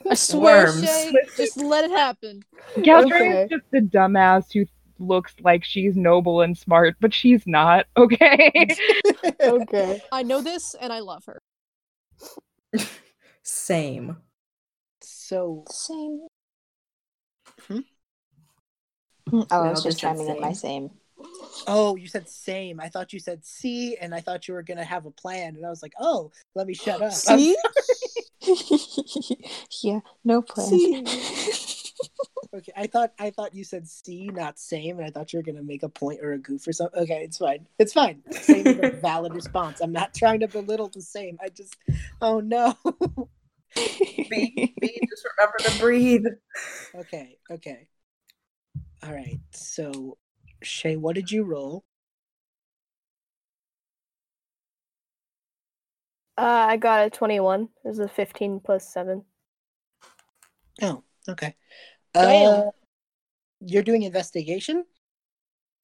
I 0.10 0.16
swear, 0.16 0.72
Shay, 0.82 1.12
just 1.36 1.58
let 1.58 1.86
it 1.86 1.92
happen. 1.92 2.44
Galdrea 2.78 3.06
Okay. 3.06 3.44
is 3.44 3.50
just 3.50 3.66
a 3.74 3.82
dumbass 3.82 4.52
who 4.52 4.66
looks 5.00 5.36
like 5.42 5.64
she's 5.64 5.96
noble 5.96 6.42
and 6.42 6.58
smart, 6.58 6.96
but 7.00 7.14
she's 7.14 7.46
not, 7.46 7.86
okay? 7.98 8.68
okay. 9.44 10.02
I 10.12 10.24
know 10.24 10.42
this, 10.42 10.76
and 10.82 10.92
I 10.92 11.00
love 11.00 11.24
her. 11.26 11.42
Same. 13.44 14.18
so, 15.02 15.64
Same. 15.70 16.28
Hmm? 17.68 17.80
Oh, 19.32 19.46
I 19.52 19.70
was 19.70 19.84
just 19.84 19.84
just 19.84 20.00
said 20.00 20.18
chiming 20.18 20.28
in 20.28 20.42
my 20.42 20.54
same. 20.54 20.90
same. 20.90 21.26
oh, 21.68 21.96
you 21.96 22.08
said 22.08 22.30
same. 22.30 22.80
I 22.80 22.88
thought 22.88 23.12
you 23.14 23.20
said 23.20 23.46
C, 23.46 23.98
and 24.00 24.16
I 24.16 24.22
thought 24.22 24.48
you 24.48 24.54
were 24.54 24.64
gonna 24.64 24.86
have 24.86 25.06
a 25.06 25.12
plan, 25.12 25.56
and 25.56 25.66
I 25.66 25.70
was 25.70 25.84
like, 25.84 25.94
"Oh, 26.00 26.32
let 26.56 26.68
me 26.68 26.74
shut 26.74 27.02
up." 27.02 27.12
See? 27.12 27.58
yeah, 29.84 30.00
no 30.24 30.42
plan. 30.42 30.80
Okay, 32.54 32.72
I 32.78 32.88
thought 32.88 33.12
I 33.20 33.30
thought 33.30 33.54
you 33.54 33.64
said 33.64 33.88
C, 33.88 34.28
not 34.28 34.58
same, 34.58 35.00
and 35.00 35.06
I 35.06 35.10
thought 35.12 35.34
you 35.34 35.40
were 35.40 35.44
gonna 35.44 35.64
make 35.64 35.84
a 35.84 35.90
point 35.90 36.22
or 36.22 36.32
a 36.34 36.38
goof 36.38 36.68
or 36.68 36.72
something. 36.72 37.02
Okay, 37.02 37.22
it's 37.24 37.38
fine. 37.38 37.68
It's 37.78 37.94
fine. 37.94 38.24
Same 38.32 38.68
is 38.68 38.80
a 38.80 38.90
valid 39.02 39.34
response. 39.34 39.82
I'm 39.82 39.92
not 39.92 40.14
trying 40.14 40.40
to 40.40 40.48
belittle 40.48 40.90
the 40.90 41.02
same. 41.02 41.38
I 41.42 41.50
just, 41.50 41.76
oh 42.22 42.40
no. 42.40 42.76
B, 43.76 44.76
B, 44.82 45.00
just 45.10 45.26
remember 45.38 45.58
to 45.66 45.80
breathe. 45.80 46.26
okay, 46.96 47.38
okay. 47.52 47.88
All 49.04 49.14
right. 49.14 49.40
So, 49.52 50.18
Shay, 50.64 50.96
what 50.96 51.16
did 51.16 51.32
you 51.32 51.44
roll? 51.44 51.84
Uh, 56.38 56.68
I 56.70 56.78
got 56.78 57.06
a 57.06 57.10
21. 57.10 57.64
It 57.64 57.88
was 57.88 58.00
a 58.00 58.08
15 58.08 58.62
plus 58.64 58.92
7. 58.92 59.24
Oh, 60.82 61.04
okay. 61.30 61.56
Uh, 62.16 62.64
you're 63.60 63.84
doing 63.84 64.04
investigation. 64.04 64.84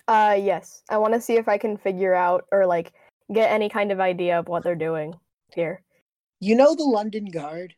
Uh, 0.08 0.38
yes. 0.40 0.84
I 0.90 0.98
want 0.98 1.14
to 1.14 1.22
see 1.22 1.38
if 1.38 1.48
I 1.48 1.58
can 1.58 1.78
figure 1.78 2.14
out 2.14 2.46
or 2.52 2.66
like 2.66 2.94
get 3.32 3.52
any 3.52 3.70
kind 3.70 3.92
of 3.92 4.00
idea 4.00 4.40
of 4.40 4.48
what 4.48 4.64
they're 4.64 4.76
doing 4.76 5.14
here. 5.54 5.82
You 6.40 6.56
know 6.56 6.76
the 6.76 6.84
London 6.84 7.26
Guard. 7.26 7.76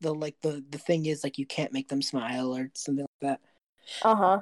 The 0.00 0.12
like 0.12 0.36
the 0.42 0.64
the 0.68 0.78
thing 0.78 1.06
is 1.06 1.22
like 1.22 1.38
you 1.38 1.46
can't 1.46 1.72
make 1.72 1.88
them 1.88 2.02
smile 2.02 2.56
or 2.56 2.70
something 2.74 3.06
like 3.22 3.30
that. 3.30 3.40
Uh 4.02 4.16
huh. 4.16 4.40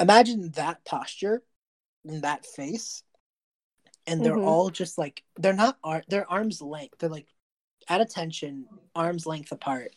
imagine 0.00 0.50
that 0.52 0.84
posture 0.84 1.42
and 2.04 2.22
that 2.22 2.44
face 2.44 3.02
and 4.06 4.22
they're 4.22 4.36
Mhm. 4.36 4.46
all 4.46 4.68
just 4.70 4.98
like 4.98 5.22
they're 5.36 5.52
not 5.54 5.78
ar- 5.84 6.04
they're 6.08 6.30
arms 6.30 6.60
length 6.60 6.98
they're 6.98 7.08
like 7.08 7.28
at 7.88 8.00
attention 8.00 8.66
arms 8.94 9.24
length 9.24 9.52
apart 9.52 9.94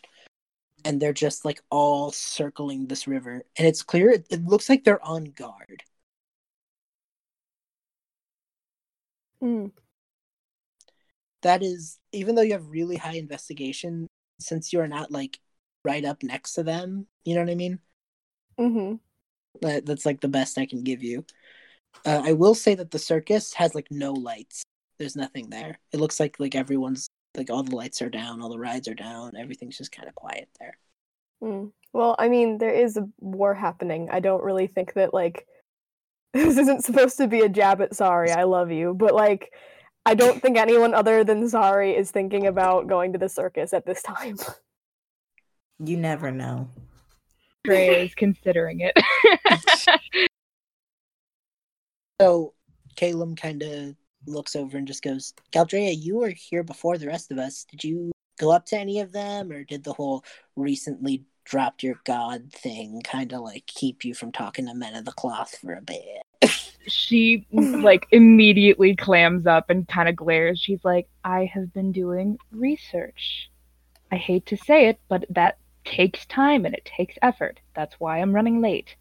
and 0.85 1.01
they're 1.01 1.13
just 1.13 1.45
like 1.45 1.61
all 1.69 2.11
circling 2.11 2.87
this 2.87 3.07
river 3.07 3.43
and 3.57 3.67
it's 3.67 3.83
clear 3.83 4.09
it, 4.09 4.25
it 4.29 4.43
looks 4.45 4.69
like 4.69 4.83
they're 4.83 5.03
on 5.05 5.25
guard. 5.25 5.83
Mm. 9.41 9.71
that 11.43 11.61
is 11.61 11.99
even 12.11 12.33
though 12.33 12.41
you 12.41 12.53
have 12.53 12.67
really 12.69 12.95
high 12.95 13.13
investigation 13.17 14.07
since 14.39 14.73
you're 14.73 14.87
not 14.87 15.11
like 15.11 15.39
right 15.83 16.03
up 16.03 16.23
next 16.23 16.53
to 16.53 16.63
them 16.63 17.05
you 17.23 17.35
know 17.35 17.41
what 17.41 17.51
i 17.51 17.55
mean? 17.55 17.79
Mm-hmm. 18.59 18.95
that, 19.61 19.85
that's 19.85 20.05
like 20.07 20.21
the 20.21 20.27
best 20.27 20.57
i 20.57 20.65
can 20.65 20.83
give 20.83 21.03
you. 21.03 21.23
Uh, 22.05 22.21
i 22.25 22.33
will 22.33 22.55
say 22.55 22.73
that 22.75 22.89
the 22.89 22.99
circus 22.99 23.53
has 23.53 23.75
like 23.75 23.87
no 23.91 24.13
lights. 24.13 24.63
There's 24.97 25.15
nothing 25.15 25.49
there. 25.49 25.79
It 25.93 25.99
looks 25.99 26.19
like 26.19 26.39
like 26.39 26.55
everyone's 26.55 27.07
like 27.35 27.49
all 27.49 27.63
the 27.63 27.75
lights 27.75 28.01
are 28.01 28.09
down 28.09 28.41
all 28.41 28.49
the 28.49 28.59
rides 28.59 28.87
are 28.87 28.95
down 28.95 29.35
everything's 29.37 29.77
just 29.77 29.91
kind 29.91 30.07
of 30.07 30.15
quiet 30.15 30.49
there 30.59 30.77
Mm. 31.43 31.71
Well, 31.93 32.15
I 32.19 32.29
mean, 32.29 32.57
there 32.57 32.73
is 32.73 32.97
a 32.97 33.07
war 33.19 33.53
happening. 33.53 34.09
I 34.11 34.19
don't 34.19 34.43
really 34.43 34.67
think 34.67 34.93
that 34.93 35.13
like 35.13 35.47
this 36.33 36.57
isn't 36.57 36.83
supposed 36.83 37.17
to 37.17 37.27
be 37.27 37.41
a 37.41 37.49
jab 37.49 37.81
at 37.81 37.95
Sari, 37.95 38.31
I 38.31 38.43
love 38.43 38.71
you, 38.71 38.93
but 38.93 39.13
like 39.13 39.51
I 40.05 40.13
don't 40.13 40.41
think 40.41 40.57
anyone 40.57 40.93
other 40.93 41.23
than 41.23 41.47
Sari 41.49 41.95
is 41.95 42.11
thinking 42.11 42.47
about 42.47 42.87
going 42.87 43.13
to 43.13 43.19
the 43.19 43.29
circus 43.29 43.73
at 43.73 43.85
this 43.85 44.01
time. 44.03 44.37
You 45.79 45.95
never 45.95 46.31
know. 46.31 46.69
Drea 47.63 47.99
is 47.99 48.15
considering 48.17 48.79
it. 48.79 48.97
so 52.19 52.55
caleb 52.95 53.37
kind 53.37 53.61
of 53.61 53.95
looks 54.27 54.55
over 54.55 54.77
and 54.77 54.87
just 54.87 55.03
goes 55.03 55.33
galdrea 55.51 55.95
you 55.97 56.17
were 56.17 56.33
here 56.35 56.63
before 56.63 56.97
the 56.97 57.07
rest 57.07 57.31
of 57.31 57.37
us 57.37 57.65
did 57.71 57.83
you 57.83 58.11
go 58.39 58.51
up 58.51 58.65
to 58.65 58.77
any 58.77 58.99
of 58.99 59.11
them 59.11 59.51
or 59.51 59.63
did 59.63 59.83
the 59.83 59.93
whole 59.93 60.23
recently 60.55 61.23
dropped 61.45 61.81
your 61.81 61.95
god 62.05 62.51
thing 62.51 63.01
kind 63.03 63.33
of 63.33 63.41
like 63.41 63.65
keep 63.65 64.03
you 64.03 64.13
from 64.13 64.31
talking 64.31 64.67
to 64.67 64.73
men 64.73 64.95
of 64.95 65.05
the 65.05 65.11
cloth 65.11 65.57
for 65.61 65.73
a 65.73 65.81
bit 65.81 66.21
she 66.87 67.45
like 67.51 68.07
immediately 68.11 68.95
clams 68.95 69.45
up 69.45 69.69
and 69.69 69.87
kind 69.87 70.09
of 70.09 70.15
glares. 70.15 70.59
She's 70.59 70.83
like, 70.83 71.07
I 71.23 71.49
have 71.53 71.73
been 71.73 71.91
doing 71.91 72.37
research. 72.51 73.49
I 74.11 74.15
hate 74.15 74.45
to 74.47 74.57
say 74.57 74.87
it, 74.87 74.99
but 75.09 75.25
that 75.29 75.57
takes 75.83 76.25
time 76.25 76.65
and 76.65 76.73
it 76.73 76.85
takes 76.85 77.17
effort. 77.21 77.59
That's 77.75 77.95
why 77.99 78.19
I'm 78.19 78.33
running 78.33 78.61
late. 78.61 78.95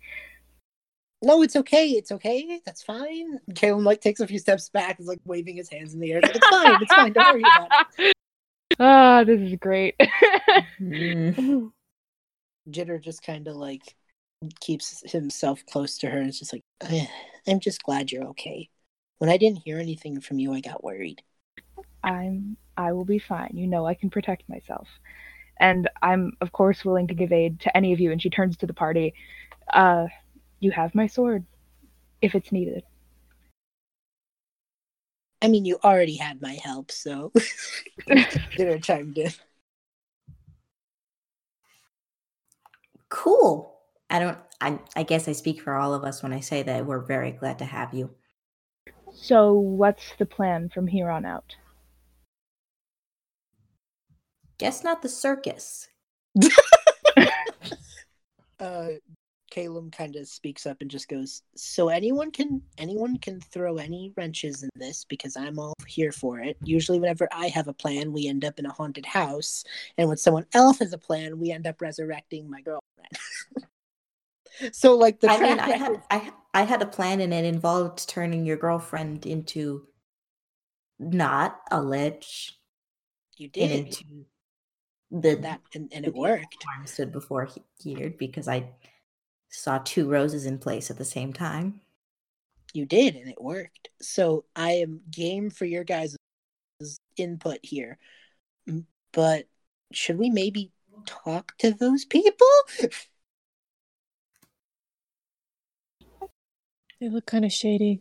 No, 1.22 1.42
it's 1.42 1.56
okay. 1.56 1.88
It's 1.90 2.12
okay. 2.12 2.60
That's 2.64 2.82
fine. 2.82 3.40
Caleb 3.54 3.84
like 3.84 4.00
takes 4.00 4.20
a 4.20 4.26
few 4.26 4.38
steps 4.38 4.68
back, 4.68 5.00
is 5.00 5.06
like 5.06 5.20
waving 5.24 5.56
his 5.56 5.70
hands 5.70 5.94
in 5.94 6.00
the 6.00 6.12
air. 6.12 6.20
It's, 6.22 6.28
like, 6.28 6.36
it's 6.36 6.48
fine. 6.48 6.82
It's 6.82 6.94
fine. 6.94 7.12
Don't 7.12 7.32
worry 7.32 7.42
about 7.42 7.70
it. 7.98 8.12
Ah, 8.78 9.24
this 9.24 9.40
is 9.40 9.56
great. 9.58 9.94
Mm. 10.78 11.72
Jitter 12.70 13.00
just 13.02 13.22
kind 13.22 13.48
of 13.48 13.56
like 13.56 13.94
keeps 14.60 15.02
himself 15.10 15.64
close 15.64 15.96
to 15.98 16.10
her 16.10 16.18
and 16.18 16.28
is 16.28 16.38
just 16.38 16.52
like, 16.52 16.62
"Eh, 16.82 17.06
I'm 17.46 17.60
just 17.60 17.82
glad 17.82 18.12
you're 18.12 18.26
okay. 18.28 18.68
When 19.18 19.30
I 19.30 19.38
didn't 19.38 19.62
hear 19.64 19.78
anything 19.78 20.20
from 20.20 20.38
you, 20.38 20.52
I 20.52 20.60
got 20.60 20.84
worried. 20.84 21.22
I'm 22.04 22.56
I 22.76 22.92
will 22.92 23.04
be 23.04 23.18
fine. 23.18 23.52
You 23.54 23.66
know 23.66 23.86
I 23.86 23.94
can 23.94 24.10
protect 24.10 24.48
myself. 24.48 24.88
And 25.58 25.88
I'm 26.02 26.32
of 26.40 26.52
course 26.52 26.84
willing 26.84 27.08
to 27.08 27.14
give 27.14 27.32
aid 27.32 27.60
to 27.60 27.74
any 27.76 27.92
of 27.92 28.00
you 28.00 28.12
and 28.12 28.20
she 28.20 28.28
turns 28.30 28.56
to 28.58 28.66
the 28.66 28.74
party. 28.74 29.14
Uh 29.72 30.06
you 30.66 30.72
have 30.72 30.96
my 30.96 31.06
sword 31.06 31.46
if 32.20 32.34
it's 32.34 32.50
needed. 32.50 32.82
I 35.40 35.46
mean, 35.46 35.64
you 35.64 35.78
already 35.84 36.16
had 36.16 36.42
my 36.42 36.58
help, 36.64 36.90
so 36.90 37.30
Jitter 38.08 38.82
chimed 38.82 39.16
in. 39.16 39.30
Cool. 43.08 43.78
I 44.10 44.18
don't. 44.18 44.38
I, 44.60 44.80
I 44.96 45.02
guess 45.04 45.28
I 45.28 45.32
speak 45.32 45.60
for 45.60 45.76
all 45.76 45.94
of 45.94 46.02
us 46.02 46.22
when 46.22 46.32
I 46.32 46.40
say 46.40 46.62
that 46.64 46.86
we're 46.86 47.04
very 47.04 47.30
glad 47.30 47.58
to 47.60 47.64
have 47.64 47.94
you. 47.94 48.10
So 49.12 49.52
what's 49.52 50.14
the 50.18 50.26
plan 50.26 50.68
from 50.68 50.88
here 50.88 51.10
on 51.10 51.24
out? 51.24 51.54
Guess 54.58 54.82
not 54.82 55.02
the 55.02 55.08
circus. 55.08 55.88
Uh, 58.58 58.88
Caleb 59.56 59.90
kind 59.90 60.16
of 60.16 60.28
speaks 60.28 60.66
up 60.66 60.76
and 60.82 60.90
just 60.90 61.08
goes, 61.08 61.42
"So 61.56 61.88
anyone 61.88 62.30
can 62.30 62.60
anyone 62.76 63.16
can 63.16 63.40
throw 63.40 63.78
any 63.78 64.12
wrenches 64.14 64.62
in 64.62 64.68
this 64.74 65.04
because 65.04 65.34
I'm 65.34 65.58
all 65.58 65.72
here 65.86 66.12
for 66.12 66.40
it. 66.40 66.58
Usually, 66.62 67.00
whenever 67.00 67.26
I 67.32 67.48
have 67.48 67.66
a 67.66 67.72
plan, 67.72 68.12
we 68.12 68.28
end 68.28 68.44
up 68.44 68.58
in 68.58 68.66
a 68.66 68.72
haunted 68.72 69.06
house, 69.06 69.64
and 69.96 70.08
when 70.08 70.18
someone 70.18 70.44
else 70.52 70.78
has 70.80 70.92
a 70.92 70.98
plan, 70.98 71.38
we 71.38 71.52
end 71.52 71.66
up 71.66 71.80
resurrecting 71.80 72.50
my 72.50 72.60
girlfriend." 72.60 73.64
so, 74.74 74.94
like 74.94 75.20
the 75.20 75.30
I 75.30 75.40
mean, 75.40 75.58
I 75.58 75.70
had 75.70 76.02
I 76.10 76.32
I 76.52 76.62
had 76.64 76.82
a 76.82 76.86
plan 76.86 77.22
and 77.22 77.32
it 77.32 77.46
involved 77.46 78.06
turning 78.06 78.44
your 78.44 78.58
girlfriend 78.58 79.24
into 79.24 79.88
not 80.98 81.62
a 81.70 81.82
lich 81.82 82.58
you 83.38 83.48
did 83.48 83.70
into 83.70 84.26
the 85.10 85.36
that, 85.36 85.62
and, 85.74 85.90
and 85.94 86.04
it 86.04 86.14
worked. 86.14 86.62
farm 86.62 86.86
stood 86.86 87.12
before 87.12 87.46
he- 87.46 87.62
here 87.78 88.10
because 88.10 88.48
I 88.48 88.74
saw 89.56 89.78
two 89.78 90.08
roses 90.08 90.44
in 90.46 90.58
place 90.58 90.90
at 90.90 90.98
the 90.98 91.04
same 91.04 91.32
time. 91.32 91.80
You 92.74 92.84
did, 92.84 93.16
and 93.16 93.28
it 93.28 93.40
worked. 93.40 93.88
So 94.02 94.44
I 94.54 94.72
am 94.72 95.00
game 95.10 95.48
for 95.50 95.64
your 95.64 95.82
guys' 95.82 96.16
input 97.16 97.58
here. 97.62 97.98
But 99.12 99.46
should 99.92 100.18
we 100.18 100.28
maybe 100.28 100.72
talk 101.06 101.56
to 101.58 101.70
those 101.72 102.04
people? 102.04 102.46
They 107.00 107.08
look 107.08 107.26
kind 107.26 107.44
of 107.44 107.52
shady. 107.52 108.00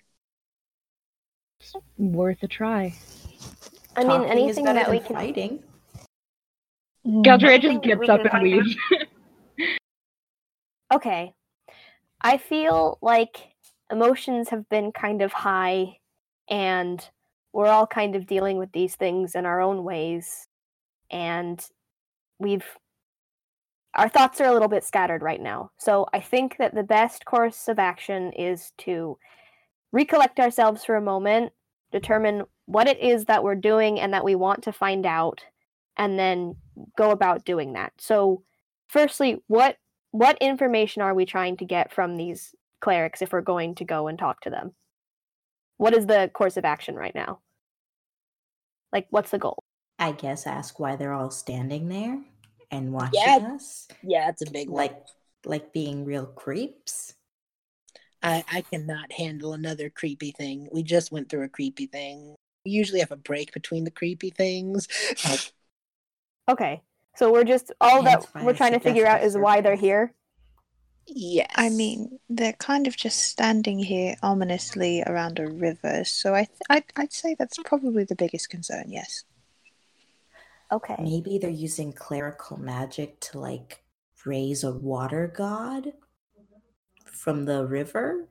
Worth 1.98 2.44
a 2.44 2.48
try. 2.48 2.96
I 3.96 4.02
mean, 4.02 4.08
Talking 4.10 4.24
is 4.24 4.32
anything 4.32 4.66
better 4.66 4.80
that 4.80 4.90
we 4.90 4.98
than 5.00 5.08
can. 5.08 5.16
fighting. 5.16 5.64
Galdrea 7.06 7.62
just 7.62 7.82
gets 7.82 8.10
up 8.10 8.22
and 8.26 8.44
leaves. 8.44 8.76
Okay. 10.94 11.34
I 12.26 12.38
feel 12.38 12.98
like 13.04 13.52
emotions 13.92 14.50
have 14.50 14.68
been 14.68 14.92
kind 14.92 15.22
of 15.22 15.32
high 15.32 16.00
and 16.50 17.08
we're 17.54 17.68
all 17.68 17.86
kind 17.86 18.16
of 18.16 18.26
dealing 18.26 18.58
with 18.58 18.72
these 18.72 18.96
things 18.96 19.36
in 19.36 19.46
our 19.46 19.62
own 19.62 19.84
ways 19.84 20.48
and 21.12 21.64
we've 22.40 22.66
our 23.94 24.10
thoughts 24.10 24.42
are 24.42 24.48
a 24.48 24.52
little 24.52 24.68
bit 24.68 24.84
scattered 24.84 25.22
right 25.22 25.40
now. 25.40 25.70
So 25.78 26.08
I 26.14 26.20
think 26.20 26.58
that 26.58 26.74
the 26.74 26.82
best 26.82 27.26
course 27.26 27.68
of 27.68 27.78
action 27.78 28.32
is 28.34 28.72
to 28.80 29.20
recollect 29.92 30.40
ourselves 30.40 30.84
for 30.84 30.96
a 30.96 31.02
moment, 31.02 31.54
determine 31.92 32.46
what 32.66 32.88
it 32.88 33.00
is 33.00 33.26
that 33.26 33.44
we're 33.44 33.54
doing 33.54 34.00
and 34.00 34.12
that 34.16 34.26
we 34.26 34.34
want 34.34 34.64
to 34.64 34.74
find 34.74 35.06
out 35.06 35.46
and 35.96 36.18
then 36.18 36.56
go 36.98 37.12
about 37.12 37.46
doing 37.46 37.74
that. 37.74 37.94
So 38.00 38.42
firstly, 38.88 39.44
what 39.46 39.78
what 40.16 40.38
information 40.40 41.02
are 41.02 41.14
we 41.14 41.26
trying 41.26 41.58
to 41.58 41.66
get 41.66 41.92
from 41.92 42.16
these 42.16 42.56
clerics 42.80 43.22
if 43.22 43.34
we're 43.34 43.42
going 43.42 43.76
to 43.76 43.84
go 43.84 44.08
and 44.08 44.18
talk 44.18 44.40
to 44.42 44.50
them? 44.50 44.74
What 45.76 45.94
is 45.94 46.06
the 46.08 46.32
course 46.34 46.56
of 46.56 46.64
action 46.64 46.96
right 46.96 47.14
now? 47.14 47.40
Like, 48.94 49.08
what's 49.10 49.32
the 49.32 49.40
goal? 49.40 49.60
I 50.00 50.14
guess 50.14 50.48
ask 50.48 50.80
why 50.80 50.96
they're 50.96 51.12
all 51.12 51.32
standing 51.32 51.90
there 51.90 52.22
and 52.72 52.94
watching 52.94 53.24
Yeah. 53.26 53.56
us. 53.56 53.90
Yeah, 54.04 54.28
that's 54.28 54.42
a 54.48 54.52
big 54.52 54.70
one. 54.70 54.84
Like 54.84 54.98
like 55.44 55.74
being 55.74 56.06
real 56.06 56.26
creeps. 56.26 57.14
I, 58.24 58.44
I 58.52 58.62
cannot 58.62 59.12
handle 59.12 59.54
another 59.54 59.90
creepy 59.90 60.32
thing. 60.32 60.70
We 60.72 60.82
just 60.82 61.12
went 61.12 61.30
through 61.30 61.44
a 61.44 61.50
creepy 61.50 61.88
thing. 61.88 62.36
We 62.66 62.72
usually 62.72 63.02
have 63.02 63.12
a 63.12 63.18
break 63.18 63.54
between 63.54 63.84
the 63.84 63.92
creepy 63.92 64.30
things. 64.30 64.88
Okay, 66.48 66.84
so 67.16 67.32
we're 67.32 67.44
just 67.44 67.72
all 67.82 68.04
that 68.04 68.26
we're 68.42 68.54
trying 68.54 68.74
to 68.74 68.80
figure 68.80 69.06
out 69.06 69.20
suggested 69.22 69.38
is 69.40 69.44
why 69.44 69.62
they're 69.62 69.76
here. 69.76 70.14
yes. 71.08 71.48
I 71.56 71.70
mean, 71.70 72.20
they're 72.30 72.54
kind 72.54 72.88
of 72.88 72.96
just 72.98 73.24
standing 73.24 73.80
here 73.80 74.16
ominously 74.24 75.04
around 75.06 75.40
a 75.40 75.48
river, 75.48 76.04
so 76.04 76.34
I 76.36 76.46
th- 76.46 76.60
I'd, 76.70 76.84
I'd 76.96 77.14
say 77.14 77.36
that's 77.38 77.58
probably 77.66 78.04
the 78.04 78.16
biggest 78.16 78.50
concern. 78.50 78.86
Yes. 78.90 79.24
Okay. 80.72 80.96
Maybe 81.00 81.38
they're 81.38 81.50
using 81.50 81.94
clerical 81.94 82.58
magic 82.58 83.20
to 83.22 83.40
like 83.40 83.84
raise 84.26 84.64
a 84.64 84.72
water 84.72 85.32
god 85.36 85.94
from 87.06 87.46
the 87.46 87.66
river. 87.66 88.28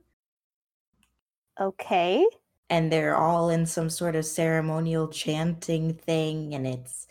Okay. 1.61 2.27
and 2.69 2.91
they're 2.91 3.17
all 3.17 3.49
in 3.49 3.65
some 3.67 3.89
sort 3.89 4.17
of 4.17 4.25
ceremonial 4.25 5.07
chanting 5.09 5.95
thing 5.95 6.53
and 6.55 6.67
it's 6.67 7.07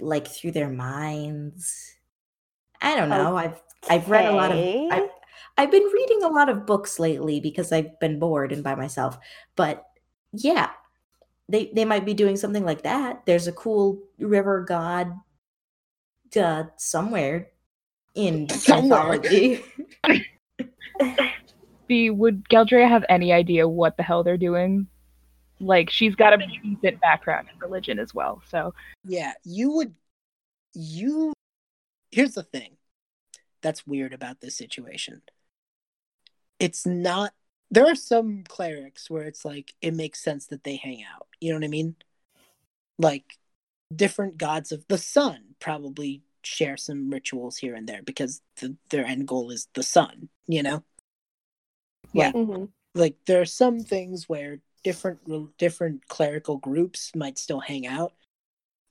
like 0.00 0.26
through 0.26 0.52
their 0.52 0.70
minds. 0.70 1.96
I 2.82 2.96
don't 2.96 3.10
know 3.10 3.36
i've 3.36 3.60
i've 3.90 4.08
read 4.08 4.24
a 4.24 4.32
lot 4.32 4.50
of 4.50 4.58
I've, 4.58 5.10
I've 5.58 5.70
been 5.70 5.82
reading 5.82 6.22
a 6.22 6.28
lot 6.28 6.48
of 6.48 6.64
books 6.64 6.98
lately 6.98 7.38
because 7.38 7.72
i've 7.72 8.00
been 8.00 8.18
bored 8.18 8.52
and 8.52 8.64
by 8.64 8.74
myself 8.74 9.18
but 9.54 9.84
yeah 10.32 10.70
they 11.50 11.70
they 11.74 11.84
might 11.84 12.06
be 12.06 12.14
doing 12.14 12.36
something 12.36 12.64
like 12.64 12.82
that. 12.82 13.26
There's 13.26 13.48
a 13.48 13.52
cool 13.52 14.00
river 14.18 14.64
god 14.66 15.12
uh, 16.36 16.64
somewhere 16.76 17.48
in 18.14 18.42
mythology. 18.68 19.62
The 21.88 22.10
would 22.10 22.48
Galdrea 22.48 22.88
have 22.88 23.04
any 23.08 23.32
idea 23.32 23.66
what 23.66 23.96
the 23.96 24.04
hell 24.04 24.22
they're 24.22 24.36
doing? 24.36 24.86
Like 25.60 25.90
she's 25.90 26.14
got 26.14 26.32
a 26.32 26.38
decent 26.62 27.00
background 27.00 27.48
in 27.52 27.58
religion 27.58 27.98
as 27.98 28.14
well, 28.14 28.42
so 28.48 28.74
Yeah, 29.04 29.32
you 29.44 29.72
would. 29.72 29.94
You. 30.74 31.32
Here's 32.10 32.34
the 32.34 32.42
thing 32.42 32.76
that's 33.62 33.86
weird 33.86 34.14
about 34.14 34.40
this 34.40 34.56
situation. 34.56 35.22
It's 36.58 36.86
not. 36.86 37.34
There 37.70 37.86
are 37.86 37.94
some 37.94 38.42
clerics 38.48 39.08
where 39.10 39.24
it's 39.24 39.44
like 39.44 39.74
it 39.80 39.94
makes 39.94 40.22
sense 40.22 40.46
that 40.46 40.64
they 40.64 40.76
hang 40.76 41.04
out. 41.04 41.28
You 41.40 41.52
know 41.52 41.58
what 41.58 41.64
I 41.64 41.68
mean? 41.68 41.96
Like 42.98 43.24
different 43.94 44.38
gods 44.38 44.72
of 44.72 44.86
the 44.88 44.98
sun 44.98 45.54
probably 45.60 46.22
share 46.42 46.76
some 46.76 47.10
rituals 47.10 47.58
here 47.58 47.74
and 47.74 47.88
there 47.88 48.02
because 48.02 48.40
the, 48.60 48.76
their 48.90 49.04
end 49.04 49.28
goal 49.28 49.50
is 49.50 49.68
the 49.74 49.82
sun, 49.82 50.28
you 50.46 50.62
know? 50.62 50.82
Yeah. 52.12 52.32
hmm 52.32 52.64
like 52.94 53.16
there 53.26 53.40
are 53.40 53.46
some 53.46 53.78
things 53.80 54.28
where 54.28 54.58
different 54.82 55.20
different 55.58 56.06
clerical 56.08 56.58
groups 56.58 57.12
might 57.14 57.38
still 57.38 57.60
hang 57.60 57.86
out. 57.86 58.12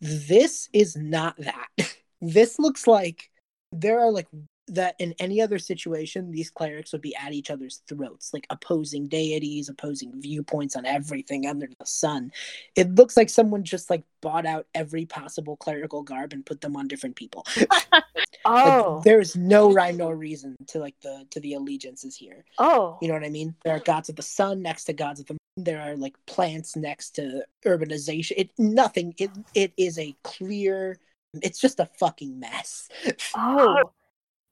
This 0.01 0.69
is 0.73 0.95
not 0.95 1.37
that. 1.37 1.67
This 2.21 2.59
looks 2.59 2.85
like 2.85 3.29
there 3.71 4.01
are 4.01 4.11
like 4.11 4.27
that 4.67 4.95
in 4.99 5.15
any 5.19 5.41
other 5.41 5.57
situation 5.57 6.31
these 6.31 6.49
clerics 6.49 6.91
would 6.91 7.01
be 7.01 7.15
at 7.15 7.31
each 7.31 7.49
other's 7.49 7.81
throats 7.87 8.33
like 8.33 8.45
opposing 8.49 9.07
deities 9.07 9.69
opposing 9.69 10.11
viewpoints 10.21 10.75
on 10.75 10.85
everything 10.85 11.45
under 11.45 11.67
the 11.67 11.85
sun. 11.85 12.29
It 12.75 12.93
looks 12.95 13.15
like 13.15 13.29
someone 13.29 13.63
just 13.63 13.89
like 13.89 14.03
bought 14.21 14.45
out 14.45 14.67
every 14.75 15.05
possible 15.05 15.55
clerical 15.55 16.03
garb 16.03 16.33
and 16.33 16.45
put 16.45 16.59
them 16.59 16.75
on 16.75 16.89
different 16.89 17.15
people 17.15 17.45
Like, 18.45 18.65
Oh. 18.85 19.01
there 19.03 19.19
is 19.19 19.35
no 19.35 19.73
rhyme 19.73 19.97
nor 19.97 20.15
reason 20.15 20.55
to 20.67 20.79
like 20.79 20.95
the 21.01 21.25
to 21.31 21.39
the 21.41 21.55
allegiances 21.55 22.15
here 22.15 22.45
oh. 22.57 22.97
you 23.01 23.07
know 23.07 23.13
what 23.13 23.25
I 23.25 23.29
mean? 23.29 23.55
There 23.63 23.75
are 23.75 23.79
gods 23.79 24.07
of 24.09 24.15
the 24.15 24.21
sun 24.21 24.61
next 24.61 24.85
to 24.85 24.93
gods 24.93 25.19
of 25.19 25.25
the 25.25 25.33
moon. 25.33 25.39
There 25.57 25.81
are 25.81 25.97
like 25.97 26.15
plants 26.25 26.75
next 26.75 27.11
to 27.15 27.43
urbanization. 27.65 28.33
It 28.37 28.51
nothing. 28.57 29.13
It 29.17 29.31
it 29.53 29.73
is 29.77 29.99
a 29.99 30.15
clear. 30.23 30.97
It's 31.41 31.59
just 31.59 31.79
a 31.79 31.89
fucking 31.99 32.39
mess. 32.39 32.87
Oh. 33.35 33.91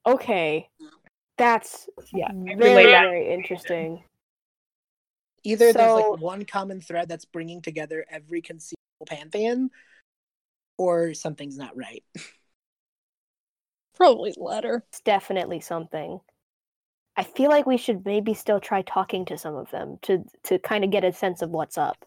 Okay. 0.06 0.68
That's 1.38 1.88
yeah. 2.12 2.30
Very 2.32 2.56
relate 2.56 2.90
very 2.90 3.32
interesting. 3.32 4.02
Either 5.44 5.72
there's 5.72 5.94
like 5.94 6.20
one 6.20 6.44
common 6.44 6.80
thread 6.80 7.08
that's 7.08 7.24
bringing 7.24 7.62
together 7.62 8.04
every 8.10 8.42
conceivable 8.42 9.06
pantheon, 9.06 9.70
or 10.76 11.14
something's 11.14 11.56
not 11.56 11.76
right. 11.76 12.04
Probably 13.98 14.30
the 14.30 14.42
latter. 14.42 14.84
It's 14.88 15.00
definitely 15.00 15.58
something. 15.60 16.20
I 17.16 17.24
feel 17.24 17.50
like 17.50 17.66
we 17.66 17.76
should 17.76 18.06
maybe 18.06 18.32
still 18.32 18.60
try 18.60 18.82
talking 18.82 19.24
to 19.24 19.36
some 19.36 19.56
of 19.56 19.68
them 19.72 19.98
to 20.02 20.24
to 20.44 20.60
kind 20.60 20.84
of 20.84 20.92
get 20.92 21.02
a 21.02 21.12
sense 21.12 21.42
of 21.42 21.50
what's 21.50 21.76
up. 21.76 22.06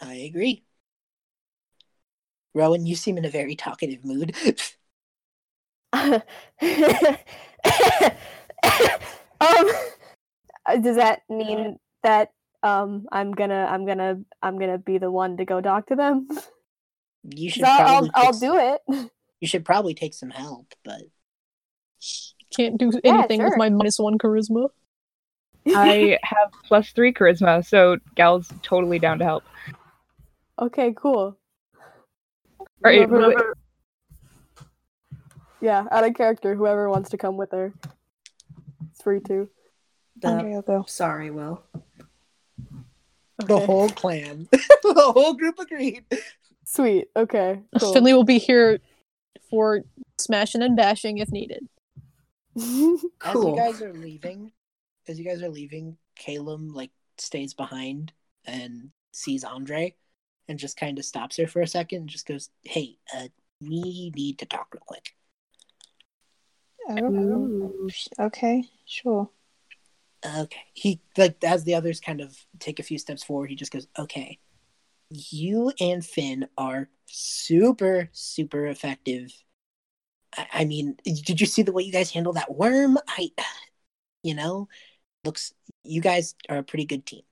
I 0.00 0.14
agree. 0.14 0.64
Rowan, 2.54 2.86
you 2.86 2.96
seem 2.96 3.18
in 3.18 3.26
a 3.26 3.30
very 3.30 3.54
talkative 3.54 4.02
mood. 4.02 4.34
um 5.94 6.22
uh, 10.64 10.76
does 10.80 10.96
that 10.96 11.20
mean 11.28 11.78
that 12.02 12.30
um 12.62 13.06
I'm 13.12 13.32
gonna 13.32 13.66
I'm 13.70 13.84
gonna 13.84 14.20
I'm 14.42 14.58
gonna 14.58 14.78
be 14.78 14.96
the 14.96 15.10
one 15.10 15.36
to 15.36 15.44
go 15.44 15.60
talk 15.60 15.88
to 15.88 15.96
them? 15.96 16.28
'Cause 17.24 17.38
you 17.40 17.50
should 17.50 17.64
I'll 17.64 17.80
I'll, 17.80 18.08
probably 18.08 18.10
I'll 18.14 18.32
do 18.32 18.56
it. 18.96 19.10
You 19.40 19.48
should 19.48 19.64
probably 19.64 19.92
take 19.94 20.14
some 20.14 20.30
help, 20.30 20.72
but 20.84 21.00
Can't 22.54 22.78
do 22.78 22.92
Yeah, 23.02 23.14
anything 23.14 23.42
with 23.42 23.56
my 23.56 23.70
minus 23.70 23.98
one 23.98 24.16
charisma. 24.16 24.68
I 25.66 26.16
have 26.22 26.52
plus 26.64 26.92
three 26.92 27.12
charisma, 27.12 27.66
so 27.66 27.96
Gal's 28.14 28.48
totally 28.62 29.00
down 29.00 29.18
to 29.18 29.24
help. 29.24 29.42
okay, 30.60 30.94
cool. 30.96 31.36
Alright, 32.86 33.08
Whoever- 33.08 33.54
wh- 34.60 34.64
Yeah, 35.60 35.86
out 35.90 36.04
of 36.06 36.14
character, 36.14 36.54
whoever 36.54 36.88
wants 36.88 37.10
to 37.10 37.18
come 37.18 37.36
with 37.36 37.50
her. 37.50 37.72
It's 38.92 39.02
free 39.02 39.18
to. 39.26 39.48
The- 40.20 40.28
Andrei 40.28 40.52
will 40.52 40.62
go. 40.62 40.84
sorry 40.86 41.30
will 41.32 41.64
the 43.38 43.58
whole 43.58 43.88
clan, 43.88 44.46
the 44.52 45.12
whole 45.16 45.34
group 45.34 45.58
agreed. 45.58 46.04
Sweet. 46.72 47.08
Okay. 47.14 47.60
Cool. 47.78 47.92
Finley 47.92 48.14
will 48.14 48.24
be 48.24 48.38
here 48.38 48.80
for 49.50 49.82
smashing 50.18 50.62
and 50.62 50.74
bashing 50.74 51.18
if 51.18 51.30
needed. 51.30 51.68
cool. 52.56 52.98
As 53.22 53.34
you 53.34 53.56
guys 53.56 53.82
are 53.82 53.92
leaving, 53.92 54.52
as 55.08 55.18
you 55.18 55.24
guys 55.24 55.42
are 55.42 55.48
leaving, 55.48 55.96
Caleb 56.16 56.74
like 56.74 56.90
stays 57.18 57.52
behind 57.54 58.12
and 58.46 58.90
sees 59.12 59.44
Andrei 59.44 59.94
and 60.48 60.58
just 60.58 60.76
kind 60.76 60.98
of 60.98 61.04
stops 61.04 61.36
her 61.36 61.46
for 61.46 61.60
a 61.60 61.66
second 61.66 62.00
and 62.00 62.08
just 62.08 62.26
goes, 62.26 62.50
Hey, 62.62 62.96
uh, 63.14 63.28
we 63.60 64.10
need 64.14 64.38
to 64.38 64.46
talk 64.46 64.68
real 64.72 64.82
quick. 64.86 65.14
Oh, 66.88 67.90
okay, 68.18 68.64
sure. 68.86 69.28
Okay. 70.24 70.64
He 70.72 71.00
like 71.18 71.42
as 71.44 71.64
the 71.64 71.74
others 71.74 72.00
kind 72.00 72.20
of 72.20 72.36
take 72.58 72.78
a 72.78 72.84
few 72.84 72.98
steps 72.98 73.22
forward, 73.22 73.50
he 73.50 73.56
just 73.56 73.72
goes, 73.72 73.88
Okay. 73.98 74.38
You 75.12 75.72
and 75.78 76.04
Finn 76.04 76.48
are 76.56 76.88
super, 77.06 78.08
super 78.12 78.66
effective. 78.66 79.32
I, 80.36 80.46
I 80.52 80.64
mean, 80.64 80.96
did 81.04 81.40
you 81.40 81.46
see 81.46 81.62
the 81.62 81.72
way 81.72 81.82
you 81.82 81.92
guys 81.92 82.10
handle 82.10 82.32
that 82.34 82.54
worm? 82.54 82.98
I 83.08 83.30
you 84.22 84.34
know, 84.34 84.68
looks 85.24 85.52
you 85.84 86.00
guys 86.00 86.34
are 86.48 86.58
a 86.58 86.62
pretty 86.62 86.84
good 86.84 87.04
team. 87.06 87.22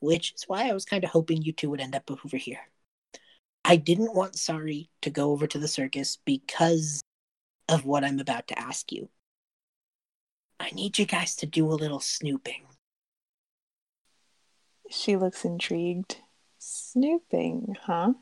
Which 0.00 0.32
is 0.34 0.44
why 0.46 0.68
I 0.68 0.72
was 0.72 0.84
kind 0.84 1.04
of 1.04 1.10
hoping 1.10 1.42
you 1.42 1.52
two 1.52 1.70
would 1.70 1.80
end 1.80 1.94
up 1.94 2.10
over 2.10 2.36
here. 2.36 2.70
I 3.64 3.76
didn't 3.76 4.14
want 4.14 4.36
Sari 4.36 4.88
to 5.02 5.10
go 5.10 5.30
over 5.30 5.46
to 5.46 5.58
the 5.58 5.68
circus 5.68 6.18
because 6.24 7.02
of 7.68 7.84
what 7.84 8.02
I'm 8.04 8.18
about 8.18 8.48
to 8.48 8.58
ask 8.58 8.90
you. 8.90 9.10
I 10.58 10.70
need 10.70 10.98
you 10.98 11.06
guys 11.06 11.36
to 11.36 11.46
do 11.46 11.70
a 11.70 11.74
little 11.74 12.00
snooping. 12.00 12.64
She 14.90 15.16
looks 15.16 15.44
intrigued. 15.44 16.16
Snooping, 16.60 17.74
huh? 17.82 18.12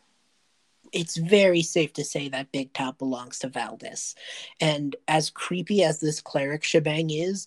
It's 0.92 1.16
very 1.16 1.60
safe 1.60 1.92
to 1.94 2.04
say 2.04 2.28
that 2.28 2.52
Big 2.52 2.72
Top 2.72 2.96
belongs 2.96 3.40
to 3.40 3.48
Valdis. 3.48 4.14
And 4.60 4.94
as 5.08 5.28
creepy 5.28 5.82
as 5.82 5.98
this 5.98 6.20
cleric 6.20 6.62
shebang 6.62 7.10
is, 7.10 7.46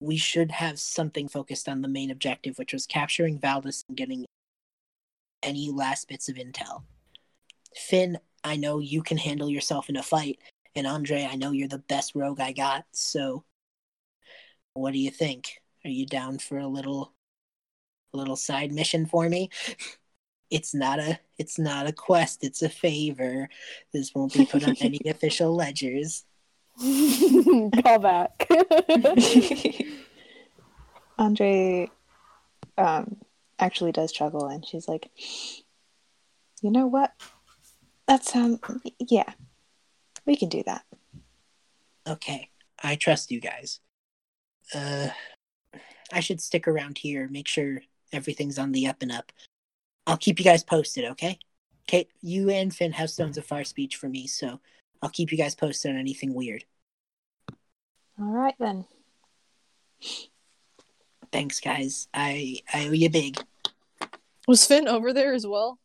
we 0.00 0.16
should 0.16 0.50
have 0.50 0.80
something 0.80 1.28
focused 1.28 1.68
on 1.68 1.82
the 1.82 1.88
main 1.88 2.10
objective, 2.10 2.58
which 2.58 2.72
was 2.72 2.84
capturing 2.84 3.38
Valdis 3.38 3.84
and 3.88 3.96
getting 3.96 4.26
any 5.42 5.70
last 5.70 6.08
bits 6.08 6.28
of 6.28 6.34
intel. 6.34 6.82
Finn, 7.76 8.18
I 8.42 8.56
know 8.56 8.80
you 8.80 9.02
can 9.02 9.18
handle 9.18 9.48
yourself 9.48 9.88
in 9.88 9.96
a 9.96 10.02
fight, 10.02 10.40
and 10.74 10.86
Andrei, 10.86 11.24
I 11.24 11.36
know 11.36 11.52
you're 11.52 11.68
the 11.68 11.78
best 11.78 12.16
rogue 12.16 12.40
I 12.40 12.50
got, 12.50 12.84
so 12.92 13.44
what 14.74 14.92
do 14.92 14.98
you 14.98 15.10
think? 15.10 15.62
Are 15.84 15.90
you 15.90 16.06
down 16.06 16.38
for 16.38 16.58
a 16.58 16.66
little 16.66 17.12
a 18.12 18.16
little 18.16 18.36
side 18.36 18.72
mission 18.72 19.06
for 19.06 19.28
me? 19.28 19.50
It's 20.50 20.74
not 20.74 20.98
a 20.98 21.18
it's 21.38 21.58
not 21.58 21.86
a 21.86 21.92
quest, 21.92 22.44
it's 22.44 22.62
a 22.62 22.68
favor. 22.68 23.48
This 23.92 24.14
won't 24.14 24.34
be 24.34 24.46
put 24.46 24.66
on 24.66 24.76
any 24.80 25.00
official 25.06 25.54
ledgers. 25.54 26.24
Call 26.78 27.98
back. 27.98 28.48
Andrei 31.18 31.90
um, 32.76 33.16
actually 33.58 33.92
does 33.92 34.12
chuckle 34.12 34.46
and 34.46 34.66
she's 34.66 34.88
like, 34.88 35.10
you 36.60 36.70
know 36.70 36.86
what? 36.86 37.12
That 38.08 38.24
sounds, 38.24 38.60
yeah, 38.98 39.32
we 40.26 40.36
can 40.36 40.48
do 40.48 40.62
that. 40.64 40.84
Okay, 42.06 42.50
I 42.82 42.96
trust 42.96 43.30
you 43.30 43.40
guys. 43.40 43.80
Uh, 44.74 45.08
I 46.12 46.20
should 46.20 46.40
stick 46.40 46.68
around 46.68 46.98
here, 46.98 47.28
make 47.30 47.48
sure 47.48 47.82
everything's 48.12 48.58
on 48.58 48.72
the 48.72 48.86
up 48.86 49.00
and 49.00 49.12
up. 49.12 49.32
I'll 50.06 50.16
keep 50.16 50.38
you 50.38 50.44
guys 50.44 50.62
posted, 50.62 51.04
okay? 51.06 51.38
Kate, 51.86 52.08
you 52.20 52.50
and 52.50 52.74
Finn 52.74 52.92
have 52.92 53.10
stones 53.10 53.36
of 53.38 53.44
fire 53.44 53.64
speech 53.64 53.96
for 53.96 54.08
me, 54.08 54.26
so 54.26 54.60
I'll 55.02 55.10
keep 55.10 55.32
you 55.32 55.38
guys 55.38 55.54
posted 55.54 55.90
on 55.90 55.98
anything 55.98 56.34
weird. 56.34 56.64
All 58.18 58.26
right 58.26 58.54
then. 58.58 58.86
Thanks, 61.32 61.60
guys. 61.60 62.08
I 62.14 62.58
I 62.72 62.88
owe 62.88 62.92
you 62.92 63.10
big. 63.10 63.38
Was 64.46 64.66
Finn 64.66 64.86
over 64.86 65.12
there 65.12 65.32
as 65.34 65.46
well? 65.46 65.78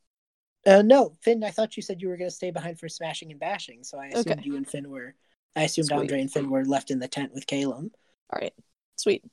Uh, 0.65 0.81
no, 0.81 1.15
Finn. 1.21 1.43
I 1.43 1.49
thought 1.49 1.75
you 1.77 1.81
said 1.83 2.01
you 2.01 2.09
were 2.09 2.17
going 2.17 2.29
to 2.29 2.35
stay 2.35 2.51
behind 2.51 2.79
for 2.79 2.89
smashing 2.89 3.31
and 3.31 3.39
bashing, 3.39 3.83
so 3.83 3.97
I 3.99 4.07
assumed 4.07 4.31
Okay. 4.31 4.41
you 4.43 4.57
and 4.57 4.67
Finn 4.67 4.89
were. 4.89 5.15
I 5.55 5.63
assumed 5.63 5.87
Sweet. 5.87 6.01
Andrei 6.01 6.21
and 6.21 6.31
Finn 6.31 6.49
were 6.49 6.65
left 6.65 6.91
in 6.91 6.99
the 6.99 7.07
tent 7.07 7.33
with 7.33 7.47
Caleb. 7.47 7.91
All 8.31 8.39
right, 8.39 8.53
sweet. 8.95 9.23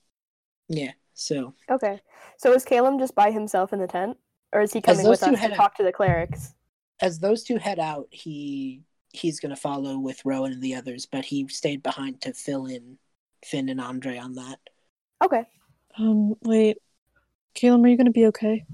Yeah. 0.68 0.92
So 1.14 1.54
okay. 1.70 2.00
So 2.38 2.52
is 2.54 2.64
Caleb 2.64 2.98
just 2.98 3.14
by 3.14 3.30
himself 3.30 3.72
in 3.72 3.78
the 3.80 3.86
tent? 3.86 4.16
Or 4.52 4.60
is 4.62 4.72
he 4.72 4.80
coming 4.80 5.06
with 5.06 5.22
us 5.22 5.30
to 5.30 5.36
head 5.36 5.52
out- 5.52 5.56
talk 5.56 5.76
to 5.76 5.82
the 5.82 5.92
clerics? 5.92 6.54
as 7.00 7.18
those 7.18 7.42
two 7.42 7.58
head 7.58 7.78
out, 7.78 8.08
he 8.10 8.82
he's 9.12 9.40
going 9.40 9.54
to 9.54 9.60
follow 9.60 9.98
with 9.98 10.24
Rowan 10.24 10.52
and 10.52 10.62
the 10.62 10.74
others, 10.74 11.06
but 11.06 11.24
he 11.24 11.48
stayed 11.48 11.82
behind 11.82 12.20
to 12.22 12.32
fill 12.32 12.66
in 12.66 12.98
Finn 13.44 13.68
and 13.68 13.80
Andrei 13.80 14.18
on 14.18 14.34
that. 14.34 14.58
Okay. 15.24 15.44
Um, 15.98 16.34
wait, 16.42 16.78
Caleb, 17.54 17.84
are 17.84 17.88
you 17.88 17.96
gonna 17.96 18.10
be 18.10 18.26
okay? 18.26 18.64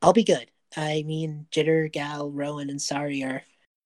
I'll 0.00 0.12
be 0.12 0.24
good. 0.24 0.50
I 0.76 1.04
mean, 1.06 1.46
Jitter, 1.52 1.90
Gal, 1.92 2.30
Rowan, 2.30 2.70
and 2.70 2.82
Sari 2.82 3.22
are 3.22 3.42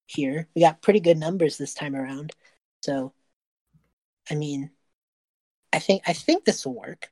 here. 0.06 0.48
We 0.54 0.62
got 0.62 0.80
pretty 0.80 1.00
good 1.00 1.18
numbers 1.18 1.58
this 1.58 1.74
time 1.74 1.94
around. 1.94 2.32
So, 2.82 3.12
I 4.30 4.34
mean, 4.34 4.70
I 5.72 5.78
think 5.78 6.02
I 6.06 6.12
think 6.14 6.44
this 6.44 6.64
will 6.64 6.74
work. 6.74 7.10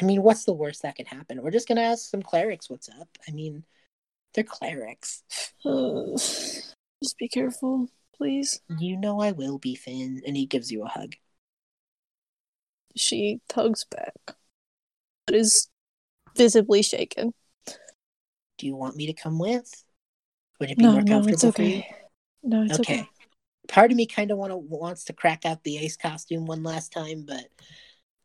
I 0.00 0.04
mean, 0.04 0.22
what's 0.22 0.44
the 0.44 0.52
worst 0.52 0.82
that 0.82 0.96
can 0.96 1.06
happen? 1.06 1.42
We're 1.42 1.50
just 1.50 1.68
gonna 1.68 1.80
ask 1.82 2.10
some 2.10 2.22
clerics 2.22 2.70
what's 2.70 2.88
up. 2.88 3.08
I 3.26 3.32
mean, 3.32 3.64
they're 4.34 4.44
clerics. 4.44 5.22
Uh, 5.64 6.12
just 6.12 7.18
be 7.18 7.28
careful, 7.28 7.88
please. 8.16 8.60
You 8.78 8.96
know 8.96 9.20
I 9.20 9.32
will 9.32 9.58
be, 9.58 9.74
Finn. 9.74 10.22
And 10.26 10.36
he 10.36 10.46
gives 10.46 10.70
you 10.70 10.84
a 10.84 10.88
hug. 10.88 11.14
She 12.96 13.40
tugs 13.48 13.84
back, 13.84 14.36
but 15.26 15.34
is 15.34 15.68
visibly 16.36 16.82
shaken. 16.82 17.32
Do 17.66 18.66
you 18.66 18.74
want 18.74 18.96
me 18.96 19.06
to 19.06 19.12
come 19.12 19.38
with? 19.38 19.84
Would 20.60 20.70
it 20.70 20.78
be 20.78 20.84
No, 20.84 20.92
more 20.92 21.02
no, 21.02 21.14
comfortable 21.14 21.48
it's 21.48 21.56
for 21.56 21.62
you? 21.62 21.82
No, 22.42 22.62
it's 22.62 22.80
okay. 22.80 22.94
okay. 22.94 23.08
Part 23.68 23.90
of 23.90 23.96
me 23.96 24.06
kind 24.06 24.30
of 24.30 24.38
want 24.38 24.50
to 24.50 24.56
wants 24.56 25.04
to 25.04 25.12
crack 25.12 25.44
out 25.44 25.62
the 25.62 25.78
ace 25.78 25.96
costume 25.96 26.46
one 26.46 26.62
last 26.62 26.92
time, 26.92 27.24
but 27.26 27.44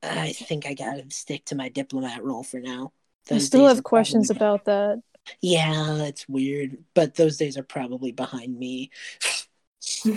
I 0.04 0.34
think 0.34 0.66
I 0.66 0.74
gotta 0.74 1.06
stick 1.10 1.46
to 1.46 1.56
my 1.56 1.70
diplomat 1.70 2.24
role 2.24 2.44
for 2.44 2.60
now. 2.60 2.92
I 3.32 3.36
Those 3.36 3.46
still 3.46 3.68
have 3.68 3.84
questions 3.84 4.28
probably- 4.28 4.46
about 4.46 4.66
that. 4.66 5.02
Yeah, 5.42 6.04
it's 6.04 6.28
weird, 6.28 6.78
but 6.94 7.16
those 7.16 7.38
days 7.38 7.58
are 7.58 7.64
probably 7.64 8.12
behind 8.12 8.60
me. 8.60 8.92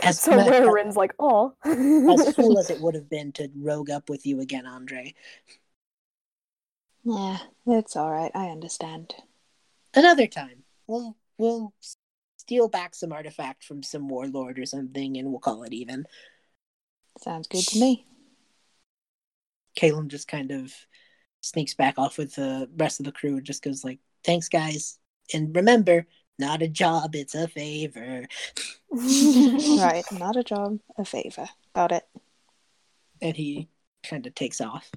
As, 0.00 0.20
So 0.20 0.30
ma- 0.36 0.44
where 0.46 0.72
Rin's 0.72 0.94
like, 0.96 1.12
oh. 1.18 1.54
as 1.64 2.34
cool 2.36 2.56
as 2.60 2.70
it 2.70 2.80
would 2.80 2.94
have 2.94 3.10
been 3.10 3.32
to 3.32 3.50
rogue 3.56 3.90
up 3.90 4.08
with 4.08 4.24
you 4.24 4.40
again, 4.40 4.64
Andrei. 4.66 5.14
Yeah, 7.02 7.38
it's 7.66 7.96
all 7.96 8.10
right. 8.10 8.30
I 8.34 8.46
understand. 8.50 9.14
Another 9.94 10.26
time, 10.28 10.62
we'll 10.86 11.16
we'll 11.38 11.72
steal 12.36 12.68
back 12.68 12.94
some 12.94 13.12
artifact 13.12 13.64
from 13.64 13.82
some 13.82 14.08
warlord 14.08 14.58
or 14.60 14.66
something, 14.66 15.16
and 15.16 15.30
we'll 15.30 15.40
call 15.40 15.64
it 15.64 15.72
even. 15.72 16.06
Sounds 17.20 17.48
good 17.48 17.66
to 17.66 17.78
me. 17.78 18.04
Caleb 19.74 20.08
just 20.08 20.28
kind 20.28 20.50
of 20.50 20.72
sneaks 21.40 21.74
back 21.74 21.98
off 21.98 22.18
with 22.18 22.34
the 22.34 22.68
rest 22.76 23.00
of 23.00 23.06
the 23.06 23.12
crew 23.12 23.36
and 23.36 23.44
just 23.44 23.62
goes 23.62 23.84
like, 23.84 23.98
"Thanks, 24.24 24.48
guys, 24.48 24.98
and 25.32 25.54
remember, 25.54 26.06
not 26.38 26.62
a 26.62 26.68
job, 26.68 27.14
it's 27.14 27.34
a 27.34 27.48
favor." 27.48 28.26
right, 28.90 30.04
not 30.12 30.36
a 30.36 30.42
job, 30.42 30.78
a 30.96 31.04
favor. 31.04 31.48
Got 31.74 31.92
it. 31.92 32.08
And 33.20 33.36
he 33.36 33.68
kind 34.02 34.26
of 34.26 34.34
takes 34.34 34.60
off. 34.60 34.90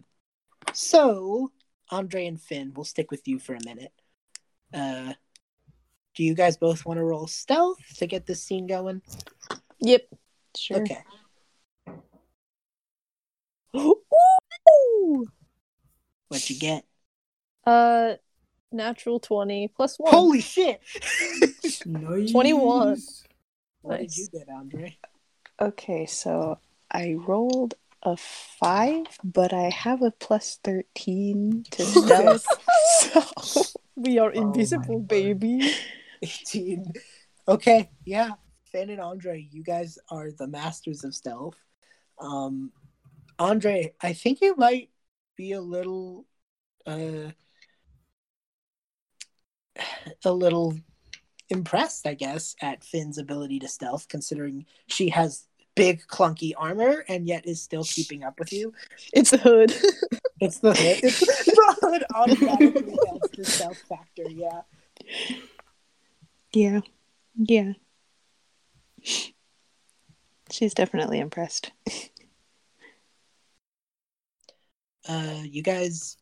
So, 0.73 1.51
Andrei 1.91 2.27
and 2.27 2.39
Finn, 2.39 2.71
we'll 2.73 2.85
stick 2.85 3.11
with 3.11 3.27
you 3.27 3.39
for 3.39 3.55
a 3.55 3.65
minute. 3.65 3.91
Uh, 4.73 5.13
do 6.15 6.23
you 6.23 6.33
guys 6.33 6.57
both 6.57 6.85
want 6.85 6.97
to 6.97 7.03
roll 7.03 7.27
stealth 7.27 7.79
to 7.97 8.07
get 8.07 8.25
this 8.25 8.43
scene 8.43 8.67
going? 8.67 9.01
Yep. 9.79 10.07
Sure. 10.55 10.81
Okay. 10.81 11.03
Ooh! 13.75 15.27
What'd 16.27 16.49
you 16.49 16.59
get? 16.59 16.85
Uh, 17.65 18.13
natural 18.71 19.19
twenty 19.19 19.67
plus 19.67 19.97
one. 19.97 20.11
Holy 20.11 20.41
shit! 20.41 20.81
Nice. 21.85 22.31
21. 22.31 22.97
what 23.81 23.99
Nice. 24.01 24.15
did 24.15 24.17
you 24.17 24.39
get, 24.39 24.49
Andrei? 24.49 24.97
Okay, 25.59 26.05
so 26.05 26.57
I 26.91 27.13
rolled 27.13 27.75
a 28.03 28.17
five, 28.17 29.05
but 29.23 29.53
I 29.53 29.69
have 29.69 30.01
a 30.01 30.11
plus 30.11 30.59
thirteen 30.63 31.63
to 31.71 31.83
stealth. 31.85 32.45
so 32.99 33.63
we 33.95 34.17
are 34.19 34.31
Oh 34.35 34.41
invisible, 34.41 34.99
word. 34.99 35.07
baby. 35.07 35.71
18. 36.23 36.85
Okay, 37.47 37.89
yeah. 38.05 38.31
Finn 38.71 38.89
and 38.89 39.01
Andrei, 39.01 39.47
you 39.51 39.63
guys 39.63 39.97
are 40.09 40.31
the 40.31 40.47
masters 40.47 41.03
of 41.03 41.13
stealth. 41.13 41.57
Um 42.19 42.71
Andrei, 43.41 43.93
I 43.99 44.13
think 44.13 44.39
you 44.41 44.55
might 44.55 44.89
be 45.35 45.53
a 45.53 45.61
little 45.61 46.25
uh 46.85 47.31
a 50.23 50.31
little 50.31 50.77
impressed, 51.49 52.05
I 52.05 52.13
guess, 52.13 52.55
at 52.61 52.83
Finn's 52.83 53.17
ability 53.17 53.59
to 53.59 53.67
stealth, 53.67 54.07
considering 54.07 54.65
she 54.87 55.09
has 55.09 55.47
big 55.75 56.03
clunky 56.07 56.53
armor 56.55 57.03
and 57.07 57.25
yet 57.27 57.47
is 57.47 57.61
still 57.61 57.83
keeping 57.83 58.23
up 58.23 58.37
with 58.39 58.53
you. 58.53 58.73
It's 59.13 59.31
the 59.31 59.37
hood. 59.37 59.73
It's 60.43 60.57
the 60.57 60.73
hood. 60.73 61.03
It's 61.03 61.19
the 61.19 61.75
hood 61.81 62.03
automatically 62.15 62.97
the 63.37 63.45
stealth 63.45 63.77
factor, 63.87 64.23
yeah. 64.27 64.61
yeah, 66.51 66.79
yeah. 67.35 67.73
She's 70.49 70.73
definitely 70.73 71.19
impressed. 71.19 71.71
uh 75.07 75.41
you 75.43 75.61
guys 75.63 76.17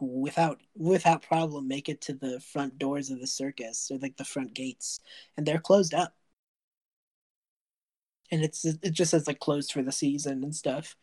without 0.00 0.60
without 0.76 1.22
problem 1.22 1.68
make 1.68 1.88
it 1.88 2.00
to 2.00 2.12
the 2.14 2.40
front 2.40 2.78
doors 2.78 3.10
of 3.10 3.20
the 3.20 3.26
circus 3.26 3.90
or 3.92 3.98
like 3.98 4.16
the 4.16 4.24
front 4.24 4.52
gates 4.54 5.00
and 5.36 5.46
they're 5.46 5.58
closed 5.60 5.94
up. 5.94 6.14
And 8.32 8.42
it's 8.42 8.64
it 8.64 8.90
just 8.92 9.12
says 9.12 9.26
like 9.28 9.38
closed 9.38 9.72
for 9.72 9.82
the 9.82 9.92
season 9.92 10.42
and 10.42 10.54
stuff. 10.54 10.96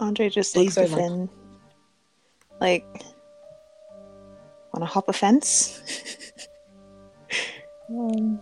Andrei 0.00 0.28
just 0.28 0.54
These 0.54 0.76
looks 0.76 0.92
are 0.92 0.94
at 0.94 1.10
like- 1.10 1.28
like, 2.60 2.84
want 4.72 4.82
to 4.82 4.86
hop 4.86 5.08
a 5.08 5.12
fence? 5.12 5.80
Um, 7.90 8.38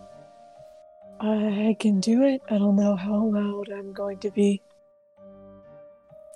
I 1.19 1.75
can 1.79 1.99
do 1.99 2.23
it. 2.23 2.41
I 2.49 2.57
don't 2.57 2.75
know 2.75 2.95
how 2.95 3.25
loud 3.25 3.69
I'm 3.71 3.93
going 3.93 4.19
to 4.19 4.31
be. 4.31 4.61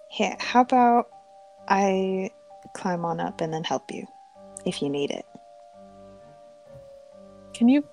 Here, 0.09 0.36
how 0.39 0.61
about 0.61 1.09
I 1.67 2.32
climb 2.73 3.05
on 3.05 3.19
up 3.19 3.41
and 3.41 3.53
then 3.53 3.63
help 3.63 3.91
you 3.91 4.07
if 4.65 4.82
you 4.82 4.89
need 4.89 5.11
it? 5.11 5.25
Can 7.53 7.69
you? 7.69 7.84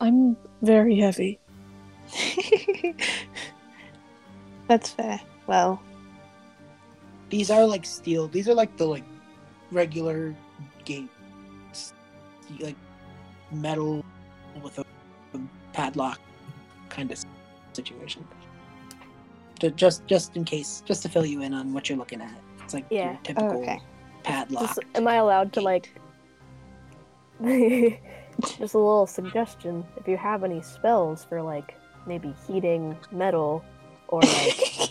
I'm 0.00 0.36
very 0.62 0.98
heavy. 0.98 1.38
That's 4.68 4.90
fair. 4.90 5.20
Well, 5.46 5.80
these 7.30 7.50
are 7.50 7.64
like 7.64 7.86
steel 7.86 8.28
these 8.28 8.48
are 8.48 8.54
like 8.54 8.76
the 8.76 8.84
like 8.84 9.04
regular 9.70 10.34
gates 10.84 11.94
like 12.58 12.76
metal 13.52 14.04
with 14.62 14.78
a, 14.78 14.84
a 15.34 15.40
padlock 15.72 16.20
kind 16.90 17.10
of 17.10 17.18
situation 17.72 18.26
Ju- 19.60 19.70
just 19.70 20.06
just 20.06 20.36
in 20.36 20.44
case 20.44 20.82
just 20.86 21.02
to 21.02 21.08
fill 21.08 21.24
you 21.26 21.42
in 21.42 21.54
on 21.54 21.72
what 21.72 21.88
you're 21.88 21.98
looking 21.98 22.20
at 22.20 22.34
it's 22.62 22.74
like 22.74 22.84
Yeah. 22.90 23.04
your 23.04 23.12
oh, 23.12 23.18
typical 23.22 23.62
okay. 23.62 23.80
padlock 24.24 24.66
Just- 24.66 24.80
am 24.94 25.08
I 25.08 25.14
allowed 25.16 25.52
to 25.54 25.60
like? 25.60 25.92
Just 28.58 28.74
a 28.74 28.78
little 28.78 29.06
suggestion: 29.06 29.84
if 29.96 30.06
you 30.08 30.16
have 30.16 30.44
any 30.44 30.60
spells 30.62 31.24
for 31.24 31.40
like 31.42 31.74
maybe 32.06 32.34
heating 32.46 32.96
metal 33.10 33.64
or 34.08 34.20
like 34.22 34.90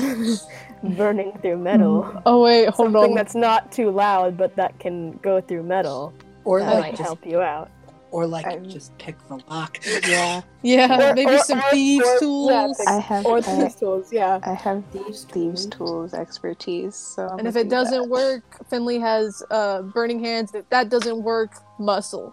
burning 0.96 1.36
through 1.42 1.58
metal, 1.58 2.20
Oh 2.26 2.42
wait, 2.42 2.68
hold 2.68 2.74
something 2.76 2.96
on. 2.96 3.02
Something 3.02 3.14
that's 3.16 3.34
not 3.34 3.72
too 3.72 3.90
loud 3.90 4.36
but 4.36 4.54
that 4.56 4.78
can 4.78 5.12
go 5.22 5.40
through 5.40 5.64
metal, 5.64 6.12
Or 6.44 6.60
that 6.60 6.74
like 6.74 6.80
might 6.80 6.90
just, 6.96 7.02
help 7.02 7.26
you 7.26 7.40
out. 7.40 7.70
Or 8.14 8.28
like 8.28 8.46
I'm- 8.46 8.68
just 8.68 8.96
pick 8.98 9.16
the 9.26 9.40
lock. 9.50 9.78
Yeah, 10.06 10.42
Yeah, 10.62 11.10
Or- 11.10 11.14
maybe 11.14 11.32
or- 11.34 11.38
some 11.38 11.58
or- 11.58 11.70
thieves 11.72 12.06
or- 12.06 12.18
tools. 12.20 12.78
yeah, 12.80 12.92
I 12.96 12.98
have. 13.00 13.26
Or 13.26 13.38
I, 13.38 13.68
tools, 13.68 14.12
yeah. 14.12 14.38
I 14.44 14.54
have 14.54 14.84
Thieves' 14.92 15.24
thieves 15.24 15.66
tools. 15.66 16.10
tools 16.10 16.14
expertise. 16.14 16.94
So 16.94 17.26
I'm 17.28 17.40
and 17.40 17.48
if 17.48 17.56
it 17.56 17.64
do 17.64 17.70
doesn't 17.70 18.02
that. 18.02 18.08
work, 18.08 18.44
Finley 18.70 19.00
has 19.00 19.42
uh, 19.50 19.82
burning 19.82 20.22
hands. 20.22 20.54
If 20.54 20.68
that 20.70 20.90
doesn't 20.90 21.22
work, 21.24 21.50
muscle. 21.80 22.32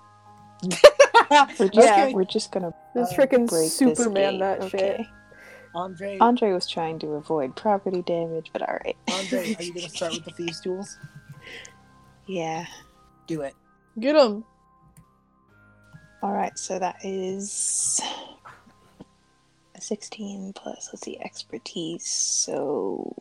we're 1.59 1.67
just 1.69 1.75
Yeah. 1.88 2.11
we're 2.13 2.25
just 2.25 2.51
gonna 2.51 2.73
Just 2.95 3.13
Uh, 3.13 3.15
freaking 3.17 3.47
break 3.49 3.63
this 3.63 3.75
Superman 3.77 4.34
gate. 4.34 4.39
that 4.41 4.69
shit. 4.69 4.73
okay. 4.99 5.07
Andrei, 5.73 6.19
Andrei 6.19 6.51
was 6.53 6.67
trying 6.67 6.99
to 6.99 7.07
avoid 7.13 7.55
property 7.55 8.03
damage, 8.03 8.51
but 8.53 8.61
all 8.61 8.77
right. 8.86 8.97
Andrei, 9.07 9.55
are 9.57 9.63
you 9.63 9.73
gonna 9.73 9.89
start 9.89 10.13
with 10.13 10.25
the 10.25 10.32
thieves' 10.38 10.61
tools? 10.61 10.99
Yeah. 12.27 12.65
Do 13.25 13.41
it. 13.41 13.55
Get 13.99 14.15
him. 14.15 14.43
All 16.22 16.34
right. 16.34 16.57
So 16.57 16.78
that 16.78 16.97
is 17.03 17.99
a 19.76 19.82
sixteen 19.82 20.53
plus. 20.53 20.89
Let's 20.91 21.03
see, 21.03 21.19
expertise. 21.19 22.05
So 22.07 23.15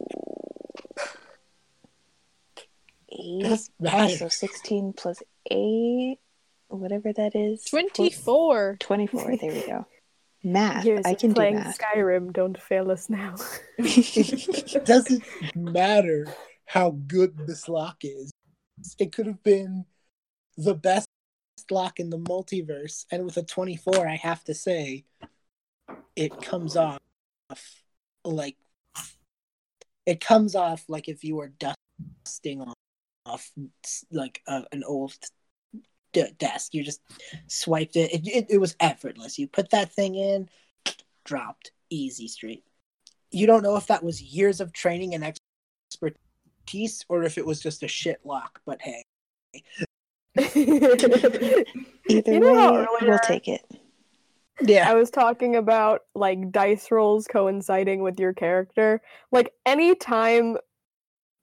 eight. 3.11 3.43
Doesn't. 3.43 3.75
Oh, 3.85 4.09
so 4.09 4.29
sixteen 4.29 4.93
plus 4.93 5.23
eight, 5.51 6.19
whatever 6.69 7.13
that 7.13 7.35
is. 7.35 7.65
Twenty-four. 7.65 8.77
Twenty-four. 8.81 9.37
There 9.37 9.53
we 9.53 9.67
go. 9.67 9.87
Math. 10.43 10.85
Years 10.85 11.03
I 11.05 11.11
of 11.11 11.19
can 11.19 11.31
do 11.31 11.35
playing 11.35 11.57
math. 11.57 11.79
Skyrim 11.79 12.33
don't 12.33 12.61
fail 12.61 12.91
us 12.91 13.11
now. 13.11 13.35
It 13.79 14.85
doesn't 14.85 15.23
matter 15.55 16.27
how 16.65 16.97
good 17.07 17.47
this 17.47 17.69
lock 17.69 17.99
is. 18.03 18.31
It 18.99 19.13
could 19.13 19.27
have 19.27 19.43
been 19.43 19.85
the 20.57 20.75
best 20.75 21.07
lock 21.71 22.01
in 22.01 22.11
the 22.11 22.19
multiverse, 22.19 23.07
and 23.11 23.25
with 23.25 23.37
a 23.37 23.43
24, 23.43 24.07
I 24.07 24.17
have 24.17 24.45
to 24.45 24.55
say, 24.55 25.05
it 26.17 26.41
comes 26.43 26.77
off 26.77 27.01
like 28.25 28.57
it 30.07 30.21
comes 30.21 30.55
off 30.55 30.85
like 30.89 31.09
if 31.09 31.25
you 31.25 31.37
were 31.37 31.53
dusting 32.27 32.63
off, 32.63 32.75
off 33.27 33.51
like 34.11 34.43
a, 34.47 34.65
an 34.73 34.83
old 34.85 35.15
d- 36.13 36.33
desk. 36.39 36.75
You 36.75 36.83
just 36.83 37.01
swiped 37.47 37.97
it. 37.97 38.13
It, 38.13 38.29
it. 38.29 38.47
it 38.51 38.59
was 38.59 38.77
effortless. 38.81 39.39
You 39.39 39.47
put 39.47 39.71
that 39.71 39.93
thing 39.93 40.15
in, 40.15 40.49
dropped, 41.25 41.73
easy, 41.91 42.29
straight 42.29 42.65
you 43.31 43.47
don't 43.47 43.63
know 43.63 43.77
if 43.77 43.87
that 43.87 44.03
was 44.03 44.21
years 44.21 44.61
of 44.61 44.73
training 44.73 45.15
and 45.15 45.35
expertise 45.93 47.05
or 47.09 47.23
if 47.23 47.39
it 47.39 47.47
was 47.47 47.61
just 47.61 47.83
a 47.83 47.89
shit 47.89 48.21
lock, 48.25 48.61
but 48.67 48.81
hey. 48.83 49.05
Either 50.39 52.33
You 52.33 52.41
know 52.41 52.53
way, 52.53 52.79
earlier- 52.79 53.11
we'll 53.11 53.19
take 53.21 53.49
it. 53.49 53.63
Yeah. 54.63 54.91
I 54.91 54.95
was 54.95 55.11
talking 55.11 55.57
about 55.57 56.03
like 56.15 56.53
dice 56.53 56.91
rolls 56.91 57.27
coinciding 57.27 58.03
with 58.03 58.21
your 58.21 58.35
character. 58.35 59.01
Like 59.33 59.53
anytime 59.65 60.59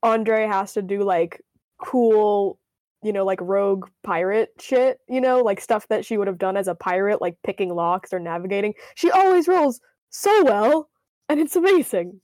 Andrei 0.04 0.46
has 0.46 0.74
to 0.74 0.82
do 0.82 1.04
like 1.04 1.42
cool, 1.80 2.60
you 3.04 3.12
know, 3.12 3.26
like 3.26 3.40
rogue 3.42 3.88
pirate 4.04 4.50
shit, 4.60 5.00
you 5.08 5.20
know, 5.20 5.42
like 5.42 5.60
stuff 5.60 5.88
that 5.90 6.06
she 6.06 6.18
would 6.18 6.28
have 6.28 6.38
done 6.38 6.58
as 6.58 6.68
a 6.68 6.76
pirate, 6.76 7.22
like 7.22 7.36
picking 7.44 7.74
locks 7.74 8.14
or 8.14 8.20
navigating, 8.20 8.74
she 8.96 9.10
always 9.12 9.48
rolls 9.48 9.82
so 10.10 10.44
well, 10.46 10.90
and 11.28 11.40
it's 11.40 11.56
amazing. 11.56 12.22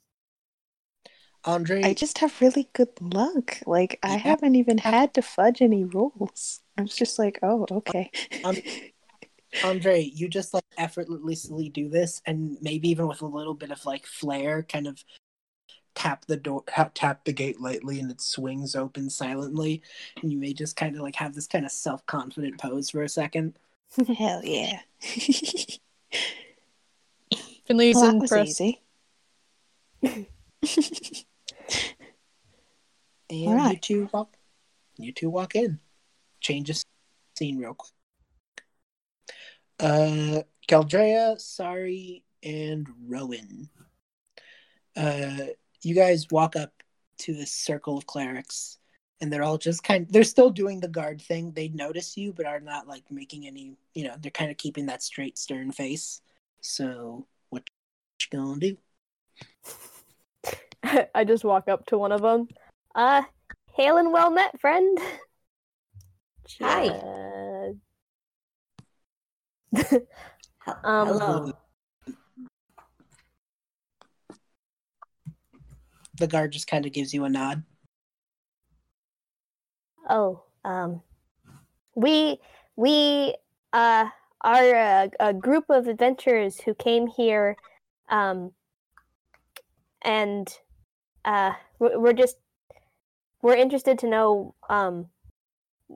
Andrei, 1.46 1.82
I 1.84 1.94
just 1.94 2.20
have 2.20 2.40
really 2.40 2.70
good 2.74 2.90
luck. 3.02 3.60
Like 3.66 4.00
I 4.02 4.12
Yeah. 4.12 4.18
haven't 4.18 4.56
even 4.56 4.78
had 4.78 5.14
to 5.16 5.22
fudge 5.22 5.62
any 5.62 5.84
rules. 5.84 6.62
I'm 6.78 6.88
just 6.88 7.20
like, 7.20 7.40
oh, 7.44 7.66
okay. 7.70 8.10
Um, 8.44 8.58
Andrei, 9.64 10.12
you 10.14 10.28
just 10.30 10.54
like 10.54 10.64
effortlessly 10.78 11.70
do 11.70 11.90
this, 11.90 12.22
and 12.26 12.58
maybe 12.62 12.90
even 12.90 13.08
with 13.08 13.22
a 13.22 13.26
little 13.26 13.54
bit 13.54 13.72
of 13.72 13.86
like 13.86 14.06
flair, 14.06 14.64
kind 14.64 14.88
of 14.88 15.04
tap 15.96 16.26
the 16.26 16.38
door, 16.38 16.64
ha- 16.70 16.90
tap 16.94 17.24
the 17.26 17.34
gate 17.34 17.60
lightly, 17.62 18.00
and 18.00 18.10
it 18.10 18.22
swings 18.22 18.76
open 18.76 19.10
silently, 19.10 19.82
and 20.22 20.32
you 20.32 20.38
may 20.38 20.54
just 20.54 20.76
kind 20.76 20.96
of 20.96 21.02
like 21.02 21.16
have 21.16 21.36
this 21.36 21.48
kind 21.48 21.66
of 21.66 21.72
self 21.72 22.06
confident 22.06 22.58
pose 22.58 22.90
for 22.90 23.04
a 23.04 23.10
second. 23.10 23.58
Hell 24.18 24.42
yeah. 24.44 24.80
Finley's 27.66 27.96
well, 27.96 28.20
that 28.20 28.46
was 31.68 31.76
impressed. 31.76 31.96
easy. 33.30 33.46
And 33.46 33.72
you 33.72 33.78
two 33.80 34.10
walk, 34.14 34.38
you 34.98 35.12
two 35.12 35.30
walk 35.30 35.56
in, 35.56 35.80
change 36.40 36.68
the 36.68 36.84
scene 37.38 37.58
real 37.58 37.74
quick. 37.74 37.92
Uh, 39.80 40.44
Galdrea, 40.68 41.40
Sari, 41.40 42.24
and 42.44 42.88
Rowan. 43.08 43.70
Uh, 44.96 45.48
you 45.82 45.96
guys 45.96 46.28
walk 46.32 46.56
up 46.56 46.72
to 47.18 47.34
this 47.34 47.52
circle 47.52 47.98
of 47.98 48.06
clerics, 48.06 48.78
and 49.20 49.32
they're 49.32 49.44
all 49.44 49.58
just 49.58 49.84
kind. 49.84 50.08
They're 50.10 50.24
still 50.24 50.50
doing 50.50 50.80
the 50.80 50.88
guard 50.88 51.22
thing. 51.22 51.52
They 51.52 51.70
notice 51.70 52.16
you, 52.16 52.34
but 52.34 52.46
are 52.46 52.60
not 52.60 52.88
like 52.88 53.04
making 53.12 53.48
any. 53.48 53.76
You 53.94 54.06
know, 54.06 54.16
they're 54.20 54.32
kind 54.32 54.52
of 54.52 54.58
keeping 54.58 54.86
that 54.88 55.04
straight, 55.04 55.38
stern 55.38 55.72
face. 55.72 56.22
So, 56.62 57.26
what 57.50 57.64
you 58.22 58.38
gonna 58.38 58.60
do? 58.60 58.78
I 61.16 61.24
just 61.24 61.44
walk 61.44 61.70
up 61.70 61.86
to 61.88 61.98
one 61.98 62.12
of 62.12 62.22
them. 62.22 62.48
Uh, 62.96 63.24
hail 63.76 63.98
and 63.98 64.12
well 64.12 64.30
met, 64.32 64.60
friend. 64.60 64.98
Hi. 66.62 67.72
Uh, 70.66 70.74
Um, 70.86 71.08
Hello. 71.08 71.52
The 76.16 76.28
guard 76.28 76.54
just 76.54 76.68
kind 76.68 76.86
of 76.86 76.94
gives 76.94 77.14
you 77.14 77.26
a 77.26 77.30
nod. 77.30 77.64
Oh, 80.10 80.44
um, 80.64 81.02
we 81.96 82.40
we 82.78 83.36
uh 83.74 84.06
are 84.42 84.74
a, 84.74 85.10
a 85.20 85.34
group 85.34 85.66
of 85.70 85.88
adventurers 85.88 86.62
who 86.62 86.74
came 86.74 87.08
here, 87.08 87.58
um, 88.10 88.54
and 90.02 90.48
uh, 91.26 91.54
we're 91.80 92.00
we're 92.00 92.14
just 92.14 92.38
we're 93.42 93.56
interested 93.56 94.00
to 94.00 94.08
know. 94.08 94.56
Um, 94.70 95.08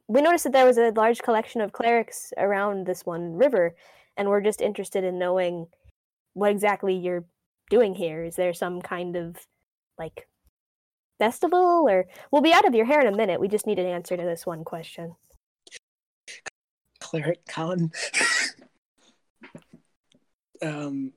we 0.07 0.21
noticed 0.21 0.43
that 0.43 0.53
there 0.53 0.65
was 0.65 0.77
a 0.77 0.91
large 0.91 1.21
collection 1.21 1.61
of 1.61 1.71
clerics 1.71 2.33
around 2.37 2.85
this 2.85 3.05
one 3.05 3.35
river, 3.35 3.75
and 4.15 4.29
we're 4.29 4.41
just 4.41 4.61
interested 4.61 5.03
in 5.03 5.17
knowing 5.17 5.67
what 6.33 6.51
exactly 6.51 6.93
you're 6.93 7.25
doing 7.69 7.95
here. 7.95 8.23
Is 8.23 8.35
there 8.35 8.53
some 8.53 8.81
kind 8.81 9.15
of 9.15 9.37
like 9.97 10.27
festival 11.19 11.87
or 11.89 12.05
we'll 12.31 12.41
be 12.41 12.53
out 12.53 12.67
of 12.67 12.75
your 12.75 12.85
hair 12.85 13.01
in 13.01 13.11
a 13.11 13.15
minute 13.15 13.39
we 13.39 13.47
just 13.47 13.65
need 13.65 13.79
an 13.79 13.85
answer 13.85 14.15
to 14.15 14.23
this 14.23 14.45
one 14.45 14.63
question 14.63 15.15
Cleric 16.99 17.45
Con. 17.47 17.91
um, 20.61 21.13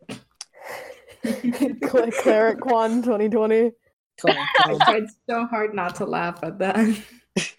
cleric 1.83 2.61
quan 2.61 3.03
2020 3.03 3.73
Cleric 4.21 4.39
I 4.65 4.75
tried 4.85 5.07
so 5.29 5.47
hard 5.47 5.75
not 5.75 5.95
to 5.97 6.05
laugh 6.05 6.41
at 6.43 6.59
that. 6.59 6.99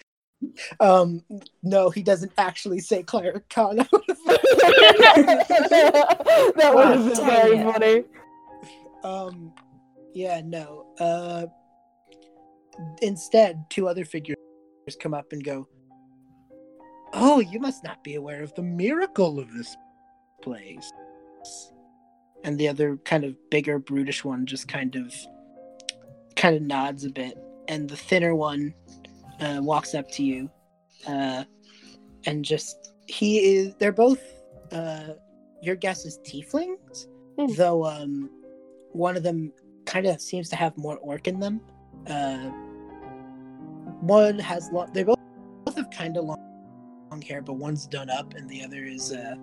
Um, 0.80 1.24
no, 1.62 1.92
he 1.92 2.02
doesn't 2.02 2.32
actually 2.36 2.80
say 2.80 3.04
Cleric 3.04 3.48
Con. 3.50 3.76
that 3.78 3.88
would 6.74 6.88
have 6.88 7.06
been 7.06 7.26
very 7.28 7.58
it. 7.60 7.64
funny 7.64 8.04
um, 9.04 9.54
yeah, 10.14 10.42
no. 10.44 10.86
Uh, 11.00 11.46
instead, 13.02 13.66
two 13.70 13.88
other 13.88 14.06
figures 14.06 14.38
come 15.00 15.14
up 15.14 15.32
and 15.32 15.44
go, 15.44 15.68
"Oh, 17.14 17.40
you 17.40 17.60
must 17.60 17.84
not 17.84 18.04
be 18.04 18.16
aware 18.16 18.44
of 18.44 18.54
the 18.56 18.64
miracle 18.64 19.40
of 19.40 19.54
this 19.54 19.76
place." 20.42 20.92
And 22.44 22.58
the 22.58 22.68
other 22.68 22.98
kind 22.98 23.24
of 23.24 23.36
bigger, 23.52 23.78
brutish 23.78 24.26
one 24.26 24.46
just 24.46 24.68
kind 24.68 24.96
of, 24.96 25.14
kind 26.42 26.56
of 26.56 26.64
nods 26.64 27.06
a 27.06 27.10
bit, 27.12 27.38
and 27.68 27.88
the 27.88 27.96
thinner 27.96 28.34
one 28.36 28.74
uh, 29.40 29.60
walks 29.62 29.94
up 29.94 30.10
to 30.12 30.24
you, 30.24 30.50
uh, 31.08 31.44
and 32.26 32.44
just 32.44 32.94
he 33.08 33.56
is. 33.56 33.76
They're 33.76 33.92
both. 33.92 34.22
Uh, 34.72 35.14
your 35.62 35.76
guess 35.76 36.06
is 36.06 36.18
tieflings, 36.26 37.08
Hmm. 37.38 37.54
though. 37.54 37.86
Um, 37.86 38.30
one 38.94 39.16
of 39.16 39.22
them 39.24 39.54
kind 39.86 40.08
of 40.08 40.20
seems 40.20 40.50
to 40.50 40.56
have 40.56 40.76
more 40.78 40.98
orc 40.98 41.28
in 41.28 41.40
them. 41.40 41.62
Uh, 42.08 42.50
one 44.02 44.40
has 44.40 44.70
long. 44.74 44.92
They 44.94 45.04
both 45.04 45.20
both 45.66 45.76
have 45.76 45.92
kind 45.92 46.18
of 46.18 46.26
long, 46.26 47.22
hair, 47.22 47.42
but 47.44 47.54
one's 47.54 47.86
done 47.86 48.10
up 48.10 48.34
and 48.34 48.50
the 48.50 48.64
other 48.64 48.84
is 48.84 49.12
uh, 49.12 49.36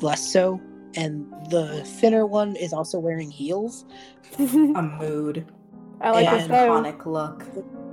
less 0.00 0.26
so. 0.26 0.58
And 0.96 1.30
the 1.50 1.82
thinner 1.84 2.24
one 2.24 2.56
is 2.56 2.72
also 2.72 2.98
wearing 2.98 3.30
heels. 3.30 3.84
A 4.38 4.42
mood. 4.42 5.44
I 6.00 6.10
like 6.10 6.26
And- 6.26 6.50
the. 6.50 6.54
Iconic 6.54 7.06
look. 7.06 7.44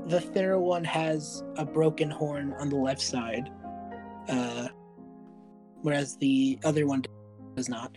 The 0.07 0.19
thinner 0.19 0.59
one 0.59 0.83
has 0.83 1.43
a 1.57 1.65
broken 1.65 2.09
horn 2.09 2.53
on 2.53 2.69
the 2.69 2.75
left 2.75 3.01
side, 3.01 3.51
uh, 4.27 4.67
whereas 5.81 6.17
the 6.17 6.59
other 6.63 6.87
one 6.87 7.03
does 7.55 7.69
not. 7.69 7.95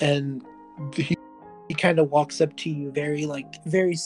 And 0.00 0.44
he, 0.94 1.16
he 1.68 1.74
kind 1.74 1.98
of 1.98 2.10
walks 2.10 2.40
up 2.40 2.54
to 2.58 2.70
you, 2.70 2.92
very 2.92 3.26
like 3.26 3.64
very, 3.64 3.96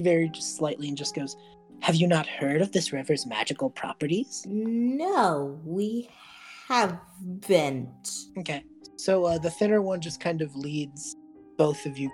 very 0.00 0.28
just 0.28 0.56
slightly, 0.56 0.88
and 0.88 0.96
just 0.96 1.14
goes, 1.14 1.36
"Have 1.80 1.96
you 1.96 2.06
not 2.06 2.26
heard 2.26 2.62
of 2.62 2.72
this 2.72 2.92
river's 2.92 3.26
magical 3.26 3.68
properties?" 3.68 4.46
No, 4.48 5.58
we 5.64 6.08
haven't. 6.68 8.10
Okay, 8.38 8.62
so 8.96 9.24
uh, 9.24 9.38
the 9.38 9.50
thinner 9.50 9.82
one 9.82 10.00
just 10.00 10.20
kind 10.20 10.42
of 10.42 10.54
leads 10.54 11.16
both 11.58 11.84
of 11.86 11.98
you 11.98 12.10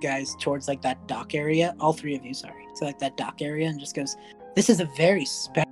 guys 0.00 0.34
towards 0.40 0.68
like 0.68 0.82
that 0.82 1.06
dock 1.08 1.34
area. 1.34 1.74
All 1.80 1.92
three 1.92 2.16
of 2.16 2.24
you, 2.24 2.34
sorry. 2.34 2.66
So 2.74 2.84
like 2.84 2.98
that 2.98 3.16
dock 3.16 3.42
area, 3.42 3.68
and 3.68 3.78
just 3.80 3.94
goes, 3.94 4.16
"This 4.54 4.70
is 4.70 4.80
a 4.80 4.88
very 4.96 5.24
spe- 5.24 5.64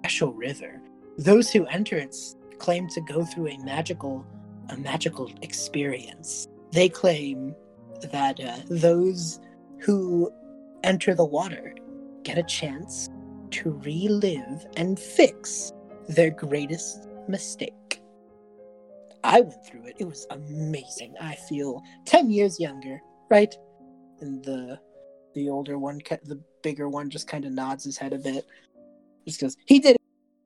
special 0.00 0.32
river. 0.32 0.80
Those 1.18 1.50
who 1.50 1.66
enter 1.66 1.96
it 1.96 2.16
claim 2.58 2.88
to 2.88 3.00
go 3.00 3.24
through 3.24 3.48
a 3.48 3.58
magical, 3.58 4.24
a 4.70 4.76
magical 4.76 5.30
experience. 5.42 6.46
They 6.72 6.88
claim 6.88 7.54
that 8.12 8.40
uh, 8.40 8.58
those 8.68 9.40
who 9.80 10.30
enter 10.82 11.14
the 11.14 11.24
water 11.24 11.74
get 12.22 12.38
a 12.38 12.42
chance 12.42 13.08
to 13.50 13.80
relive 13.84 14.66
and 14.76 14.98
fix 14.98 15.72
their 16.08 16.30
greatest 16.30 17.08
mistake." 17.28 18.00
I 19.24 19.40
went 19.40 19.66
through 19.66 19.86
it. 19.86 19.96
It 19.98 20.04
was 20.04 20.26
amazing. 20.30 21.14
I 21.18 21.34
feel 21.34 21.82
10 22.04 22.30
years 22.30 22.60
younger, 22.60 23.00
right? 23.30 23.56
And 24.20 24.44
the 24.44 24.78
the 25.34 25.48
older 25.48 25.78
one, 25.78 26.00
the 26.24 26.40
bigger 26.62 26.88
one 26.88 27.10
just 27.10 27.26
kind 27.28 27.44
of 27.44 27.52
nods 27.52 27.84
his 27.84 27.98
head 27.98 28.12
a 28.12 28.18
bit. 28.18 28.46
Just 29.26 29.40
goes, 29.40 29.56
"He 29.66 29.78
did 29.78 29.96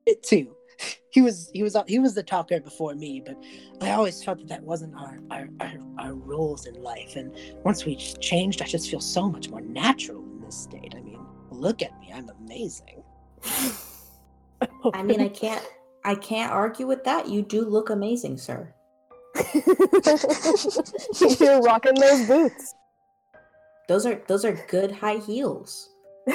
it 0.05 0.23
too." 0.23 0.55
He 1.11 1.21
was 1.21 1.49
he 1.55 1.63
was 1.63 1.75
he 1.87 1.97
was 1.97 2.13
the 2.13 2.21
talker 2.21 2.59
before 2.59 2.93
me, 2.93 3.19
but 3.25 3.35
I 3.81 3.93
always 3.93 4.23
felt 4.23 4.37
that 4.37 4.47
that 4.49 4.61
wasn't 4.61 4.93
our 4.95 5.19
our, 5.31 5.49
our, 5.59 5.73
our 5.97 6.13
roles 6.13 6.67
in 6.67 6.75
life. 6.83 7.15
And 7.15 7.35
once 7.63 7.83
we 7.83 7.95
changed, 7.95 8.61
I 8.61 8.65
just 8.65 8.91
feel 8.91 8.99
so 9.01 9.27
much 9.27 9.49
more 9.49 9.59
natural 9.59 10.21
in 10.21 10.39
this 10.41 10.55
state. 10.55 10.93
I 10.95 11.01
mean, 11.01 11.19
look 11.49 11.81
at 11.81 11.99
me, 11.99 12.13
I'm 12.13 12.29
amazing. 12.29 13.03
I 14.93 15.01
mean, 15.01 15.19
I 15.19 15.29
can't. 15.29 15.65
I 16.03 16.15
can't 16.15 16.51
argue 16.51 16.87
with 16.87 17.03
that. 17.03 17.27
You 17.27 17.41
do 17.41 17.65
look 17.65 17.89
amazing, 17.89 18.37
sir. 18.37 18.73
You're 21.39 21.61
rocking 21.61 21.95
those 21.95 22.27
boots. 22.27 22.75
Those 23.89 24.05
are 24.05 24.21
those 24.27 24.45
are 24.45 24.53
good 24.69 24.91
high 24.91 25.17
heels. 25.17 25.89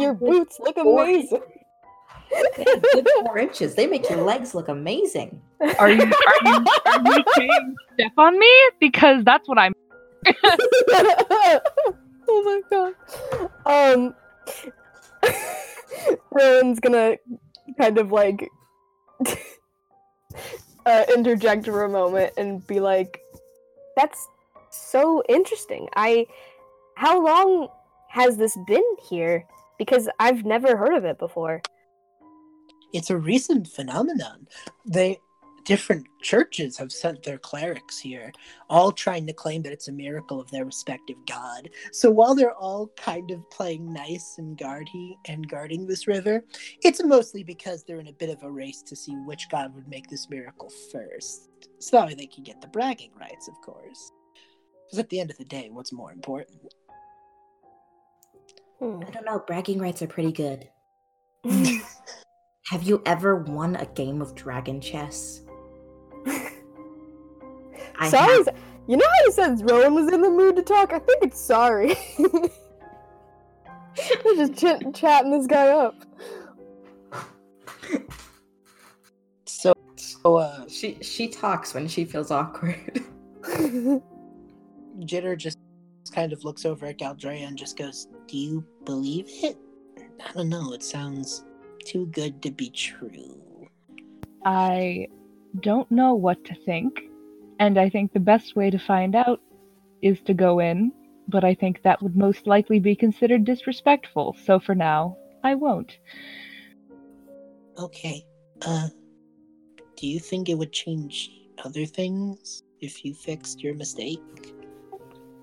Your 0.00 0.12
boots 0.12 0.58
look 0.58 0.76
amazing. 0.76 1.40
They 2.56 2.64
have 2.66 2.82
good 2.82 3.08
four 3.20 3.38
inches. 3.38 3.76
They 3.76 3.86
make 3.86 4.10
your 4.10 4.22
legs 4.22 4.52
look 4.52 4.66
amazing. 4.66 5.40
Are 5.78 5.88
you 5.88 6.02
are 6.02 6.40
you 6.44 6.64
are 6.86 7.16
you 7.16 7.24
saying 7.36 7.76
step 7.94 8.12
on 8.18 8.36
me? 8.36 8.52
Because 8.80 9.22
that's 9.24 9.48
what 9.48 9.56
I'm. 9.56 9.72
oh 12.28 12.42
my 12.44 12.60
god. 12.70 12.92
Um 13.64 14.12
Rowan's 16.32 16.80
gonna 16.80 17.18
kind 17.78 17.98
of 17.98 18.10
like 18.10 18.50
uh, 20.86 21.04
interject 21.14 21.66
for 21.66 21.84
a 21.84 21.88
moment 21.88 22.32
and 22.36 22.66
be 22.66 22.80
like, 22.80 23.20
That's 23.96 24.26
so 24.76 25.22
interesting. 25.28 25.88
I 25.96 26.26
how 26.96 27.22
long 27.22 27.68
has 28.08 28.36
this 28.36 28.56
been 28.66 28.84
here? 29.08 29.46
Because 29.78 30.08
I've 30.18 30.44
never 30.44 30.76
heard 30.76 30.94
of 30.94 31.04
it 31.04 31.18
before. 31.18 31.60
It's 32.92 33.10
a 33.10 33.16
recent 33.16 33.68
phenomenon. 33.68 34.48
They 34.86 35.18
different 35.66 36.06
churches 36.22 36.78
have 36.78 36.92
sent 36.92 37.24
their 37.24 37.38
clerics 37.38 37.98
here, 37.98 38.32
all 38.70 38.92
trying 38.92 39.26
to 39.26 39.32
claim 39.32 39.62
that 39.62 39.72
it's 39.72 39.88
a 39.88 39.92
miracle 39.92 40.40
of 40.40 40.48
their 40.50 40.64
respective 40.64 41.16
god. 41.26 41.68
So 41.92 42.08
while 42.08 42.36
they're 42.36 42.54
all 42.54 42.92
kind 42.96 43.32
of 43.32 43.50
playing 43.50 43.92
nice 43.92 44.36
and 44.38 44.56
guardy 44.56 45.18
and 45.26 45.48
guarding 45.48 45.86
this 45.86 46.06
river, 46.06 46.44
it's 46.84 47.02
mostly 47.02 47.42
because 47.42 47.82
they're 47.82 48.00
in 48.00 48.06
a 48.06 48.12
bit 48.12 48.30
of 48.30 48.44
a 48.44 48.50
race 48.50 48.80
to 48.82 48.96
see 48.96 49.14
which 49.26 49.48
god 49.50 49.74
would 49.74 49.88
make 49.88 50.08
this 50.08 50.30
miracle 50.30 50.70
first. 50.92 51.50
So 51.80 51.96
that 51.96 52.06
way 52.06 52.14
they 52.14 52.26
can 52.26 52.44
get 52.44 52.60
the 52.60 52.68
bragging 52.68 53.10
rights, 53.18 53.48
of 53.48 53.60
course. 53.60 54.12
Because 54.86 54.98
at 55.00 55.08
the 55.10 55.20
end 55.20 55.30
of 55.30 55.38
the 55.38 55.44
day, 55.44 55.68
what's 55.72 55.92
more 55.92 56.12
important? 56.12 56.60
Hmm. 58.78 59.00
I 59.06 59.10
don't 59.10 59.24
know. 59.24 59.42
Bragging 59.46 59.78
rights 59.78 60.02
are 60.02 60.06
pretty 60.06 60.32
good. 60.32 60.68
Have 62.66 62.82
you 62.82 63.02
ever 63.06 63.36
won 63.36 63.76
a 63.76 63.86
game 63.86 64.20
of 64.20 64.34
dragon 64.34 64.80
chess? 64.80 65.42
I 67.98 68.08
sorry, 68.10 68.44
have. 68.44 68.48
you 68.86 68.96
know 68.96 69.06
how 69.06 69.24
you 69.24 69.32
said 69.32 69.70
Rowan 69.70 69.94
was 69.94 70.12
in 70.12 70.20
the 70.20 70.28
mood 70.30 70.56
to 70.56 70.62
talk? 70.62 70.92
I 70.92 70.98
think 70.98 71.22
it's 71.22 71.40
sorry. 71.40 71.94
They're 74.24 74.34
just 74.36 74.56
chit- 74.58 74.94
chatting 74.94 75.30
this 75.30 75.46
guy 75.46 75.68
up. 75.68 75.94
So, 79.46 79.72
so 79.96 80.36
uh, 80.36 80.66
She 80.68 80.98
she 81.00 81.28
talks 81.28 81.72
when 81.72 81.88
she 81.88 82.04
feels 82.04 82.30
awkward. 82.30 83.02
Jitter 85.00 85.36
just 85.36 85.58
kind 86.12 86.32
of 86.32 86.44
looks 86.44 86.64
over 86.64 86.86
at 86.86 86.98
Galdrea 86.98 87.46
and 87.46 87.56
just 87.56 87.76
goes, 87.76 88.08
Do 88.28 88.36
you 88.36 88.64
believe 88.84 89.26
it? 89.42 89.56
I 89.98 90.32
don't 90.32 90.48
know, 90.48 90.72
it 90.72 90.82
sounds 90.82 91.44
too 91.84 92.06
good 92.06 92.42
to 92.42 92.50
be 92.50 92.70
true. 92.70 93.68
I 94.44 95.08
don't 95.60 95.90
know 95.90 96.14
what 96.14 96.44
to 96.44 96.54
think, 96.64 97.00
and 97.58 97.78
I 97.78 97.88
think 97.88 98.12
the 98.12 98.20
best 98.20 98.56
way 98.56 98.70
to 98.70 98.78
find 98.78 99.14
out 99.14 99.40
is 100.02 100.20
to 100.22 100.34
go 100.34 100.60
in, 100.60 100.92
but 101.28 101.44
I 101.44 101.54
think 101.54 101.82
that 101.82 102.02
would 102.02 102.16
most 102.16 102.46
likely 102.46 102.78
be 102.78 102.94
considered 102.94 103.44
disrespectful, 103.44 104.36
so 104.44 104.60
for 104.60 104.74
now, 104.74 105.16
I 105.42 105.54
won't. 105.54 105.98
Okay, 107.78 108.24
uh, 108.64 108.88
do 109.96 110.06
you 110.06 110.20
think 110.20 110.48
it 110.48 110.54
would 110.54 110.72
change 110.72 111.30
other 111.64 111.86
things 111.86 112.62
if 112.80 113.04
you 113.04 113.14
fixed 113.14 113.62
your 113.62 113.74
mistake? 113.74 114.20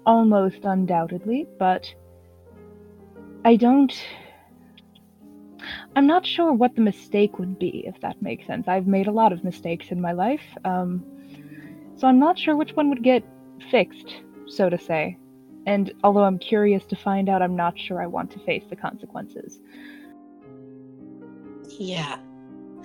Almost 0.05 0.65
undoubtedly, 0.65 1.47
but 1.59 1.93
I 3.45 3.55
don't. 3.55 3.93
I'm 5.95 6.07
not 6.07 6.25
sure 6.25 6.51
what 6.51 6.75
the 6.75 6.81
mistake 6.81 7.39
would 7.39 7.57
be, 7.57 7.85
if 7.87 7.99
that 8.01 8.21
makes 8.21 8.45
sense. 8.45 8.67
I've 8.67 8.87
made 8.87 9.07
a 9.07 9.11
lot 9.11 9.31
of 9.31 9.43
mistakes 9.45 9.91
in 9.91 10.01
my 10.01 10.11
life, 10.11 10.41
um, 10.65 11.05
so 11.95 12.07
I'm 12.07 12.19
not 12.19 12.37
sure 12.37 12.57
which 12.57 12.71
one 12.75 12.89
would 12.89 13.01
get 13.03 13.23
fixed, 13.71 14.13
so 14.47 14.69
to 14.69 14.77
say. 14.77 15.17
And 15.65 15.93
although 16.03 16.25
I'm 16.25 16.37
curious 16.39 16.83
to 16.87 16.97
find 16.97 17.29
out, 17.29 17.41
I'm 17.41 17.55
not 17.55 17.79
sure 17.79 18.01
I 18.01 18.07
want 18.07 18.31
to 18.31 18.39
face 18.39 18.65
the 18.69 18.75
consequences. 18.75 19.61
Yeah. 21.79 22.17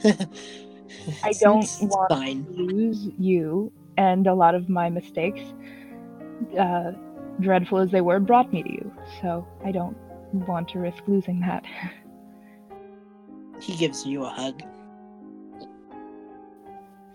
I 0.04 1.32
don't 1.40 1.64
it's- 1.64 1.82
it's 1.82 1.96
want 1.96 2.10
fine. 2.10 2.44
to 2.44 2.50
lose 2.62 3.08
you, 3.18 3.72
and 3.96 4.28
a 4.28 4.34
lot 4.34 4.54
of 4.54 4.68
my 4.68 4.88
mistakes, 4.88 5.40
uh, 6.56 6.92
dreadful 7.40 7.78
as 7.78 7.90
they 7.90 8.00
were, 8.00 8.20
brought 8.20 8.52
me 8.52 8.62
to 8.62 8.70
you. 8.70 8.92
So 9.20 9.46
I 9.64 9.72
don't 9.72 9.96
want 10.46 10.68
to 10.70 10.78
risk 10.78 11.02
losing 11.06 11.40
that. 11.40 11.64
He 13.60 13.76
gives 13.76 14.06
you 14.06 14.24
a 14.24 14.28
hug. 14.28 14.62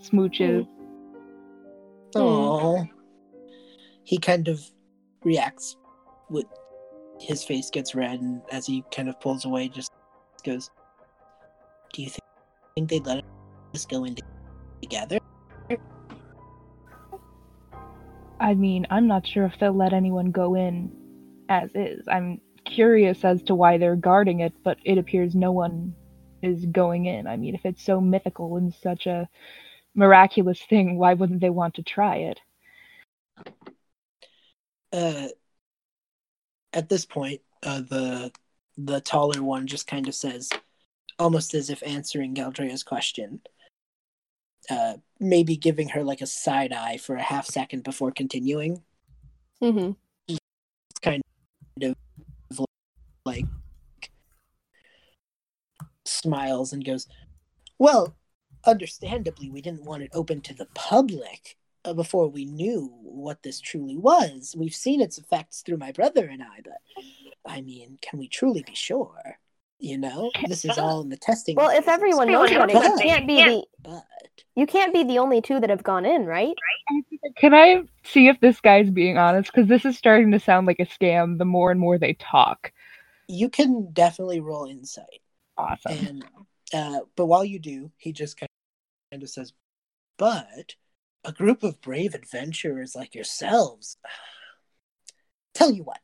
Smooches. 0.01 0.67
Oh. 2.15 2.86
He 4.03 4.17
kind 4.17 4.47
of 4.47 4.61
reacts 5.24 5.78
with 6.30 6.45
his 7.19 7.43
face 7.43 7.69
gets 7.69 7.95
red, 7.95 8.19
and 8.19 8.41
as 8.51 8.65
he 8.65 8.84
kind 8.91 9.07
of 9.07 9.19
pulls 9.21 9.45
away, 9.45 9.69
just 9.69 9.91
goes, 10.43 10.69
"Do 11.93 12.01
you 12.03 12.09
thi- 12.09 12.19
think 12.76 12.89
they'd 12.89 13.05
let 13.05 13.24
us 13.74 13.86
go 13.86 14.03
in 14.03 14.17
together?" 14.82 15.19
I 18.43 18.55
mean, 18.55 18.85
I'm 18.89 19.07
not 19.07 19.25
sure 19.25 19.45
if 19.45 19.57
they'll 19.57 19.71
let 19.71 19.93
anyone 19.93 20.31
go 20.31 20.55
in 20.55 20.91
as 21.47 21.69
is. 21.73 22.05
I'm 22.09 22.41
curious 22.65 23.23
as 23.23 23.41
to 23.43 23.55
why 23.55 23.77
they're 23.77 23.95
guarding 23.95 24.41
it, 24.41 24.53
but 24.65 24.77
it 24.83 24.97
appears 24.97 25.33
no 25.33 25.53
one 25.53 25.95
is 26.41 26.65
going 26.65 27.05
in. 27.05 27.25
I 27.25 27.37
mean, 27.37 27.55
if 27.55 27.61
it's 27.63 27.85
so 27.85 28.01
mythical 28.01 28.57
and 28.57 28.73
such 28.73 29.07
a 29.07 29.29
miraculous 29.95 30.61
thing, 30.61 30.97
why 30.97 31.13
wouldn't 31.13 31.39
they 31.39 31.49
want 31.49 31.75
to 31.75 31.83
try 31.83 32.17
it? 32.17 32.39
Uh, 34.91 35.29
at 36.73 36.89
this 36.89 37.05
point, 37.05 37.39
uh, 37.63 37.79
the 37.79 38.31
the 38.77 38.99
taller 38.99 39.41
one 39.41 39.67
just 39.67 39.87
kind 39.87 40.09
of 40.09 40.15
says, 40.15 40.49
almost 41.17 41.53
as 41.53 41.69
if 41.69 41.81
answering 41.85 42.33
Galdrea's 42.33 42.83
question. 42.83 43.39
Uh, 44.69 44.95
maybe 45.24 45.55
giving 45.55 45.89
her 45.89 46.03
like 46.03 46.21
a 46.21 46.28
side 46.28 46.74
eye 46.74 46.97
for 46.97 47.15
a 47.15 47.21
half 47.21 47.45
second 47.45 47.84
before 47.84 48.11
continuing. 48.11 48.84
hmm 49.61 49.91
It's 50.28 50.39
kind 51.01 51.21
of 51.82 51.95
like 53.26 53.45
smiles 56.05 56.74
and 56.74 56.84
goes, 56.84 57.07
Well, 57.80 58.15
understandably, 58.65 59.49
we 59.49 59.61
didn't 59.61 59.86
want 59.86 60.03
it 60.03 60.11
open 60.13 60.41
to 60.41 60.53
the 60.53 60.67
public 60.74 61.57
uh, 61.86 61.93
before 61.93 62.28
we 62.28 62.45
knew 62.45 62.91
what 63.01 63.43
this 63.43 63.59
truly 63.59 63.97
was. 63.97 64.55
We've 64.57 64.76
seen 64.76 65.01
its 65.01 65.17
effects 65.17 65.61
through 65.61 65.78
my 65.78 65.91
brother 65.91 66.26
and 66.28 66.41
I, 66.41 66.61
but 66.63 66.82
I 67.45 67.61
mean, 67.61 67.97
can 68.01 68.19
we 68.19 68.28
truly 68.28 68.63
be 68.63 68.76
sure? 68.76 69.39
You 69.80 69.97
know, 69.97 70.32
this 70.47 70.63
is 70.63 70.78
all 70.78 71.01
in 71.01 71.09
the 71.09 71.17
testing. 71.17 71.57
Well, 71.57 71.69
if 71.78 71.89
everyone 71.89 72.32
knows 72.32 72.51
about 72.51 72.69
it, 72.69 73.01
can't 73.01 73.28
be 73.28 73.43
the 73.43 73.65
but 73.84 74.05
you 74.56 74.66
can't 74.66 74.93
be 74.93 75.04
the 75.04 75.20
only 75.20 75.41
two 75.41 75.60
that 75.60 75.70
have 75.70 75.84
gone 75.84 76.06
in, 76.06 76.26
right? 76.26 76.56
Can 77.38 77.54
I 77.54 77.84
see 78.04 78.28
if 78.28 78.39
this 78.39 78.62
guy's 78.62 78.89
being 78.89 79.18
honest? 79.18 79.51
Because 79.51 79.68
this 79.68 79.86
is 79.86 79.97
starting 79.97 80.32
to 80.32 80.39
sound 80.39 80.68
like 80.68 80.80
a 80.80 80.86
scam 80.86 81.38
the 81.38 81.45
more 81.45 81.72
and 81.72 81.80
more 81.80 81.97
they 81.97 82.14
talk. 82.14 82.72
you 83.28 83.49
can 83.49 83.91
definitely 83.93 84.39
roll 84.39 84.66
insight. 84.66 85.22
Awesome. 85.58 85.91
And 85.91 86.26
uh, 86.74 86.99
but 87.16 87.28
while 87.28 87.45
you 87.45 87.60
do, 87.60 87.91
he 87.97 88.12
just 88.12 88.38
kind 88.38 89.24
of 89.24 89.30
says, 89.30 89.54
"But 90.18 90.76
a 91.24 91.32
group 91.32 91.64
of 91.64 91.82
brave 91.82 92.14
adventurers 92.14 92.95
like 92.95 93.16
yourselves. 93.16 93.97
Tell 95.54 95.72
you 95.72 95.84
what, 95.84 95.99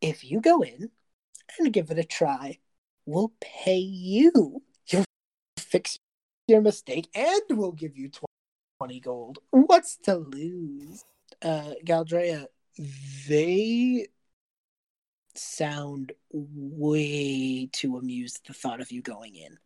if 0.00 0.24
you 0.24 0.40
go 0.40 0.62
in 0.62 0.90
and 1.58 1.72
give 1.72 1.90
it 1.90 1.98
a 1.98 2.04
try, 2.04 2.58
we'll 3.04 3.32
pay 3.40 3.78
you. 3.78 4.62
You'll 4.88 5.04
fix 5.56 5.98
your 6.48 6.60
mistake, 6.60 7.08
and 7.14 7.42
we'll 7.50 7.72
give 7.72 7.96
you 7.96 8.10
twenty 8.78 9.00
gold. 9.00 9.38
What's 9.50 9.96
to 10.04 10.16
lose?" 10.16 11.04
Uh, 11.42 11.74
Galdrea, 11.84 12.46
they 13.28 14.06
sound 15.34 16.12
way 16.32 17.68
too 17.72 17.96
amused 17.98 18.38
at 18.38 18.44
the 18.44 18.54
thought 18.54 18.80
of 18.80 18.90
you 18.90 19.02
going 19.02 19.34
in. 19.34 19.58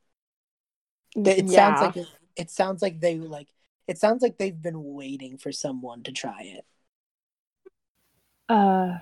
It 1.24 1.50
sounds 1.50 1.80
like 1.80 1.96
it, 1.96 2.08
it 2.36 2.50
sounds 2.50 2.82
like 2.82 3.00
they 3.00 3.18
like 3.18 3.48
it 3.88 3.98
sounds 3.98 4.22
like 4.22 4.38
they've 4.38 4.60
been 4.60 4.94
waiting 4.94 5.36
for 5.36 5.52
someone 5.52 6.02
to 6.04 6.12
try 6.12 6.42
it. 6.42 6.64
Uh, 8.48 8.98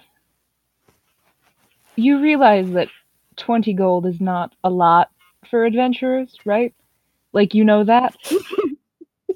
you 1.97 2.21
realize 2.21 2.71
that 2.71 2.89
20 3.37 3.73
gold 3.75 4.07
is 4.07 4.21
not 4.21 4.55
a 4.65 4.71
lot 4.71 5.11
for 5.51 5.65
adventurers, 5.65 6.37
right? 6.45 6.75
Like, 7.33 7.55
you 7.55 7.65
know 7.65 7.85
that? 7.85 8.15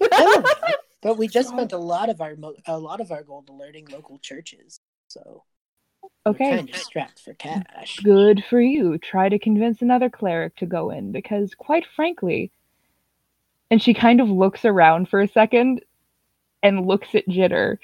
I 0.01 0.73
but 1.03 1.19
we 1.19 1.29
just 1.29 1.51
spent 1.51 1.73
a 1.73 1.79
lot 1.79 2.09
of 2.09 2.21
our 2.21 2.37
mo- 2.37 2.55
a 2.67 2.79
lot 2.79 3.01
of 3.01 3.11
our 3.13 3.23
gold 3.23 3.49
alerting 3.49 3.87
local 3.91 4.19
churches, 4.19 4.79
so 5.09 5.45
Okay. 6.27 6.51
we're 6.51 6.57
kind 6.57 6.71
of 6.71 6.77
strapped 6.77 7.21
for 7.21 7.35
cash. 7.35 7.99
Good 8.03 8.45
for 8.49 8.61
you. 8.61 8.99
Try 8.99 9.29
to 9.29 9.39
convince 9.39 9.83
another 9.83 10.09
cleric 10.11 10.57
to 10.57 10.67
go 10.67 10.91
in 10.91 11.13
because, 11.13 11.55
quite 11.55 11.85
frankly, 11.95 12.51
and 13.71 13.83
she 13.83 13.95
kind 13.95 14.21
of 14.21 14.29
looks 14.29 14.65
around 14.65 15.09
for 15.09 15.21
a 15.21 15.29
second 15.29 15.83
and 16.63 16.87
looks 16.87 17.15
at 17.15 17.27
Jitter, 17.29 17.79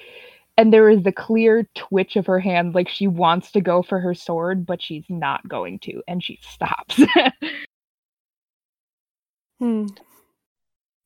and 0.57 0.73
there 0.73 0.89
is 0.89 1.03
the 1.03 1.13
clear 1.13 1.69
twitch 1.75 2.17
of 2.17 2.27
her 2.27 2.39
hand 2.41 2.75
like 2.75 2.89
she 2.89 3.07
wants 3.09 3.53
to 3.53 3.61
go 3.61 3.83
for 3.83 3.99
her 4.01 4.15
sword, 4.15 4.65
but 4.67 4.81
she's 4.83 5.05
not 5.09 5.47
going 5.49 5.79
to, 5.81 6.03
and 6.09 6.23
she 6.23 6.39
stops. 6.43 7.01
Hmm. 9.59 9.87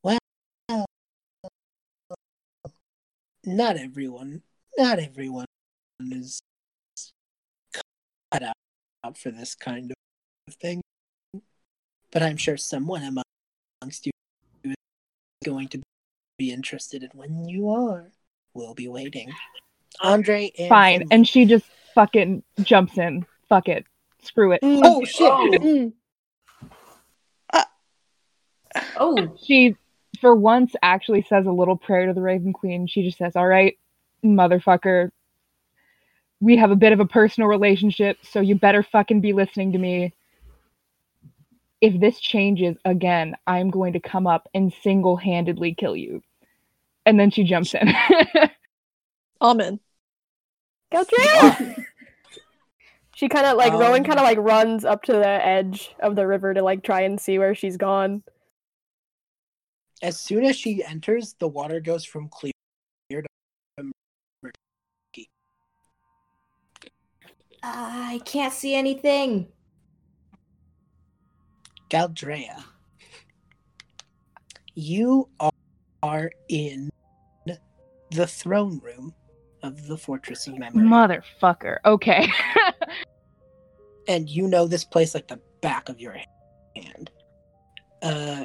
Well, 0.02 0.18
Not 3.44 3.76
everyone, 3.76 4.42
not 4.78 4.98
everyone 4.98 5.46
is 6.00 6.40
cut 8.30 8.42
out 8.42 9.18
for 9.18 9.30
this 9.30 9.54
kind 9.54 9.90
of 9.90 10.54
thing, 10.54 10.80
but 12.12 12.22
I'm 12.22 12.36
sure 12.36 12.56
someone 12.56 13.02
amongst 13.82 14.06
you 14.06 14.12
is 14.64 14.74
going 15.44 15.68
to 15.68 15.82
be 16.38 16.52
interested 16.52 17.02
in 17.02 17.10
when 17.14 17.48
you 17.48 17.70
are. 17.70 18.10
We'll 18.54 18.74
be 18.74 18.88
waiting. 18.88 19.32
Andrei 20.04 20.52
and 20.58 20.68
Fine. 20.68 20.98
Finley. 21.00 21.14
And 21.14 21.28
she 21.28 21.44
just 21.46 21.64
fucking 21.94 22.42
jumps 22.62 22.98
in. 22.98 23.26
Fuck 23.48 23.68
it. 23.68 23.86
Screw 24.22 24.52
it. 24.52 24.60
oh 24.62 25.04
shit! 25.04 25.60
Mm. 25.62 25.92
Oh, 28.96 29.36
She, 29.42 29.76
for 30.20 30.34
once, 30.34 30.74
actually 30.82 31.22
says 31.22 31.46
a 31.46 31.52
little 31.52 31.76
prayer 31.76 32.06
to 32.06 32.12
the 32.12 32.20
Raven 32.20 32.52
Queen. 32.52 32.86
She 32.86 33.02
just 33.02 33.18
says, 33.18 33.36
All 33.36 33.46
right, 33.46 33.78
motherfucker. 34.24 35.10
We 36.40 36.56
have 36.56 36.70
a 36.70 36.76
bit 36.76 36.92
of 36.92 37.00
a 37.00 37.06
personal 37.06 37.48
relationship, 37.48 38.18
so 38.22 38.40
you 38.40 38.56
better 38.56 38.82
fucking 38.82 39.20
be 39.20 39.32
listening 39.32 39.72
to 39.72 39.78
me. 39.78 40.12
If 41.80 42.00
this 42.00 42.20
changes 42.20 42.76
again, 42.84 43.36
I'm 43.46 43.70
going 43.70 43.92
to 43.92 44.00
come 44.00 44.26
up 44.26 44.48
and 44.54 44.72
single 44.82 45.16
handedly 45.16 45.74
kill 45.74 45.96
you. 45.96 46.22
And 47.06 47.18
then 47.18 47.30
she 47.30 47.44
jumps 47.44 47.74
in. 47.74 47.92
Amen. 49.42 49.80
Galdrea! 50.92 51.84
she 53.14 53.28
kind 53.28 53.46
of 53.46 53.56
like 53.56 53.72
Rowan 53.72 54.00
Um, 54.00 54.04
kind 54.04 54.18
of 54.18 54.24
like 54.24 54.38
runs 54.38 54.84
up 54.84 55.02
to 55.04 55.12
the 55.12 55.26
edge 55.26 55.94
of 56.00 56.16
the 56.16 56.26
river 56.26 56.54
to 56.54 56.62
like 56.62 56.82
try 56.82 57.02
and 57.02 57.20
see 57.20 57.38
where 57.38 57.54
she's 57.54 57.76
gone. 57.76 58.22
As 60.02 60.20
soon 60.20 60.44
as 60.44 60.56
she 60.56 60.84
enters, 60.84 61.34
the 61.38 61.46
water 61.46 61.80
goes 61.80 62.04
from 62.04 62.28
clear 62.28 62.52
to 63.10 63.92
murky. 64.42 65.30
I 67.62 68.20
can't 68.24 68.52
see 68.52 68.74
anything. 68.74 69.46
Galdrea, 71.88 72.64
you 74.74 75.28
are, 75.38 75.52
are 76.02 76.30
in 76.48 76.90
the 78.10 78.26
throne 78.26 78.80
room 78.82 79.14
of 79.62 79.86
the 79.86 79.96
Fortress 79.96 80.46
of 80.46 80.58
Memory. 80.58 80.84
Motherfucker. 80.84 81.78
Okay. 81.84 82.28
and 84.08 84.28
you 84.28 84.48
know 84.48 84.66
this 84.66 84.84
place 84.84 85.14
like 85.14 85.28
the 85.28 85.40
back 85.60 85.88
of 85.88 86.00
your 86.00 86.16
hand. 86.74 87.10
Uh, 88.02 88.44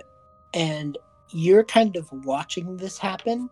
and 0.53 0.97
you're 1.31 1.63
kind 1.63 1.95
of 1.95 2.11
watching 2.25 2.77
this 2.77 2.97
happen, 2.97 3.49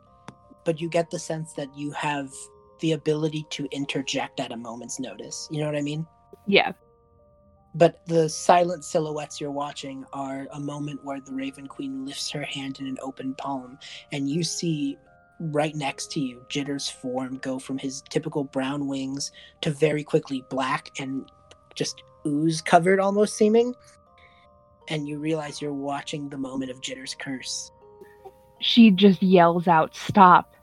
but 0.63 0.79
you 0.81 0.89
get 0.89 1.09
the 1.09 1.19
sense 1.19 1.53
that 1.53 1.75
you 1.75 1.91
have 1.91 2.31
the 2.79 2.93
ability 2.93 3.45
to 3.51 3.67
interject 3.71 4.39
at 4.39 4.51
a 4.51 4.57
moment's 4.57 4.99
notice. 4.99 5.47
You 5.51 5.61
know 5.61 5.67
what 5.67 5.77
I 5.77 5.81
mean? 5.81 6.05
yeah. 6.47 6.73
But 7.77 8.05
the 8.07 8.29
silent 8.29 8.85
silhouettes 8.85 9.41
you're 9.41 9.51
watching 9.51 10.05
are 10.13 10.47
a 10.53 10.59
moment 10.61 11.03
where 11.03 11.19
the 11.19 11.33
Raven 11.33 11.67
Queen 11.67 12.05
lifts 12.05 12.29
her 12.31 12.43
hand 12.43 12.79
in 12.79 12.87
an 12.87 12.97
open 13.01 13.33
palm, 13.35 13.77
and 14.13 14.29
you 14.29 14.45
see 14.45 14.97
right 15.39 15.75
next 15.75 16.09
to 16.13 16.21
you 16.21 16.45
Jitter's 16.47 16.89
form 16.89 17.37
go 17.39 17.59
from 17.59 17.77
his 17.77 18.01
typical 18.09 18.45
brown 18.45 18.87
wings 18.87 19.33
to 19.59 19.71
very 19.71 20.05
quickly 20.05 20.45
black 20.49 20.89
and 20.99 21.29
just 21.73 22.01
ooze 22.25 22.61
covered 22.61 23.01
almost 23.01 23.35
seeming. 23.35 23.75
And 24.87 25.07
you 25.07 25.19
realize 25.19 25.61
you're 25.61 25.73
watching 25.73 26.29
the 26.29 26.37
moment 26.37 26.71
of 26.71 26.81
Jitter's 26.81 27.15
curse. 27.15 27.71
She 28.61 28.91
just 28.91 29.21
yells 29.21 29.67
out, 29.67 29.95
Stop. 29.95 30.53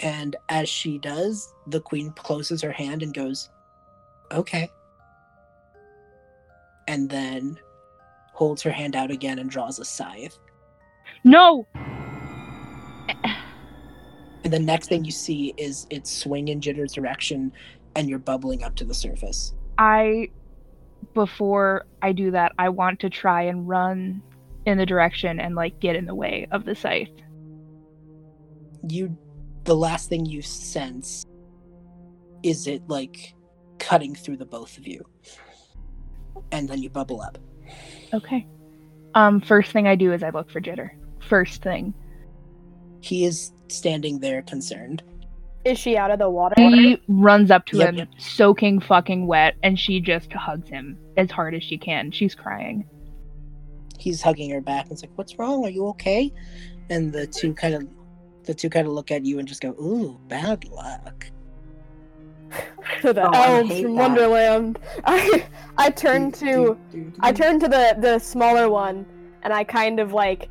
And 0.00 0.36
as 0.48 0.68
she 0.68 0.98
does, 0.98 1.52
the 1.66 1.80
queen 1.80 2.12
closes 2.12 2.62
her 2.62 2.72
hand 2.72 3.02
and 3.02 3.12
goes, 3.12 3.50
Okay. 4.32 4.70
And 6.86 7.10
then 7.10 7.58
holds 8.32 8.62
her 8.62 8.70
hand 8.70 8.94
out 8.94 9.10
again 9.10 9.38
and 9.38 9.50
draws 9.50 9.78
a 9.78 9.84
scythe. 9.84 10.38
No! 11.24 11.66
And 14.44 14.52
the 14.52 14.58
next 14.58 14.88
thing 14.88 15.04
you 15.04 15.10
see 15.10 15.52
is 15.56 15.86
it 15.90 16.06
swing 16.06 16.48
in 16.48 16.60
Jitter's 16.60 16.92
direction 16.92 17.52
and 17.96 18.08
you're 18.08 18.18
bubbling 18.18 18.62
up 18.62 18.76
to 18.76 18.84
the 18.84 18.94
surface. 18.94 19.52
I, 19.76 20.30
before 21.14 21.86
I 22.02 22.12
do 22.12 22.30
that, 22.32 22.52
I 22.58 22.68
want 22.68 23.00
to 23.00 23.10
try 23.10 23.42
and 23.42 23.68
run 23.68 24.22
in 24.66 24.78
the 24.78 24.86
direction 24.86 25.40
and 25.40 25.54
like 25.54 25.80
get 25.80 25.96
in 25.96 26.04
the 26.04 26.14
way 26.14 26.46
of 26.50 26.64
the 26.64 26.74
scythe. 26.74 27.08
You, 28.88 29.16
the 29.64 29.74
last 29.74 30.08
thing 30.08 30.26
you 30.26 30.42
sense 30.42 31.24
is 32.42 32.66
it 32.66 32.82
like 32.88 33.34
cutting 33.78 34.14
through 34.14 34.36
the 34.36 34.46
both 34.46 34.78
of 34.78 34.86
you. 34.86 35.04
And 36.52 36.68
then 36.68 36.82
you 36.82 36.90
bubble 36.90 37.20
up. 37.20 37.38
Okay. 38.14 38.46
Um, 39.14 39.40
first 39.40 39.72
thing 39.72 39.88
I 39.88 39.96
do 39.96 40.12
is 40.12 40.22
I 40.22 40.30
look 40.30 40.50
for 40.50 40.60
Jitter. 40.60 40.90
First 41.20 41.62
thing. 41.62 41.94
He 43.00 43.24
is 43.24 43.52
standing 43.68 44.20
there 44.20 44.42
concerned. 44.42 45.02
Is 45.64 45.78
she 45.78 45.96
out 45.96 46.10
of 46.10 46.18
the 46.18 46.30
water? 46.30 46.54
She 46.56 47.00
runs 47.08 47.50
up 47.50 47.66
to 47.66 47.78
Yep. 47.78 47.94
him, 47.94 48.08
soaking 48.18 48.80
fucking 48.80 49.26
wet, 49.26 49.54
and 49.62 49.78
she 49.78 50.00
just 50.00 50.32
hugs 50.32 50.68
him 50.68 50.96
as 51.16 51.30
hard 51.30 51.54
as 51.54 51.62
she 51.62 51.76
can. 51.76 52.10
She's 52.10 52.34
crying. 52.34 52.84
He's 53.98 54.22
hugging 54.22 54.50
her 54.50 54.60
back 54.60 54.84
and 54.84 54.92
it's 54.92 55.02
like, 55.02 55.10
"What's 55.16 55.38
wrong? 55.38 55.64
Are 55.66 55.70
you 55.70 55.88
okay?" 55.88 56.32
And 56.88 57.12
the 57.12 57.26
two 57.26 57.52
kind 57.54 57.74
of, 57.74 57.88
the 58.44 58.54
two 58.54 58.70
kind 58.70 58.86
of 58.86 58.92
look 58.92 59.10
at 59.10 59.24
you 59.26 59.38
and 59.40 59.48
just 59.48 59.60
go, 59.60 59.70
"Ooh, 59.70 60.18
bad 60.28 60.64
luck." 60.68 61.26
to 63.02 63.12
the 63.12 63.28
Oh, 63.28 63.32
elves 63.32 63.68
hate 63.68 63.82
from 63.82 63.96
that. 63.96 64.08
Wonderland. 64.08 64.78
I 65.04 65.44
I 65.76 65.90
turn 65.90 66.32
to 66.32 66.78
I 67.20 67.32
turn 67.32 67.60
to 67.60 67.68
the 67.68 67.94
the 67.98 68.18
smaller 68.18 68.70
one 68.70 69.04
and 69.42 69.52
I 69.52 69.64
kind 69.64 70.00
of 70.00 70.12
like 70.14 70.48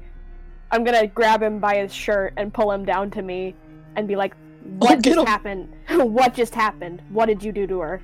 I'm 0.71 0.83
gonna 0.83 1.07
grab 1.07 1.41
him 1.41 1.59
by 1.59 1.77
his 1.77 1.91
shirt 1.93 2.33
and 2.37 2.53
pull 2.53 2.71
him 2.71 2.85
down 2.85 3.09
to 3.11 3.21
me 3.23 3.55
and 3.95 4.07
be 4.07 4.15
like, 4.15 4.35
"What 4.79 5.01
get 5.01 5.03
just 5.03 5.19
him. 5.19 5.25
happened? 5.25 5.73
what 5.89 6.33
just 6.33 6.55
happened? 6.55 7.01
What 7.09 7.27
did 7.27 7.43
you 7.43 7.51
do 7.51 7.67
to 7.67 7.79
her?" 7.79 8.01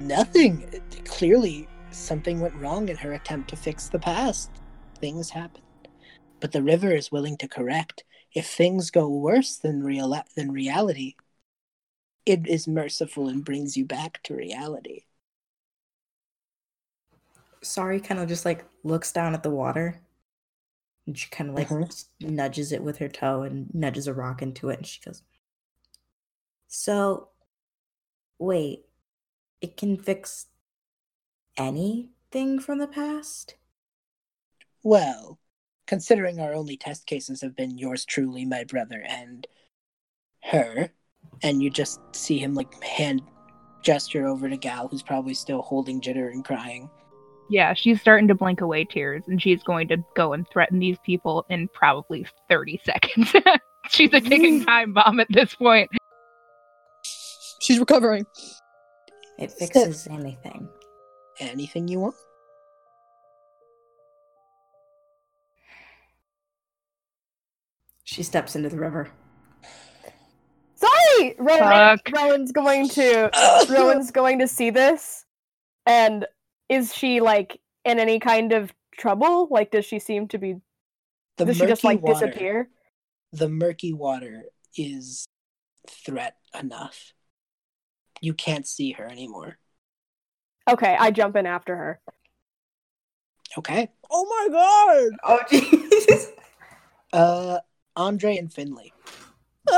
Nothing. 0.00 0.68
Clearly, 1.04 1.68
something 1.90 2.40
went 2.40 2.54
wrong 2.54 2.88
in 2.88 2.96
her 2.96 3.12
attempt 3.12 3.50
to 3.50 3.56
fix 3.56 3.88
the 3.88 3.98
past. 3.98 4.50
Things 5.00 5.30
happen, 5.30 5.62
but 6.40 6.52
the 6.52 6.62
river 6.62 6.92
is 6.92 7.12
willing 7.12 7.36
to 7.38 7.48
correct. 7.48 8.04
If 8.34 8.46
things 8.46 8.90
go 8.90 9.08
worse 9.08 9.56
than 9.56 9.82
real 9.82 10.14
than 10.36 10.52
reality, 10.52 11.14
it 12.26 12.46
is 12.46 12.68
merciful 12.68 13.28
and 13.28 13.44
brings 13.44 13.76
you 13.76 13.84
back 13.86 14.22
to 14.24 14.34
reality. 14.34 15.04
Sari 17.62 18.00
kind 18.00 18.20
of 18.20 18.28
just 18.28 18.44
like 18.44 18.64
looks 18.84 19.12
down 19.12 19.34
at 19.34 19.42
the 19.42 19.50
water. 19.50 20.00
And 21.08 21.16
she 21.16 21.30
kind 21.30 21.48
of 21.48 21.56
like 21.56 21.68
Mhm. 21.68 22.04
nudges 22.20 22.70
it 22.70 22.82
with 22.82 22.98
her 22.98 23.08
toe 23.08 23.40
and 23.40 23.74
nudges 23.74 24.06
a 24.06 24.12
rock 24.12 24.42
into 24.42 24.68
it. 24.68 24.76
And 24.76 24.86
she 24.86 25.00
goes, 25.00 25.22
So, 26.66 27.30
wait, 28.38 28.84
it 29.62 29.78
can 29.78 29.96
fix 29.96 30.48
anything 31.56 32.60
from 32.60 32.76
the 32.76 32.86
past? 32.86 33.56
Well, 34.82 35.40
considering 35.86 36.40
our 36.40 36.52
only 36.52 36.76
test 36.76 37.06
cases 37.06 37.40
have 37.40 37.56
been 37.56 37.78
yours 37.78 38.04
truly, 38.04 38.44
my 38.44 38.64
brother, 38.64 39.02
and 39.08 39.46
her, 40.42 40.92
and 41.42 41.62
you 41.62 41.70
just 41.70 42.00
see 42.12 42.36
him 42.36 42.52
like 42.52 42.82
hand 42.82 43.22
gesture 43.80 44.26
over 44.26 44.50
to 44.50 44.58
Gal, 44.58 44.88
who's 44.88 45.02
probably 45.02 45.32
still 45.32 45.62
holding 45.62 46.02
Jitter 46.02 46.30
and 46.30 46.44
crying. 46.44 46.90
Yeah, 47.50 47.72
she's 47.74 48.00
starting 48.00 48.28
to 48.28 48.34
blink 48.34 48.60
away 48.60 48.84
tears, 48.84 49.24
and 49.26 49.40
she's 49.40 49.62
going 49.62 49.88
to 49.88 49.96
go 50.14 50.34
and 50.34 50.46
threaten 50.48 50.78
these 50.78 50.98
people 51.04 51.46
in 51.48 51.68
probably 51.68 52.26
30 52.48 52.80
seconds. 52.84 53.32
she's 53.88 54.12
a 54.12 54.20
ticking 54.20 54.64
time 54.66 54.92
bomb 54.92 55.18
at 55.20 55.28
this 55.30 55.54
point. 55.54 55.90
She's 57.60 57.78
recovering. 57.78 58.26
It 59.38 59.52
fixes 59.52 60.06
anything. 60.08 60.68
Anything 61.40 61.88
you 61.88 62.00
want? 62.00 62.14
She 68.04 68.22
steps 68.22 68.56
into 68.56 68.68
the 68.68 68.78
river. 68.78 69.08
Sorry, 70.74 71.34
Rowan, 71.38 71.98
Rowan's 72.14 72.52
going 72.52 72.88
to 72.90 73.30
Rowan's 73.68 74.10
going 74.10 74.38
to 74.38 74.48
see 74.48 74.70
this, 74.70 75.24
and 75.86 76.24
is 76.68 76.94
she 76.94 77.20
like 77.20 77.60
in 77.84 77.98
any 77.98 78.18
kind 78.18 78.52
of 78.52 78.72
trouble? 78.96 79.48
Like, 79.50 79.70
does 79.70 79.84
she 79.84 79.98
seem 79.98 80.28
to 80.28 80.38
be? 80.38 80.56
The 81.36 81.46
does 81.46 81.56
she 81.56 81.66
just 81.66 81.84
murky 81.84 81.96
like 81.96 82.02
water- 82.02 82.26
disappear? 82.26 82.70
The 83.32 83.48
murky 83.48 83.92
water 83.92 84.44
is 84.76 85.26
threat 85.88 86.36
enough. 86.58 87.12
You 88.20 88.34
can't 88.34 88.66
see 88.66 88.92
her 88.92 89.04
anymore. 89.04 89.58
Okay, 90.68 90.96
I 90.98 91.10
jump 91.10 91.36
in 91.36 91.46
after 91.46 91.76
her. 91.76 92.00
Okay. 93.56 93.90
Oh 94.10 94.26
my 94.26 94.48
god! 94.50 95.10
Oh, 95.24 95.40
Jesus. 95.50 96.32
Uh, 97.12 97.60
Andrei 97.96 98.36
and 98.36 98.52
Finley. 98.52 98.92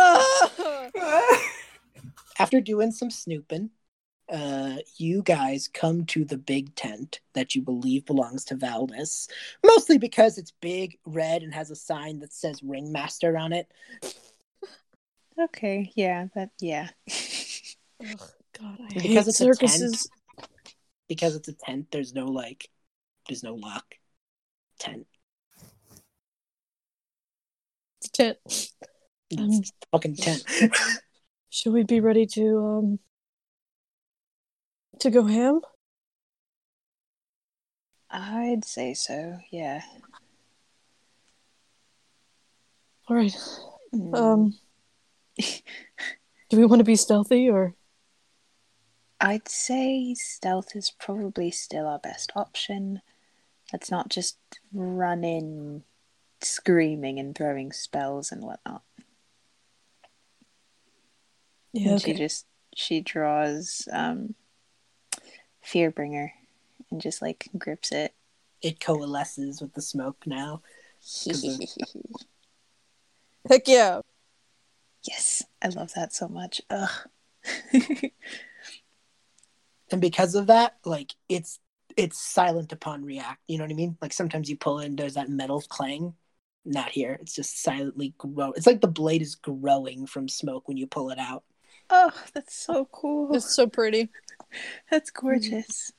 After 2.38 2.60
doing 2.60 2.90
some 2.90 3.10
snooping, 3.10 3.70
uh, 4.30 4.76
you 4.96 5.22
guys 5.22 5.68
come 5.68 6.04
to 6.06 6.24
the 6.24 6.38
big 6.38 6.74
tent 6.74 7.20
that 7.34 7.54
you 7.54 7.62
believe 7.62 8.06
belongs 8.06 8.44
to 8.46 8.56
Valdis, 8.56 9.28
mostly 9.64 9.98
because 9.98 10.38
it's 10.38 10.52
big, 10.60 10.98
red, 11.04 11.42
and 11.42 11.52
has 11.52 11.70
a 11.70 11.76
sign 11.76 12.20
that 12.20 12.32
says 12.32 12.62
Ringmaster 12.62 13.36
on 13.36 13.52
it. 13.52 13.70
Okay, 15.38 15.90
yeah, 15.94 16.26
that 16.34 16.50
yeah. 16.60 16.88
Ugh, 18.00 18.20
God, 18.58 18.78
I 18.80 18.82
And 18.82 18.92
hate 18.92 19.02
because 19.02 19.28
it's 19.28 19.40
a 19.40 19.44
circuses. 19.44 20.08
tent, 20.36 20.46
because 21.08 21.34
it's 21.34 21.48
a 21.48 21.52
tent, 21.52 21.88
there's 21.90 22.14
no 22.14 22.26
like, 22.26 22.68
there's 23.28 23.42
no 23.42 23.54
lock. 23.54 23.94
Tent. 24.78 25.06
It's 28.00 28.08
a 28.08 28.12
tent. 28.12 28.38
It's 29.30 29.38
Um, 29.38 29.50
a 29.50 29.86
fucking 29.92 30.16
tent. 30.16 30.44
Should 31.50 31.72
we 31.72 31.82
be 31.82 32.00
ready 32.00 32.26
to 32.26 32.58
um 32.58 32.98
to 35.00 35.10
go 35.10 35.24
ham? 35.24 35.60
I'd 38.10 38.64
say 38.64 38.94
so, 38.94 39.38
yeah. 39.50 39.82
All 43.08 43.16
right. 43.16 43.36
Mm. 43.94 44.16
Um, 44.16 44.54
do 46.48 46.56
we 46.56 46.64
want 46.64 46.80
to 46.80 46.84
be 46.84 46.96
stealthy 46.96 47.48
or? 47.48 47.74
I'd 49.20 49.48
say 49.48 50.14
stealth 50.14 50.74
is 50.74 50.90
probably 50.90 51.50
still 51.50 51.86
our 51.86 51.98
best 51.98 52.32
option. 52.34 53.02
Let's 53.72 53.90
not 53.90 54.08
just 54.08 54.38
run 54.72 55.24
in 55.24 55.84
screaming 56.40 57.18
and 57.18 57.34
throwing 57.34 57.70
spells 57.72 58.32
and 58.32 58.42
whatnot. 58.42 58.82
Yeah. 61.72 61.90
And 61.90 62.02
she 62.02 62.14
just 62.14 62.46
she 62.74 63.00
draws 63.00 63.86
um 63.92 64.34
Fearbringer 65.64 66.30
and 66.90 67.00
just 67.00 67.22
like 67.22 67.48
grips 67.56 67.92
it. 67.92 68.14
it 68.62 68.80
coalesces 68.80 69.60
with 69.60 69.74
the 69.74 69.82
smoke 69.82 70.26
now. 70.26 70.62
Heck 73.48 73.66
yeah. 73.66 74.00
yes, 75.02 75.42
I 75.62 75.68
love 75.68 75.92
that 75.94 76.12
so 76.12 76.28
much. 76.28 76.60
Ugh. 76.70 76.90
and 79.90 80.00
because 80.00 80.34
of 80.34 80.46
that 80.46 80.76
like 80.84 81.14
it's 81.28 81.58
it's 81.96 82.20
silent 82.20 82.72
upon 82.72 83.04
react 83.04 83.40
you 83.48 83.58
know 83.58 83.64
what 83.64 83.70
i 83.70 83.74
mean 83.74 83.96
like 84.00 84.12
sometimes 84.12 84.48
you 84.48 84.56
pull 84.56 84.78
in 84.78 84.96
there's 84.96 85.14
that 85.14 85.28
metal 85.28 85.62
clang 85.68 86.14
not 86.64 86.90
here 86.90 87.16
it's 87.20 87.34
just 87.34 87.62
silently 87.62 88.14
grow 88.18 88.52
it's 88.52 88.66
like 88.66 88.80
the 88.80 88.88
blade 88.88 89.22
is 89.22 89.34
growing 89.34 90.06
from 90.06 90.28
smoke 90.28 90.68
when 90.68 90.76
you 90.76 90.86
pull 90.86 91.10
it 91.10 91.18
out 91.18 91.44
oh, 91.90 92.10
that's 92.34 92.54
so 92.54 92.86
cool. 92.92 93.34
It's 93.34 93.54
so 93.54 93.66
pretty. 93.66 94.10
That's 94.90 95.10
gorgeous. 95.10 95.92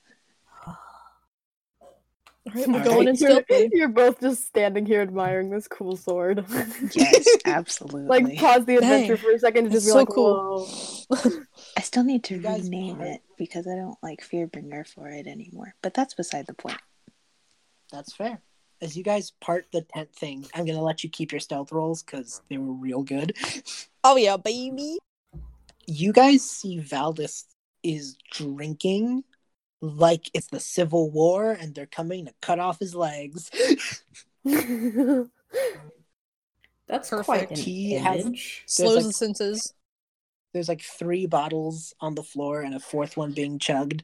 All 0.68 2.54
right, 2.56 2.68
we're 2.68 2.80
All 2.80 2.84
going 2.84 2.98
right. 3.06 3.08
in 3.10 3.16
You're, 3.16 3.44
stealthy. 3.44 3.70
you're 3.72 3.88
both 3.88 4.20
just 4.20 4.46
standing 4.48 4.86
here 4.86 5.02
admiring 5.02 5.52
this 5.52 5.68
cool 5.68 5.96
sword. 5.96 6.44
Yes, 6.94 7.26
absolutely. 7.46 8.08
like 8.22 8.36
pause 8.38 8.66
the 8.66 8.78
adventure 8.78 9.16
Dang. 9.16 9.24
for 9.24 9.32
a 9.32 9.40
second 9.40 9.66
to 9.66 9.70
just 9.70 9.86
be 9.86 9.92
so 9.92 9.98
like, 10.00 10.08
cool. 10.10 10.66
"Whoa." 11.08 11.30
I 11.78 11.82
still 11.82 12.04
need 12.04 12.24
to 12.26 12.36
You 12.36 12.42
guys 12.42 12.64
rename 12.64 13.00
are- 13.02 13.06
it 13.06 13.22
because 13.38 13.68
I 13.68 13.76
don't 13.76 13.98
like 14.02 14.28
Fearbringer 14.28 14.88
for 14.88 15.08
it 15.08 15.28
anymore. 15.28 15.76
But 15.84 15.94
that's 15.94 16.16
beside 16.16 16.48
the 16.48 16.54
point. 16.56 16.80
that's 17.92 18.14
fair 18.14 18.42
as 18.82 18.98
you 18.98 19.04
guys 19.04 19.32
part 19.40 19.68
the 19.72 19.82
tent 19.82 20.12
thing 20.16 20.44
i'm 20.56 20.66
gonna 20.66 20.82
let 20.82 21.04
you 21.04 21.10
keep 21.12 21.32
your 21.32 21.40
stealth 21.40 21.72
rolls 21.72 22.02
because 22.02 22.42
they 22.50 22.58
were 22.58 22.74
real 22.74 23.04
good 23.04 23.38
Oh 24.04 24.16
yeah, 24.16 24.38
baby. 24.38 24.98
You 25.88 26.14
guys 26.14 26.44
see 26.44 26.80
valdis 26.80 27.46
is 27.84 28.16
drinking 28.32 29.24
like 29.82 30.30
it's 30.34 30.48
the 30.48 30.60
civil 30.60 31.10
war 31.12 31.52
and 31.52 31.74
they're 31.74 31.86
coming 31.88 32.26
to 32.26 32.34
cut 32.42 32.60
off 32.60 32.80
his 32.80 32.96
legs 32.96 33.50
That's 36.88 37.10
Perfect. 37.10 37.26
quite 37.26 37.52
an 37.52 37.58
He 37.58 37.94
has- 37.94 38.26
image. 38.26 38.64
Slows 38.66 38.96
like- 38.98 39.06
the 39.06 39.14
senses. 39.14 39.74
there's 40.54 40.68
like 40.68 40.82
three 40.82 41.26
bottles 41.26 41.94
on 42.02 42.16
the 42.16 42.24
floor 42.24 42.62
and 42.62 42.76
a 42.76 42.80
fourth 42.80 43.16
one 43.18 43.32
being 43.34 43.60
chugged 43.60 44.04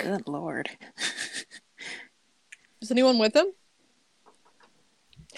Good 0.00 0.26
lord. 0.26 0.70
Is 2.80 2.90
anyone 2.90 3.18
with 3.18 3.34
him? 3.36 3.46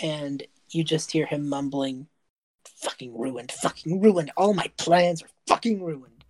and 0.00 0.44
you 0.70 0.84
just 0.84 1.10
hear 1.12 1.26
him 1.26 1.48
mumbling, 1.48 2.06
"Fucking 2.82 3.18
ruined, 3.18 3.52
fucking 3.52 4.00
ruined. 4.00 4.30
All 4.36 4.54
my 4.54 4.70
plans 4.76 5.22
are 5.22 5.28
fucking 5.46 5.82
ruined." 5.82 6.24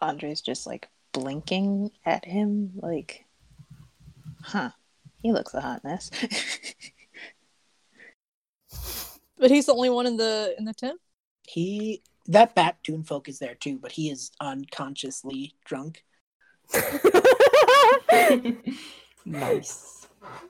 Andrei's 0.00 0.40
just 0.40 0.66
like 0.66 0.88
blinking 1.12 1.90
at 2.06 2.24
him, 2.24 2.72
like, 2.76 3.26
huh. 4.42 4.70
He 5.18 5.32
looks 5.32 5.52
a 5.52 5.60
hot 5.60 5.84
mess. 5.84 6.10
But 9.40 9.50
he's 9.50 9.66
the 9.66 9.72
only 9.72 9.88
one 9.88 10.06
in 10.06 10.18
the 10.18 10.54
in 10.58 10.66
the 10.66 10.74
tent. 10.74 11.00
He 11.48 12.02
that 12.26 12.54
bat 12.54 12.76
tune 12.84 13.02
folk 13.02 13.26
is 13.26 13.38
there 13.38 13.54
too, 13.54 13.78
but 13.78 13.92
he 13.92 14.10
is 14.10 14.30
unconsciously 14.38 15.54
drunk. 15.64 16.04
nice. 19.24 19.99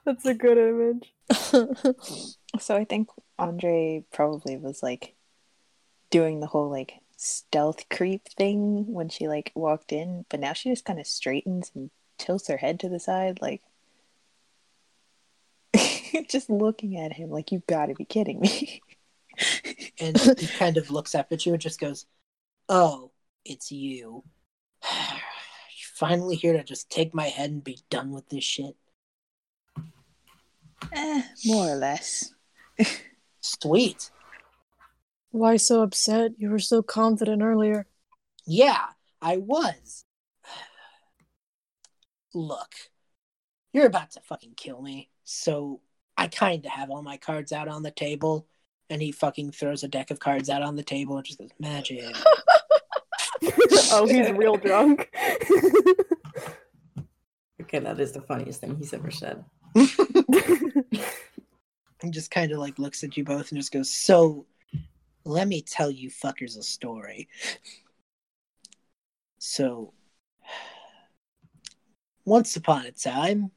That's 0.05 0.25
a 0.27 0.35
good 0.35 0.59
image. 0.59 1.13
so 2.59 2.77
I 2.77 2.85
think 2.85 3.09
Andrei 3.39 4.05
probably 4.13 4.57
was 4.57 4.83
like 4.83 5.15
doing 6.11 6.41
the 6.41 6.47
whole 6.47 6.71
like 6.71 6.95
stealth 7.17 7.89
creep 7.89 8.29
thing 8.29 8.93
when 8.93 9.09
she 9.09 9.29
like 9.29 9.53
walked 9.55 9.93
in, 9.93 10.25
but 10.29 10.41
now 10.41 10.53
she 10.53 10.71
just 10.71 10.85
kind 10.85 10.99
of 10.99 11.07
straightens 11.07 11.71
and 11.75 11.91
tilts 12.19 12.49
her 12.49 12.57
head 12.57 12.81
to 12.81 12.89
the 12.89 12.99
side, 13.01 13.39
like 13.41 13.63
just 16.29 16.51
looking 16.51 16.99
at 16.99 17.13
him 17.13 17.31
like 17.31 17.53
you've 17.53 17.67
gotta 17.67 17.95
be 17.95 18.05
kidding 18.05 18.41
me. 18.41 18.83
And 19.99 20.19
he 20.19 20.47
kind 20.47 20.77
of 20.77 20.91
looks 20.91 21.15
up 21.15 21.31
at 21.31 21.47
you 21.47 21.53
and 21.53 21.63
just 21.63 21.81
goes, 21.81 22.05
Oh, 22.69 23.13
it's 23.45 23.71
you. 23.71 24.25
You're 24.83 25.95
finally 25.95 26.37
here 26.37 26.53
to 26.55 26.65
just 26.65 26.91
take 26.91 27.15
my 27.15 27.27
head 27.27 27.51
and 27.51 27.65
be 27.65 27.79
done 27.91 28.11
with 28.11 28.29
this 28.29 28.45
shit. 28.45 28.77
Eh, 30.95 31.23
more 31.45 31.71
or 31.71 31.77
less. 31.77 32.35
Sweet. 33.41 34.11
Why 35.31 35.57
so 35.57 35.83
upset? 35.83 36.33
You 36.39 36.51
were 36.51 36.59
so 36.59 36.83
confident 36.83 37.43
earlier. 37.43 37.87
Yeah, 38.45 38.85
I 39.23 39.37
was. 39.37 40.05
Look, 42.35 42.75
you're 43.73 43.87
about 43.87 44.13
to 44.13 44.21
fucking 44.21 44.55
kill 44.57 44.83
me, 44.83 45.11
so 45.25 45.81
I 46.17 46.29
kind 46.29 46.65
of 46.65 46.73
have 46.73 46.91
all 46.91 47.03
my 47.03 47.17
cards 47.17 47.53
out 47.53 47.69
on 47.69 47.83
the 47.83 47.91
table. 47.91 48.47
And 48.89 49.01
he 49.01 49.13
fucking 49.13 49.53
throws 49.53 49.85
a 49.85 49.89
deck 49.89 50.11
of 50.11 50.19
cards 50.19 50.51
out 50.51 50.63
on 50.63 50.75
the 50.75 50.83
table 50.83 51.17
and 51.17 51.25
just 51.25 51.39
goes, 51.39 51.51
Magic. 51.61 52.03
oh, 53.93 54.05
he's 54.09 54.33
real 54.33 54.57
drunk. 54.57 55.09
Okay, 57.73 57.79
that 57.79 58.01
is 58.01 58.11
the 58.11 58.21
funniest 58.21 58.61
thing 58.61 58.75
he's 58.77 58.93
ever 58.93 59.13
said. 59.13 59.45
and 62.03 62.13
just 62.13 62.31
kind 62.31 62.53
of 62.53 62.59
like 62.59 62.79
looks 62.79 63.03
at 63.05 63.17
you 63.17 63.25
both 63.25 63.51
and 63.51 63.61
just 63.61 63.73
goes, 63.73 63.91
So, 63.91 64.47
let 65.25 65.49
me 65.49 65.63
tell 65.63 65.91
you 65.91 66.11
fuckers 66.11 66.57
a 66.59 66.63
story. 66.63 67.29
So, 69.39 69.93
once 72.25 72.57
upon 72.57 72.87
a 72.87 72.93
time, 72.93 73.51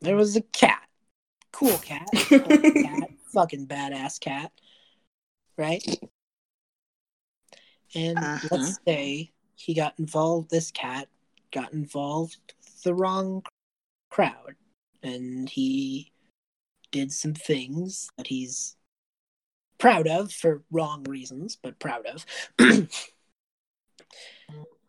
there 0.00 0.16
was 0.16 0.36
a 0.36 0.40
cat. 0.42 0.82
Cool 1.52 1.78
cat. 1.78 2.08
Cat. 2.28 3.10
Fucking 3.32 3.66
badass 3.66 4.20
cat. 4.20 4.52
Right? 5.56 5.82
And 7.94 8.18
Uh-huh. 8.18 8.48
let's 8.50 8.78
say 8.86 9.32
he 9.54 9.72
got 9.72 9.98
involved, 9.98 10.50
this 10.50 10.70
cat 10.70 11.08
got 11.50 11.72
involved 11.72 12.54
with 12.58 12.82
the 12.82 12.94
wrong 12.94 13.42
crowd. 14.10 14.54
And 15.06 15.48
he 15.48 16.10
did 16.90 17.12
some 17.12 17.32
things 17.32 18.10
that 18.16 18.26
he's 18.26 18.74
proud 19.78 20.08
of 20.08 20.32
for 20.32 20.64
wrong 20.68 21.04
reasons, 21.04 21.54
but 21.54 21.78
proud 21.78 22.06
of. 22.06 22.26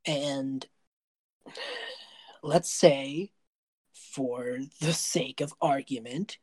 and 0.08 0.66
let's 2.42 2.72
say, 2.72 3.30
for 3.94 4.58
the 4.82 4.94
sake 4.94 5.40
of 5.40 5.54
argument, 5.62 6.40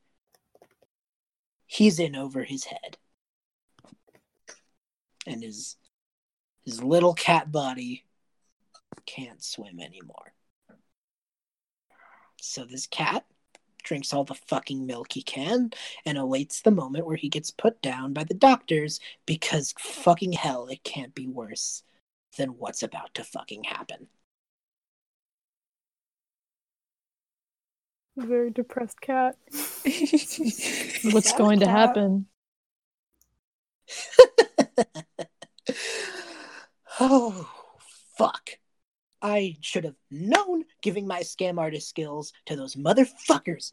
he's 1.67 1.99
in 1.99 2.15
over 2.15 2.45
his 2.45 2.67
head. 2.67 2.97
And 5.27 5.43
his 5.43 5.75
his 6.65 6.81
little 6.81 7.15
cat 7.15 7.51
body 7.51 8.05
can't 9.05 9.43
swim 9.43 9.81
anymore. 9.81 10.33
So 12.41 12.65
this 12.65 12.87
cat 12.87 13.25
drinks 13.85 14.13
all 14.13 14.25
the 14.25 14.35
fucking 14.35 14.87
milk 14.87 15.13
he 15.13 15.23
can 15.23 15.71
and 16.05 16.19
awaits 16.19 16.61
the 16.61 16.71
moment 16.71 17.07
where 17.07 17.17
he 17.17 17.29
gets 17.29 17.51
put 17.51 17.81
down 17.81 18.13
by 18.13 18.25
the 18.25 18.35
doctors 18.35 18.99
because 19.27 19.75
fucking 19.79 20.33
hell, 20.33 20.67
it 20.67 20.83
can't 20.83 21.15
be 21.15 21.27
worse 21.27 21.83
than 22.37 22.51
what's 22.51 22.83
about 22.83 23.15
to 23.15 23.23
fucking 23.23 23.65
happen. 23.65 24.09
Very 28.17 28.51
depressed 28.51 29.01
cat. 29.01 29.37
What's 31.05 31.33
going 31.33 31.59
to 31.61 31.69
happen? 31.69 32.27
oh, 37.01 37.51
fuck. 38.17 38.51
I 39.25 39.57
should 39.63 39.85
have 39.85 39.95
known 40.11 40.65
giving 40.83 41.07
my 41.07 41.21
scam 41.21 41.59
artist 41.59 41.89
skills 41.89 42.33
to 42.45 42.55
those 42.57 42.75
motherfuckers 42.77 43.73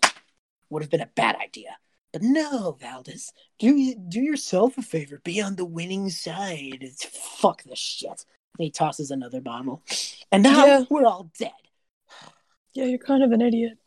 would 0.70 0.82
have 0.82 0.90
been 0.90 1.02
a 1.02 1.10
bad 1.14 1.36
idea. 1.36 1.76
But 2.14 2.22
no, 2.24 2.78
Valdis, 2.82 3.32
do 3.60 3.94
do 4.08 4.22
yourself 4.22 4.78
a 4.78 4.82
favor. 4.82 5.20
Be 5.24 5.42
on 5.42 5.58
the 5.58 5.66
winning 5.66 6.10
side. 6.10 6.78
It's, 6.82 7.04
fuck 7.06 7.64
this 7.64 7.78
shit. 7.80 8.26
And 8.58 8.66
he 8.66 8.72
tosses 8.72 9.12
another 9.12 9.42
bottle. 9.42 9.84
And 10.32 10.44
now 10.44 10.66
Yeah. 10.66 10.84
we're 10.90 11.06
all 11.06 11.30
dead. 11.38 11.52
Yeah, 12.74 12.86
you're 12.86 12.98
kind 13.00 13.22
of 13.22 13.34
an 13.34 13.42
idiot. 13.42 13.78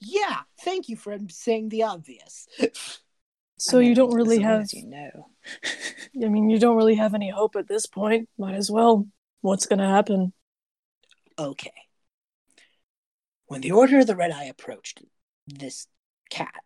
Yeah, 0.00 0.40
thank 0.62 0.88
you 0.88 0.96
for 0.96 1.16
saying 1.28 1.68
the 1.68 1.84
obvious. 1.84 2.48
So 3.58 3.78
I 3.78 3.82
you 3.82 3.94
don't 3.94 4.14
really 4.14 4.40
have. 4.40 4.62
as 4.62 4.74
you 4.74 4.86
know. 4.86 5.28
I 6.24 6.28
mean, 6.28 6.50
you 6.50 6.58
don't 6.58 6.76
really 6.76 6.96
have 6.96 7.14
any 7.14 7.30
hope 7.30 7.54
at 7.56 7.68
this 7.68 7.86
point. 7.86 8.28
Might 8.38 8.54
as 8.56 8.70
well. 8.70 9.06
What's 9.40 9.66
gonna 9.66 9.88
happen? 9.88 10.32
Okay. 11.38 11.72
When 13.46 13.60
the 13.60 13.72
Order 13.72 14.00
of 14.00 14.06
the 14.06 14.16
Red 14.16 14.30
Eye 14.30 14.44
approached 14.44 15.02
this 15.46 15.86
cat, 16.30 16.62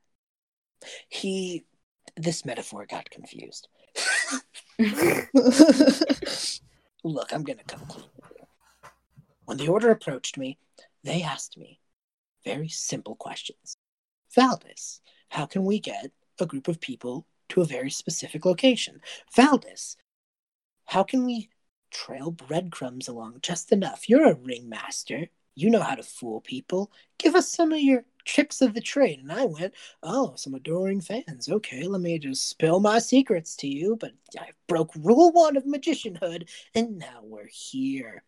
he. 1.09 1.65
This 2.17 2.45
metaphor 2.45 2.87
got 2.87 3.11
confused. 3.11 3.69
Look, 7.05 7.33
I'm 7.33 7.45
gonna 7.45 7.63
come 7.67 7.87
clean. 7.87 8.07
When 9.45 9.57
the 9.57 9.69
Order 9.69 9.91
approached 9.91 10.37
me, 10.37 10.59
they 11.05 11.23
asked 11.23 11.57
me 11.57 11.81
very 12.45 12.69
simple 12.69 13.15
questions. 13.15 13.77
Valdis, 14.37 15.01
how 15.29 15.47
can 15.47 15.65
we 15.65 15.79
get 15.81 16.11
a 16.41 16.47
group 16.47 16.69
of 16.69 16.81
people 16.81 17.27
to 17.51 17.61
a 17.61 17.67
very 17.67 17.91
specific 17.91 18.45
location? 18.45 19.01
Valdis, 19.37 19.97
how 20.87 21.03
can 21.03 21.25
we 21.25 21.51
trail 21.91 22.31
breadcrumbs 22.31 23.09
along 23.09 23.39
just 23.43 23.73
enough? 23.73 24.09
You're 24.09 24.31
a 24.31 24.35
ringmaster. 24.35 25.29
You 25.55 25.71
know 25.71 25.81
how 25.81 25.97
to 25.97 26.03
fool 26.03 26.41
people. 26.41 26.93
Give 27.19 27.35
us 27.35 27.51
some 27.51 27.73
of 27.73 27.81
your 27.81 28.05
tricks 28.25 28.61
of 28.61 28.75
the 28.75 28.81
trade. 28.81 29.19
And 29.21 29.33
I 29.33 29.47
went, 29.47 29.75
Oh, 30.03 30.35
some 30.37 30.55
adoring 30.55 31.01
fans. 31.01 31.49
Okay, 31.49 31.83
let 31.85 32.01
me 32.01 32.19
just 32.19 32.49
spill 32.49 32.79
my 32.79 32.99
secrets 32.99 33.57
to 33.57 33.69
you. 33.69 33.97
But 33.97 34.13
I 34.39 34.51
broke 34.69 34.93
rule 34.95 35.33
one 35.33 35.57
of 35.57 35.65
magicianhood, 35.65 36.49
and 36.75 36.99
now 36.99 37.21
we're 37.23 37.49
here. 37.51 38.23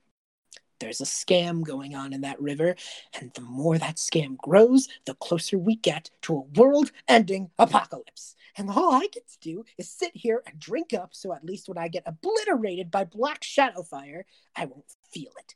There's 0.81 1.03
a 1.03 1.05
scam 1.05 1.63
going 1.63 1.95
on 1.95 2.15
in 2.15 2.23
that 2.23 2.41
river, 2.41 2.75
and 3.21 3.31
the 3.35 3.43
more 3.43 3.77
that 3.77 3.97
scam 3.97 4.39
grows, 4.39 4.89
the 5.05 5.15
closer 5.15 5.59
we 5.59 5.77
get 5.77 6.11
to 6.23 6.37
a 6.37 6.59
world 6.59 6.91
ending 7.07 7.51
apocalypse. 7.59 8.35
And 8.57 8.71
all 8.71 8.93
I 8.93 9.07
get 9.13 9.29
to 9.29 9.39
do 9.41 9.65
is 9.79 9.91
sit 9.91 10.13
here 10.15 10.43
and 10.47 10.59
drink 10.59 10.93
up, 10.95 11.15
so 11.15 11.33
at 11.33 11.45
least 11.45 11.69
when 11.69 11.79
I 11.79 11.89
get 11.89 12.05
obliterated 12.07 12.91
by 12.91 13.05
Black 13.05 13.43
Shadowfire, 13.43 14.23
I 14.57 14.67
won't 14.67 14.97
feel 15.11 15.33
it. 15.39 15.55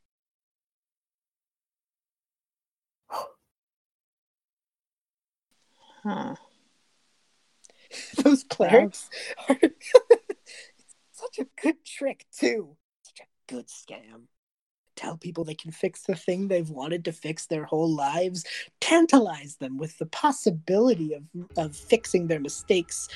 Huh. 6.05 6.35
Those 8.23 8.45
clerics 8.45 9.09
are 9.49 9.57
such 11.13 11.39
a 11.39 11.47
good 11.61 11.85
trick, 11.85 12.27
too. 12.37 12.77
Such 13.03 13.21
a 13.21 13.53
good 13.53 13.69
scam. 13.69 14.27
Tell 14.97 15.17
people 15.17 15.45
they 15.45 15.55
can 15.55 15.73
fix 15.73 16.03
the 16.03 16.15
thing 16.15 16.47
they've 16.47 16.71
wanted 16.71 17.05
to 17.07 17.13
fix 17.13 17.47
their 17.47 17.65
whole 17.65 17.93
lives, 17.93 18.45
tantalize 18.81 19.57
them 19.57 19.77
with 19.77 19.99
the 19.99 20.07
possibility 20.07 21.15
of, 21.15 21.23
of 21.57 21.75
fixing 21.75 22.27
their 22.27 22.41
mistakes. 22.41 23.09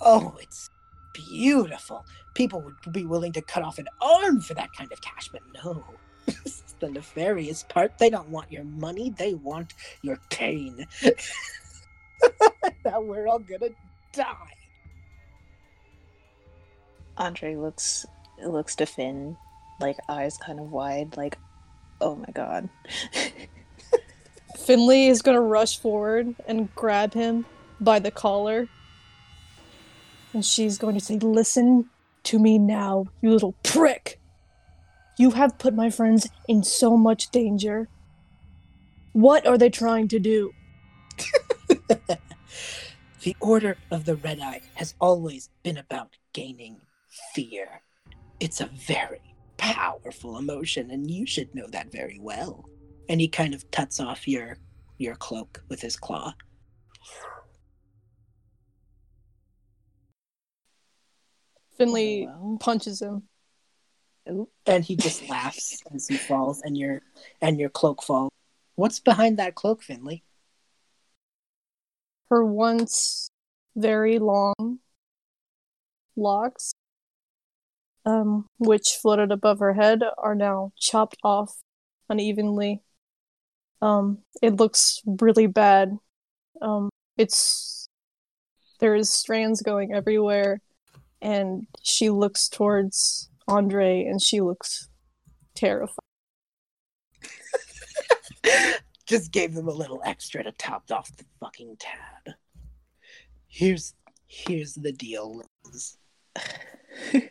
Oh, 0.00 0.36
it's 0.40 0.70
beautiful. 1.12 2.04
People 2.34 2.60
would 2.62 2.92
be 2.92 3.06
willing 3.06 3.32
to 3.32 3.42
cut 3.42 3.62
off 3.62 3.78
an 3.78 3.88
arm 4.02 4.40
for 4.40 4.54
that 4.54 4.72
kind 4.76 4.90
of 4.92 5.00
cash, 5.00 5.28
but 5.30 5.42
no. 5.64 5.84
This 6.26 6.62
is 6.66 6.74
the 6.80 6.88
nefarious 6.88 7.64
part. 7.64 7.98
They 7.98 8.08
don't 8.08 8.30
want 8.30 8.50
your 8.50 8.64
money, 8.64 9.10
they 9.10 9.34
want 9.34 9.74
your 10.02 10.18
pain. 10.30 10.86
now 12.84 13.00
we're 13.00 13.26
all 13.28 13.40
gonna 13.40 13.68
die. 14.12 14.54
Andrei 17.18 17.56
looks 17.56 18.06
looks 18.42 18.74
to 18.76 18.86
Finn, 18.86 19.36
like 19.80 19.96
eyes 20.08 20.36
kind 20.36 20.60
of 20.60 20.70
wide, 20.70 21.16
like, 21.16 21.38
oh 22.00 22.16
my 22.16 22.30
god. 22.32 22.68
Finley 24.58 25.08
is 25.08 25.22
gonna 25.22 25.40
rush 25.40 25.78
forward 25.78 26.34
and 26.46 26.74
grab 26.74 27.14
him 27.14 27.44
by 27.80 27.98
the 27.98 28.10
collar. 28.10 28.68
And 30.32 30.44
she's 30.44 30.78
going 30.78 30.94
to 30.94 31.04
say, 31.04 31.18
Listen 31.18 31.88
to 32.24 32.38
me 32.38 32.58
now, 32.58 33.06
you 33.22 33.30
little 33.30 33.54
prick. 33.62 34.20
You 35.16 35.30
have 35.30 35.58
put 35.58 35.74
my 35.74 35.90
friends 35.90 36.28
in 36.48 36.64
so 36.64 36.96
much 36.96 37.30
danger. 37.30 37.88
What 39.12 39.46
are 39.46 39.56
they 39.56 39.70
trying 39.70 40.08
to 40.08 40.18
do? 40.18 40.52
the 43.22 43.36
Order 43.40 43.76
of 43.92 44.06
the 44.06 44.16
Red 44.16 44.40
Eye 44.40 44.62
has 44.74 44.94
always 45.00 45.50
been 45.62 45.78
about 45.78 46.16
gaining 46.32 46.80
fear. 47.32 47.82
It's 48.40 48.60
a 48.60 48.66
very 48.66 49.33
powerful 49.72 50.36
emotion, 50.36 50.90
and 50.90 51.10
you 51.10 51.26
should 51.26 51.54
know 51.54 51.66
that 51.68 51.90
very 51.90 52.18
well. 52.20 52.68
And 53.08 53.20
he 53.20 53.28
kind 53.28 53.54
of 53.54 53.70
tuts 53.70 53.98
off 53.98 54.28
your 54.28 54.58
your 54.98 55.14
cloak 55.14 55.62
with 55.68 55.80
his 55.80 55.96
claw. 55.96 56.34
Finley 61.76 62.28
oh, 62.30 62.38
Well, 62.40 62.58
punches 62.60 63.00
him. 63.00 63.22
And 64.66 64.84
he 64.84 64.96
just 64.96 65.28
laughs 65.28 65.82
as 65.94 66.08
he 66.08 66.16
falls 66.16 66.62
and 66.62 66.76
your 66.76 67.00
and 67.40 67.58
your 67.58 67.70
cloak 67.70 68.02
falls. 68.02 68.30
What's 68.74 69.00
behind 69.00 69.38
that 69.38 69.54
cloak, 69.54 69.82
Finley? 69.82 70.24
Her 72.28 72.44
once 72.44 73.28
very 73.76 74.18
long 74.18 74.78
locks, 76.16 76.73
um, 78.04 78.46
which 78.58 78.98
floated 79.00 79.32
above 79.32 79.58
her 79.60 79.74
head, 79.74 80.00
are 80.18 80.34
now 80.34 80.72
chopped 80.78 81.16
off 81.22 81.62
unevenly. 82.08 82.82
Um, 83.80 84.18
it 84.42 84.56
looks 84.56 85.00
really 85.04 85.46
bad. 85.46 85.98
Um, 86.60 86.90
it's 87.16 87.88
there's 88.80 89.10
strands 89.10 89.62
going 89.62 89.94
everywhere, 89.94 90.60
and 91.22 91.66
she 91.82 92.10
looks 92.10 92.48
towards 92.48 93.30
Andrei, 93.48 94.04
and 94.04 94.22
she 94.22 94.40
looks 94.40 94.88
terrified. 95.54 95.98
Just 99.06 99.32
gave 99.32 99.54
them 99.54 99.68
a 99.68 99.72
little 99.72 100.02
extra 100.04 100.42
to 100.42 100.52
top 100.52 100.90
off 100.90 101.14
the 101.16 101.24
fucking 101.40 101.76
tab. 101.78 102.34
Here's 103.48 103.94
here's 104.26 104.74
the 104.74 104.92
deal, 104.92 105.42
Liz. 105.66 105.96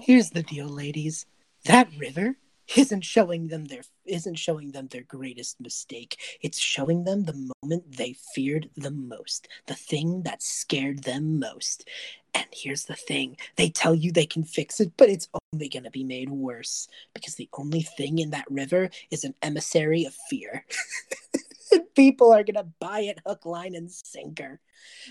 here's 0.00 0.30
the 0.30 0.42
deal, 0.42 0.68
ladies. 0.68 1.26
That 1.64 1.88
river 1.98 2.36
isn't 2.76 3.02
showing 3.02 3.48
them 3.48 3.66
their 3.66 3.82
isn't 4.06 4.36
showing 4.36 4.72
them 4.72 4.88
their 4.88 5.02
greatest 5.02 5.60
mistake. 5.60 6.18
It's 6.42 6.58
showing 6.58 7.04
them 7.04 7.24
the 7.24 7.50
moment 7.62 7.96
they 7.96 8.16
feared 8.34 8.70
the 8.76 8.90
most, 8.90 9.48
the 9.66 9.74
thing 9.74 10.22
that 10.22 10.42
scared 10.42 11.04
them 11.04 11.38
most. 11.38 11.88
And 12.34 12.46
here's 12.52 12.84
the 12.84 12.96
thing 12.96 13.36
they 13.56 13.68
tell 13.68 13.94
you 13.94 14.12
they 14.12 14.26
can 14.26 14.44
fix 14.44 14.80
it, 14.80 14.92
but 14.96 15.08
it's 15.08 15.28
only 15.52 15.68
going 15.68 15.84
to 15.84 15.90
be 15.90 16.04
made 16.04 16.30
worse 16.30 16.88
because 17.14 17.36
the 17.36 17.48
only 17.56 17.82
thing 17.82 18.18
in 18.18 18.30
that 18.30 18.50
river 18.50 18.90
is 19.10 19.24
an 19.24 19.34
emissary 19.42 20.04
of 20.04 20.14
fear. 20.28 20.64
People 21.94 22.32
are 22.32 22.44
going 22.44 22.56
to 22.56 22.66
buy 22.80 23.00
it 23.00 23.20
hook, 23.26 23.46
line, 23.46 23.74
and 23.74 23.90
sinker. 23.90 24.60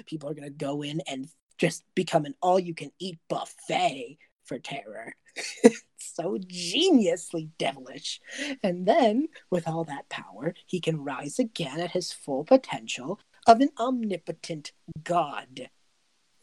People 0.06 0.30
are 0.30 0.34
going 0.34 0.44
to 0.44 0.50
go 0.50 0.82
in 0.82 1.02
and 1.08 1.28
just 1.58 1.84
become 1.96 2.26
an 2.26 2.36
all 2.42 2.60
you 2.60 2.74
can 2.74 2.92
eat 3.00 3.18
buffet 3.30 4.18
for 4.46 4.60
terror. 4.60 5.16
so 5.98 6.38
geniusly 6.38 7.50
devilish. 7.58 8.20
And 8.62 8.86
then, 8.86 9.30
with 9.50 9.68
all 9.68 9.84
that 9.86 10.10
power, 10.10 10.54
he 10.66 10.80
can 10.80 11.04
rise 11.04 11.40
again 11.40 11.80
at 11.80 11.92
his 11.92 12.12
full 12.12 12.44
potential 12.44 13.20
of 13.48 13.60
an 13.62 13.70
omnipotent 13.80 14.72
god. 15.04 15.70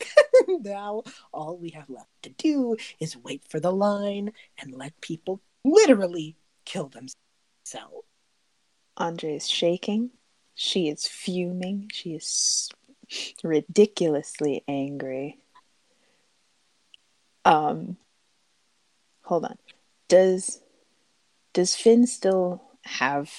now, 0.48 1.02
all 1.32 1.56
we 1.56 1.70
have 1.70 1.88
left 1.90 2.22
to 2.22 2.30
do 2.30 2.76
is 2.98 3.16
wait 3.16 3.44
for 3.48 3.60
the 3.60 3.72
line 3.72 4.32
and 4.58 4.74
let 4.74 5.00
people 5.00 5.40
literally 5.64 6.36
kill 6.64 6.88
themselves. 6.88 8.06
Andrei 8.96 9.36
is 9.36 9.48
shaking. 9.48 10.10
She 10.54 10.88
is 10.88 11.06
fuming. 11.06 11.88
She 11.92 12.14
is 12.14 12.68
ridiculously 13.42 14.62
angry. 14.68 15.38
Um 17.44 17.96
hold 19.24 19.44
on. 19.44 19.56
Does 20.08 20.60
does 21.52 21.74
Finn 21.74 22.06
still 22.06 22.62
have 22.84 23.30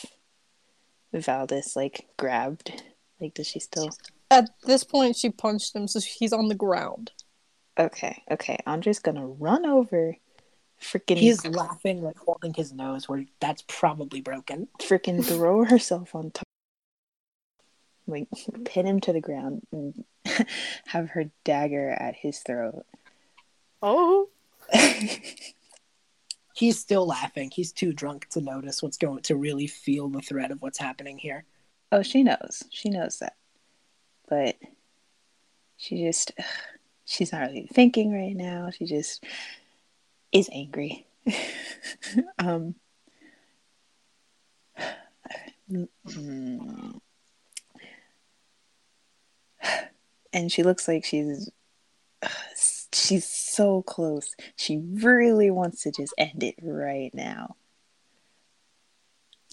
Valdis 1.14 1.76
like 1.76 2.08
grabbed? 2.18 2.84
Like 3.20 3.34
does 3.34 3.48
she 3.48 3.60
still 3.60 3.90
At 4.30 4.50
this 4.66 4.84
point, 4.84 5.16
she 5.16 5.30
punched 5.30 5.76
him, 5.76 5.88
so 5.88 6.00
he's 6.00 6.34
on 6.34 6.48
the 6.48 6.56
ground. 6.56 7.12
Okay, 7.78 8.24
okay. 8.30 8.58
Andrei's 8.66 9.00
gonna 9.00 9.28
run 9.28 9.66
over 9.66 10.18
freaking 10.82 11.18
He's 11.18 11.46
laughing, 11.46 12.02
like 12.02 12.18
holding 12.18 12.54
his 12.54 12.74
nose, 12.74 13.08
where 13.08 13.26
that's 13.40 13.64
probably 13.68 14.22
broken. 14.22 14.68
freaking 14.80 15.24
throw 15.24 15.64
herself 15.66 16.16
on 16.16 16.32
top 16.32 16.44
like 18.08 18.28
pin 18.66 18.86
him 18.86 19.00
to 19.00 19.14
the 19.14 19.22
ground 19.22 19.62
and 19.72 20.04
have 20.88 21.12
her 21.12 21.26
dagger 21.44 21.90
at 21.90 22.16
his 22.16 22.40
throat. 22.40 22.86
Oh, 23.82 24.30
He's 26.54 26.78
still 26.80 27.08
laughing. 27.08 27.50
He's 27.52 27.72
too 27.72 27.92
drunk 27.94 28.30
to 28.30 28.42
notice 28.42 28.84
what's 28.84 28.98
going 28.98 29.24
to 29.24 29.36
really 29.36 29.68
feel 29.68 30.10
the 30.10 30.22
threat 30.22 30.52
of 30.52 30.62
what's 30.62 30.78
happening 30.78 31.18
here. 31.18 31.46
Oh, 31.92 32.04
she 32.04 32.24
knows. 32.24 32.64
She 32.70 32.90
knows 32.90 33.20
that. 33.20 33.36
But 34.30 34.58
she 35.78 36.06
just 36.06 36.32
she's 37.06 37.32
not 37.32 37.42
really 37.42 37.68
thinking 37.74 38.14
right 38.14 38.36
now. 38.36 38.70
She 38.70 38.86
just 38.86 39.24
is 40.32 40.50
angry. 40.54 41.08
um 42.40 42.76
and 50.34 50.52
she 50.52 50.64
looks 50.64 50.88
like 50.88 51.06
she's 51.06 51.50
she's 52.94 53.28
so 53.28 53.82
close. 53.82 54.36
She 54.56 54.78
really 54.78 55.52
wants 55.52 55.84
to 55.84 55.92
just 55.92 56.14
end 56.18 56.44
it 56.44 56.56
right 56.62 57.14
now. 57.14 57.56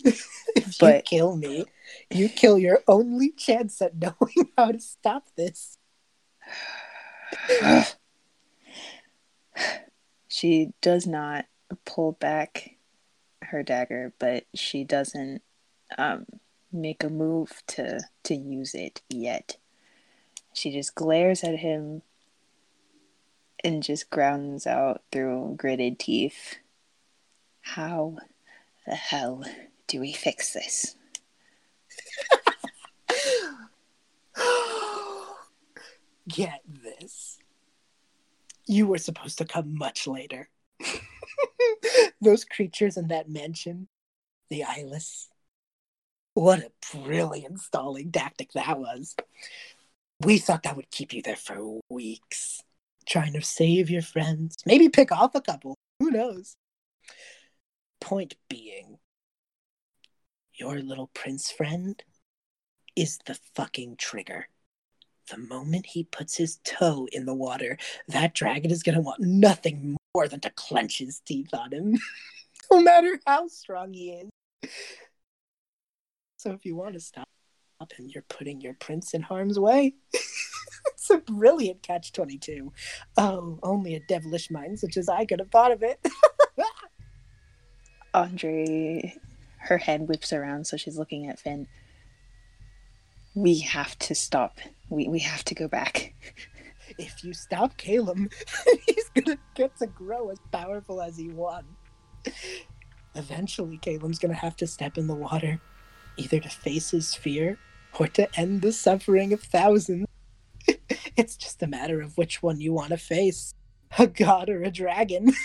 But- 0.80 0.96
you 0.96 1.02
kill 1.18 1.36
me, 1.36 1.64
you 2.10 2.28
kill 2.28 2.58
your 2.58 2.80
only 2.86 3.30
chance 3.32 3.80
at 3.82 3.96
knowing 4.00 4.50
how 4.56 4.72
to 4.72 4.80
stop 4.80 5.24
this. 5.36 5.78
she 10.28 10.70
does 10.80 11.06
not 11.06 11.46
pull 11.84 12.12
back 12.12 12.76
her 13.42 13.62
dagger, 13.62 14.12
but 14.18 14.44
she 14.54 14.84
doesn't 14.84 15.42
um, 15.96 16.26
make 16.72 17.02
a 17.02 17.08
move 17.08 17.62
to 17.68 18.00
to 18.24 18.34
use 18.34 18.74
it 18.74 19.02
yet. 19.08 19.56
She 20.52 20.70
just 20.70 20.94
glares 20.94 21.44
at 21.44 21.56
him 21.56 22.02
and 23.64 23.82
just 23.82 24.10
grounds 24.10 24.66
out 24.66 25.02
through 25.10 25.54
gritted 25.56 25.98
teeth. 25.98 26.56
How 27.60 28.16
the 28.86 28.94
hell 28.94 29.44
do 29.86 30.00
we 30.00 30.12
fix 30.12 30.52
this? 30.52 30.96
Get 36.28 36.60
this. 36.66 37.38
You 38.66 38.86
were 38.86 38.98
supposed 38.98 39.38
to 39.38 39.44
come 39.44 39.76
much 39.76 40.06
later. 40.06 40.48
Those 42.20 42.44
creatures 42.44 42.96
in 42.96 43.08
that 43.08 43.28
mansion, 43.28 43.88
the 44.50 44.64
eyeless. 44.64 45.28
What 46.34 46.60
a 46.60 46.70
brilliant 46.96 47.60
stalling 47.60 48.12
tactic 48.12 48.52
that 48.52 48.78
was. 48.78 49.16
We 50.20 50.38
thought 50.38 50.62
that 50.64 50.76
would 50.76 50.90
keep 50.90 51.12
you 51.12 51.22
there 51.22 51.36
for 51.36 51.80
weeks, 51.88 52.62
trying 53.08 53.32
to 53.32 53.42
save 53.42 53.90
your 53.90 54.02
friends, 54.02 54.56
maybe 54.66 54.88
pick 54.88 55.10
off 55.10 55.34
a 55.34 55.40
couple. 55.40 55.74
Who 55.98 56.10
knows? 56.10 56.56
Point 58.00 58.34
being, 58.48 58.98
your 60.54 60.78
little 60.80 61.10
prince 61.14 61.50
friend 61.50 62.02
is 62.94 63.18
the 63.26 63.38
fucking 63.54 63.96
trigger. 63.96 64.48
The 65.30 65.38
moment 65.38 65.86
he 65.86 66.04
puts 66.04 66.36
his 66.36 66.58
toe 66.64 67.08
in 67.12 67.26
the 67.26 67.34
water, 67.34 67.78
that 68.08 68.34
dragon 68.34 68.70
is 68.70 68.82
going 68.82 68.94
to 68.94 69.00
want 69.00 69.20
nothing 69.20 69.96
more 70.14 70.28
than 70.28 70.40
to 70.40 70.50
clench 70.50 70.98
his 70.98 71.20
teeth 71.20 71.52
on 71.52 71.72
him, 71.72 71.98
no 72.70 72.80
matter 72.80 73.20
how 73.26 73.48
strong 73.48 73.92
he 73.92 74.10
is. 74.10 74.70
So 76.36 76.52
if 76.52 76.64
you 76.64 76.76
want 76.76 76.94
to 76.94 77.00
stop 77.00 77.28
him, 77.96 78.08
you're 78.08 78.24
putting 78.28 78.60
your 78.60 78.74
prince 78.74 79.14
in 79.14 79.22
harm's 79.22 79.58
way. 79.58 79.94
it's 80.94 81.10
a 81.10 81.18
brilliant 81.18 81.82
catch 81.82 82.12
22. 82.12 82.72
Oh, 83.16 83.58
only 83.62 83.94
a 83.94 84.00
devilish 84.00 84.50
mind 84.50 84.78
such 84.78 84.96
as 84.96 85.08
I 85.08 85.24
could 85.24 85.40
have 85.40 85.50
thought 85.50 85.72
of 85.72 85.82
it. 85.82 86.04
Andrei 88.14 89.16
her 89.58 89.78
head 89.78 90.08
whips 90.08 90.32
around, 90.32 90.66
so 90.66 90.76
she's 90.76 90.98
looking 90.98 91.26
at 91.26 91.38
Finn. 91.38 91.66
We 93.34 93.60
have 93.60 93.98
to 94.00 94.14
stop. 94.14 94.58
We 94.88 95.08
we 95.08 95.18
have 95.20 95.44
to 95.44 95.54
go 95.54 95.68
back. 95.68 96.14
If 96.96 97.22
you 97.22 97.34
stop 97.34 97.76
Caleb, 97.76 98.32
he's 98.86 99.10
gonna 99.10 99.36
get 99.54 99.76
to 99.76 99.86
grow 99.86 100.30
as 100.30 100.38
powerful 100.50 101.02
as 101.02 101.18
he 101.18 101.28
wants. 101.28 101.68
Eventually, 103.14 103.76
Caleb's 103.76 104.18
gonna 104.18 104.32
have 104.32 104.56
to 104.56 104.66
step 104.66 104.96
in 104.96 105.06
the 105.06 105.14
water, 105.14 105.60
either 106.16 106.40
to 106.40 106.48
face 106.48 106.90
his 106.90 107.14
fear 107.14 107.58
or 107.98 108.08
to 108.08 108.40
end 108.40 108.62
the 108.62 108.72
suffering 108.72 109.34
of 109.34 109.42
thousands. 109.42 110.07
It's 111.18 111.36
just 111.36 111.62
a 111.64 111.66
matter 111.66 112.00
of 112.00 112.16
which 112.16 112.42
one 112.44 112.60
you 112.60 112.72
want 112.72 112.90
to 112.90 112.96
face 112.96 113.52
a 113.98 114.06
god 114.06 114.48
or 114.48 114.62
a 114.62 114.70
dragon. 114.70 115.32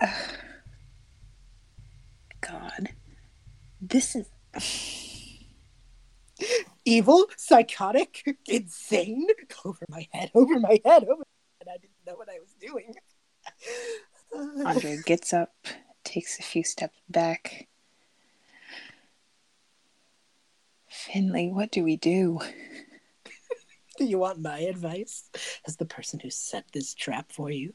God, 2.40 2.88
this 3.82 4.16
is. 4.16 4.30
Evil, 6.86 7.26
psychotic, 7.36 8.24
insane. 8.48 9.26
Over 9.62 9.84
my 9.90 10.08
head, 10.12 10.30
over 10.34 10.58
my 10.58 10.80
head, 10.86 11.04
over 11.04 11.16
my 11.18 11.24
head. 11.58 11.68
I 11.68 11.76
didn't 11.76 12.06
know 12.06 12.14
what 12.14 12.30
I 12.30 12.38
was 12.40 12.54
doing. 12.58 12.94
Andrei 14.66 14.96
gets 15.04 15.34
up, 15.34 15.52
takes 16.02 16.38
a 16.38 16.42
few 16.42 16.64
steps 16.64 16.98
back. 17.10 17.68
Finley, 21.00 21.50
what 21.50 21.70
do 21.70 21.82
we 21.82 21.96
do? 21.96 22.38
Do 23.98 24.04
you 24.04 24.18
want 24.18 24.40
my 24.40 24.60
advice? 24.60 25.30
As 25.66 25.76
the 25.76 25.86
person 25.86 26.20
who 26.20 26.30
set 26.30 26.64
this 26.72 26.94
trap 26.94 27.32
for 27.32 27.50
you, 27.50 27.72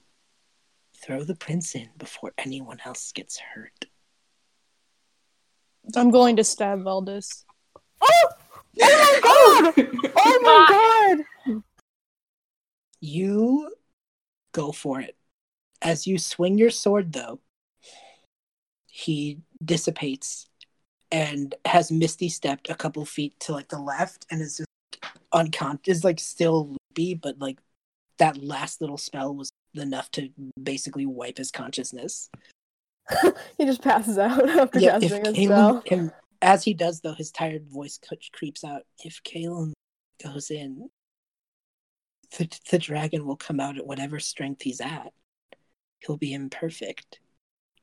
throw 1.04 1.24
the 1.24 1.36
prince 1.36 1.76
in 1.76 1.90
before 1.98 2.34
anyone 2.38 2.78
else 2.86 3.12
gets 3.12 3.40
hurt. 3.40 3.86
I'm 5.96 6.12
going 6.12 6.36
to 6.36 6.44
stab 6.44 6.84
Valdis. 6.84 7.44
Oh! 8.02 8.30
Oh 8.82 9.12
my 9.12 9.20
oh 9.24 9.74
god! 9.76 9.88
Oh 10.16 10.40
my 10.42 11.16
god! 11.48 11.64
You 13.00 13.72
go 14.52 14.72
for 14.72 15.00
it. 15.02 15.16
As 15.82 16.08
you 16.08 16.18
swing 16.18 16.58
your 16.58 16.72
sword, 16.72 17.14
though, 17.14 17.40
he 18.88 19.40
dissipates 19.64 20.48
and 21.16 21.56
has 21.64 21.94
misty 21.94 22.28
stepped 22.28 22.70
a 22.70 22.76
couple 22.76 23.06
feet 23.06 23.40
to 23.40 23.54
like 23.54 23.70
the 23.70 23.80
left 23.80 24.26
and 24.30 24.42
is 24.42 24.58
just 24.58 25.16
unconscious, 25.32 26.04
like 26.04 26.20
still 26.20 26.76
loopy, 26.92 27.14
but 27.14 27.40
like 27.40 27.58
that 28.18 28.36
last 28.44 28.82
little 28.82 28.98
spell 28.98 29.34
was 29.34 29.50
enough 29.76 30.12
to 30.12 30.30
basically 30.62 31.06
wipe 31.06 31.38
his 31.38 31.52
consciousness. 31.52 32.30
He 33.58 33.64
just 33.64 33.82
passes 33.82 34.18
out 34.18 34.50
after 34.60 34.80
Yeah, 34.80 35.00
casting 35.00 35.26
a 35.26 35.34
spell. 35.34 35.82
Him, 35.86 36.12
as 36.42 36.66
he 36.66 36.74
does 36.74 37.00
though, 37.00 37.14
his 37.14 37.32
tired 37.32 37.66
voice 37.70 37.98
creeps 38.34 38.66
out. 38.66 38.82
If 39.06 39.24
Kalen 39.24 39.72
goes 40.22 40.52
in, 40.52 40.90
the, 42.38 42.50
the 42.72 42.80
dragon 42.80 43.26
will 43.26 43.38
come 43.38 43.62
out 43.62 43.78
at 43.78 43.88
whatever 43.88 44.20
strength 44.20 44.64
he's 44.64 44.82
at. 44.82 45.14
He'll 46.02 46.18
be 46.18 46.34
imperfect, 46.34 47.20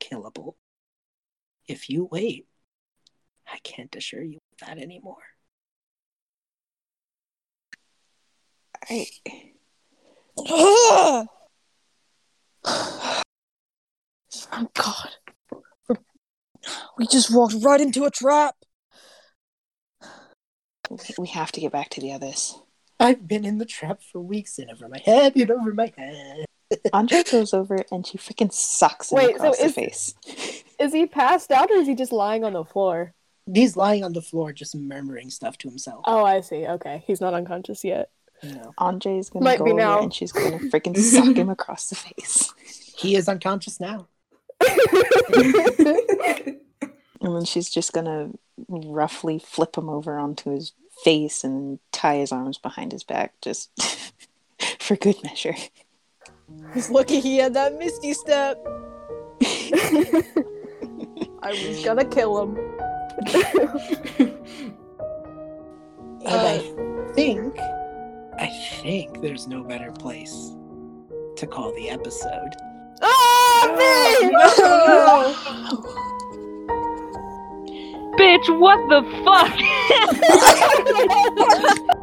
killable. 0.00 0.56
If 1.66 1.88
you 1.88 2.08
wait, 2.12 2.46
I 3.50 3.58
can't 3.62 3.94
assure 3.94 4.22
you 4.22 4.38
of 4.60 4.66
that 4.66 4.78
anymore. 4.78 5.16
I, 8.90 9.06
Oh 14.54 14.68
God. 14.74 15.10
We 16.96 17.06
just 17.06 17.34
walked 17.34 17.54
right 17.62 17.80
into 17.80 18.04
a 18.04 18.10
trap. 18.10 18.54
we 21.18 21.28
have 21.28 21.52
to 21.52 21.60
get 21.60 21.72
back 21.72 21.88
to 21.90 22.00
the 22.00 22.12
others. 22.12 22.58
I've 23.00 23.26
been 23.26 23.44
in 23.44 23.58
the 23.58 23.64
trap 23.64 24.00
for 24.02 24.20
weeks 24.20 24.58
and 24.58 24.70
over 24.70 24.88
my 24.88 25.00
head 25.04 25.34
and 25.36 25.50
over 25.50 25.74
my 25.74 25.92
head. 25.96 26.44
Andrei 26.92 27.22
goes 27.24 27.52
over 27.52 27.84
and 27.90 28.06
she 28.06 28.18
freaking 28.18 28.52
sucks 28.52 29.10
him 29.10 29.16
Wait, 29.16 29.30
so 29.30 29.34
across 29.36 29.58
the 29.58 29.64
is- 29.64 29.74
face. 29.74 30.14
Is 30.78 30.92
he 30.92 31.06
passed 31.06 31.50
out 31.50 31.70
or 31.70 31.74
is 31.74 31.86
he 31.86 31.94
just 31.94 32.12
lying 32.12 32.44
on 32.44 32.52
the 32.54 32.64
floor? 32.64 33.14
He's 33.52 33.76
lying 33.76 34.04
on 34.04 34.12
the 34.12 34.22
floor, 34.22 34.52
just 34.52 34.74
murmuring 34.76 35.30
stuff 35.30 35.58
to 35.58 35.68
himself. 35.68 36.02
Oh, 36.06 36.24
I 36.24 36.40
see. 36.42 36.66
Okay. 36.66 37.02
He's 37.06 37.20
not 37.20 37.34
unconscious 37.34 37.82
yet. 37.84 38.10
You 38.42 38.54
know, 38.54 38.72
Andrei's 38.78 39.30
gonna 39.30 39.44
Might 39.44 39.58
go 39.58 39.64
be 39.66 39.70
over 39.72 39.80
now. 39.80 40.02
and 40.02 40.12
she's 40.12 40.32
gonna 40.32 40.58
freaking 40.58 40.96
suck 41.12 41.36
him 41.36 41.48
across 41.50 41.88
the 41.90 41.94
face. 41.96 42.52
he 42.96 43.14
is 43.16 43.28
unconscious 43.28 43.78
now. 43.80 44.06
And 47.24 47.36
then 47.36 47.44
she's 47.44 47.70
just 47.70 47.92
gonna 47.92 48.30
roughly 48.68 49.38
flip 49.38 49.76
him 49.78 49.88
over 49.88 50.18
onto 50.18 50.50
his 50.50 50.72
face 51.04 51.44
and 51.44 51.78
tie 51.92 52.16
his 52.16 52.32
arms 52.32 52.58
behind 52.58 52.90
his 52.90 53.04
back, 53.04 53.32
just 53.40 53.70
for 54.80 54.96
good 54.96 55.22
measure. 55.22 55.54
He's 56.74 56.90
lucky 56.90 57.20
he 57.20 57.36
had 57.36 57.54
that 57.54 57.78
misty 57.78 58.12
step. 58.12 58.58
I 61.44 61.50
was 61.50 61.84
gonna 61.84 62.04
kill 62.04 62.42
him. 62.42 62.56
And 66.24 66.40
I 66.40 66.58
think, 67.14 67.58
I 68.38 68.46
think 68.80 69.20
there's 69.20 69.48
no 69.48 69.64
better 69.64 69.90
place 69.90 70.52
to 71.36 71.46
call 71.48 71.74
the 71.74 71.90
episode. 71.90 72.50
Ah, 73.02 73.66
Bitch, 78.16 78.48
what 78.60 78.78
the 78.88 79.02
fuck? 79.24 79.56
me! 81.86 81.94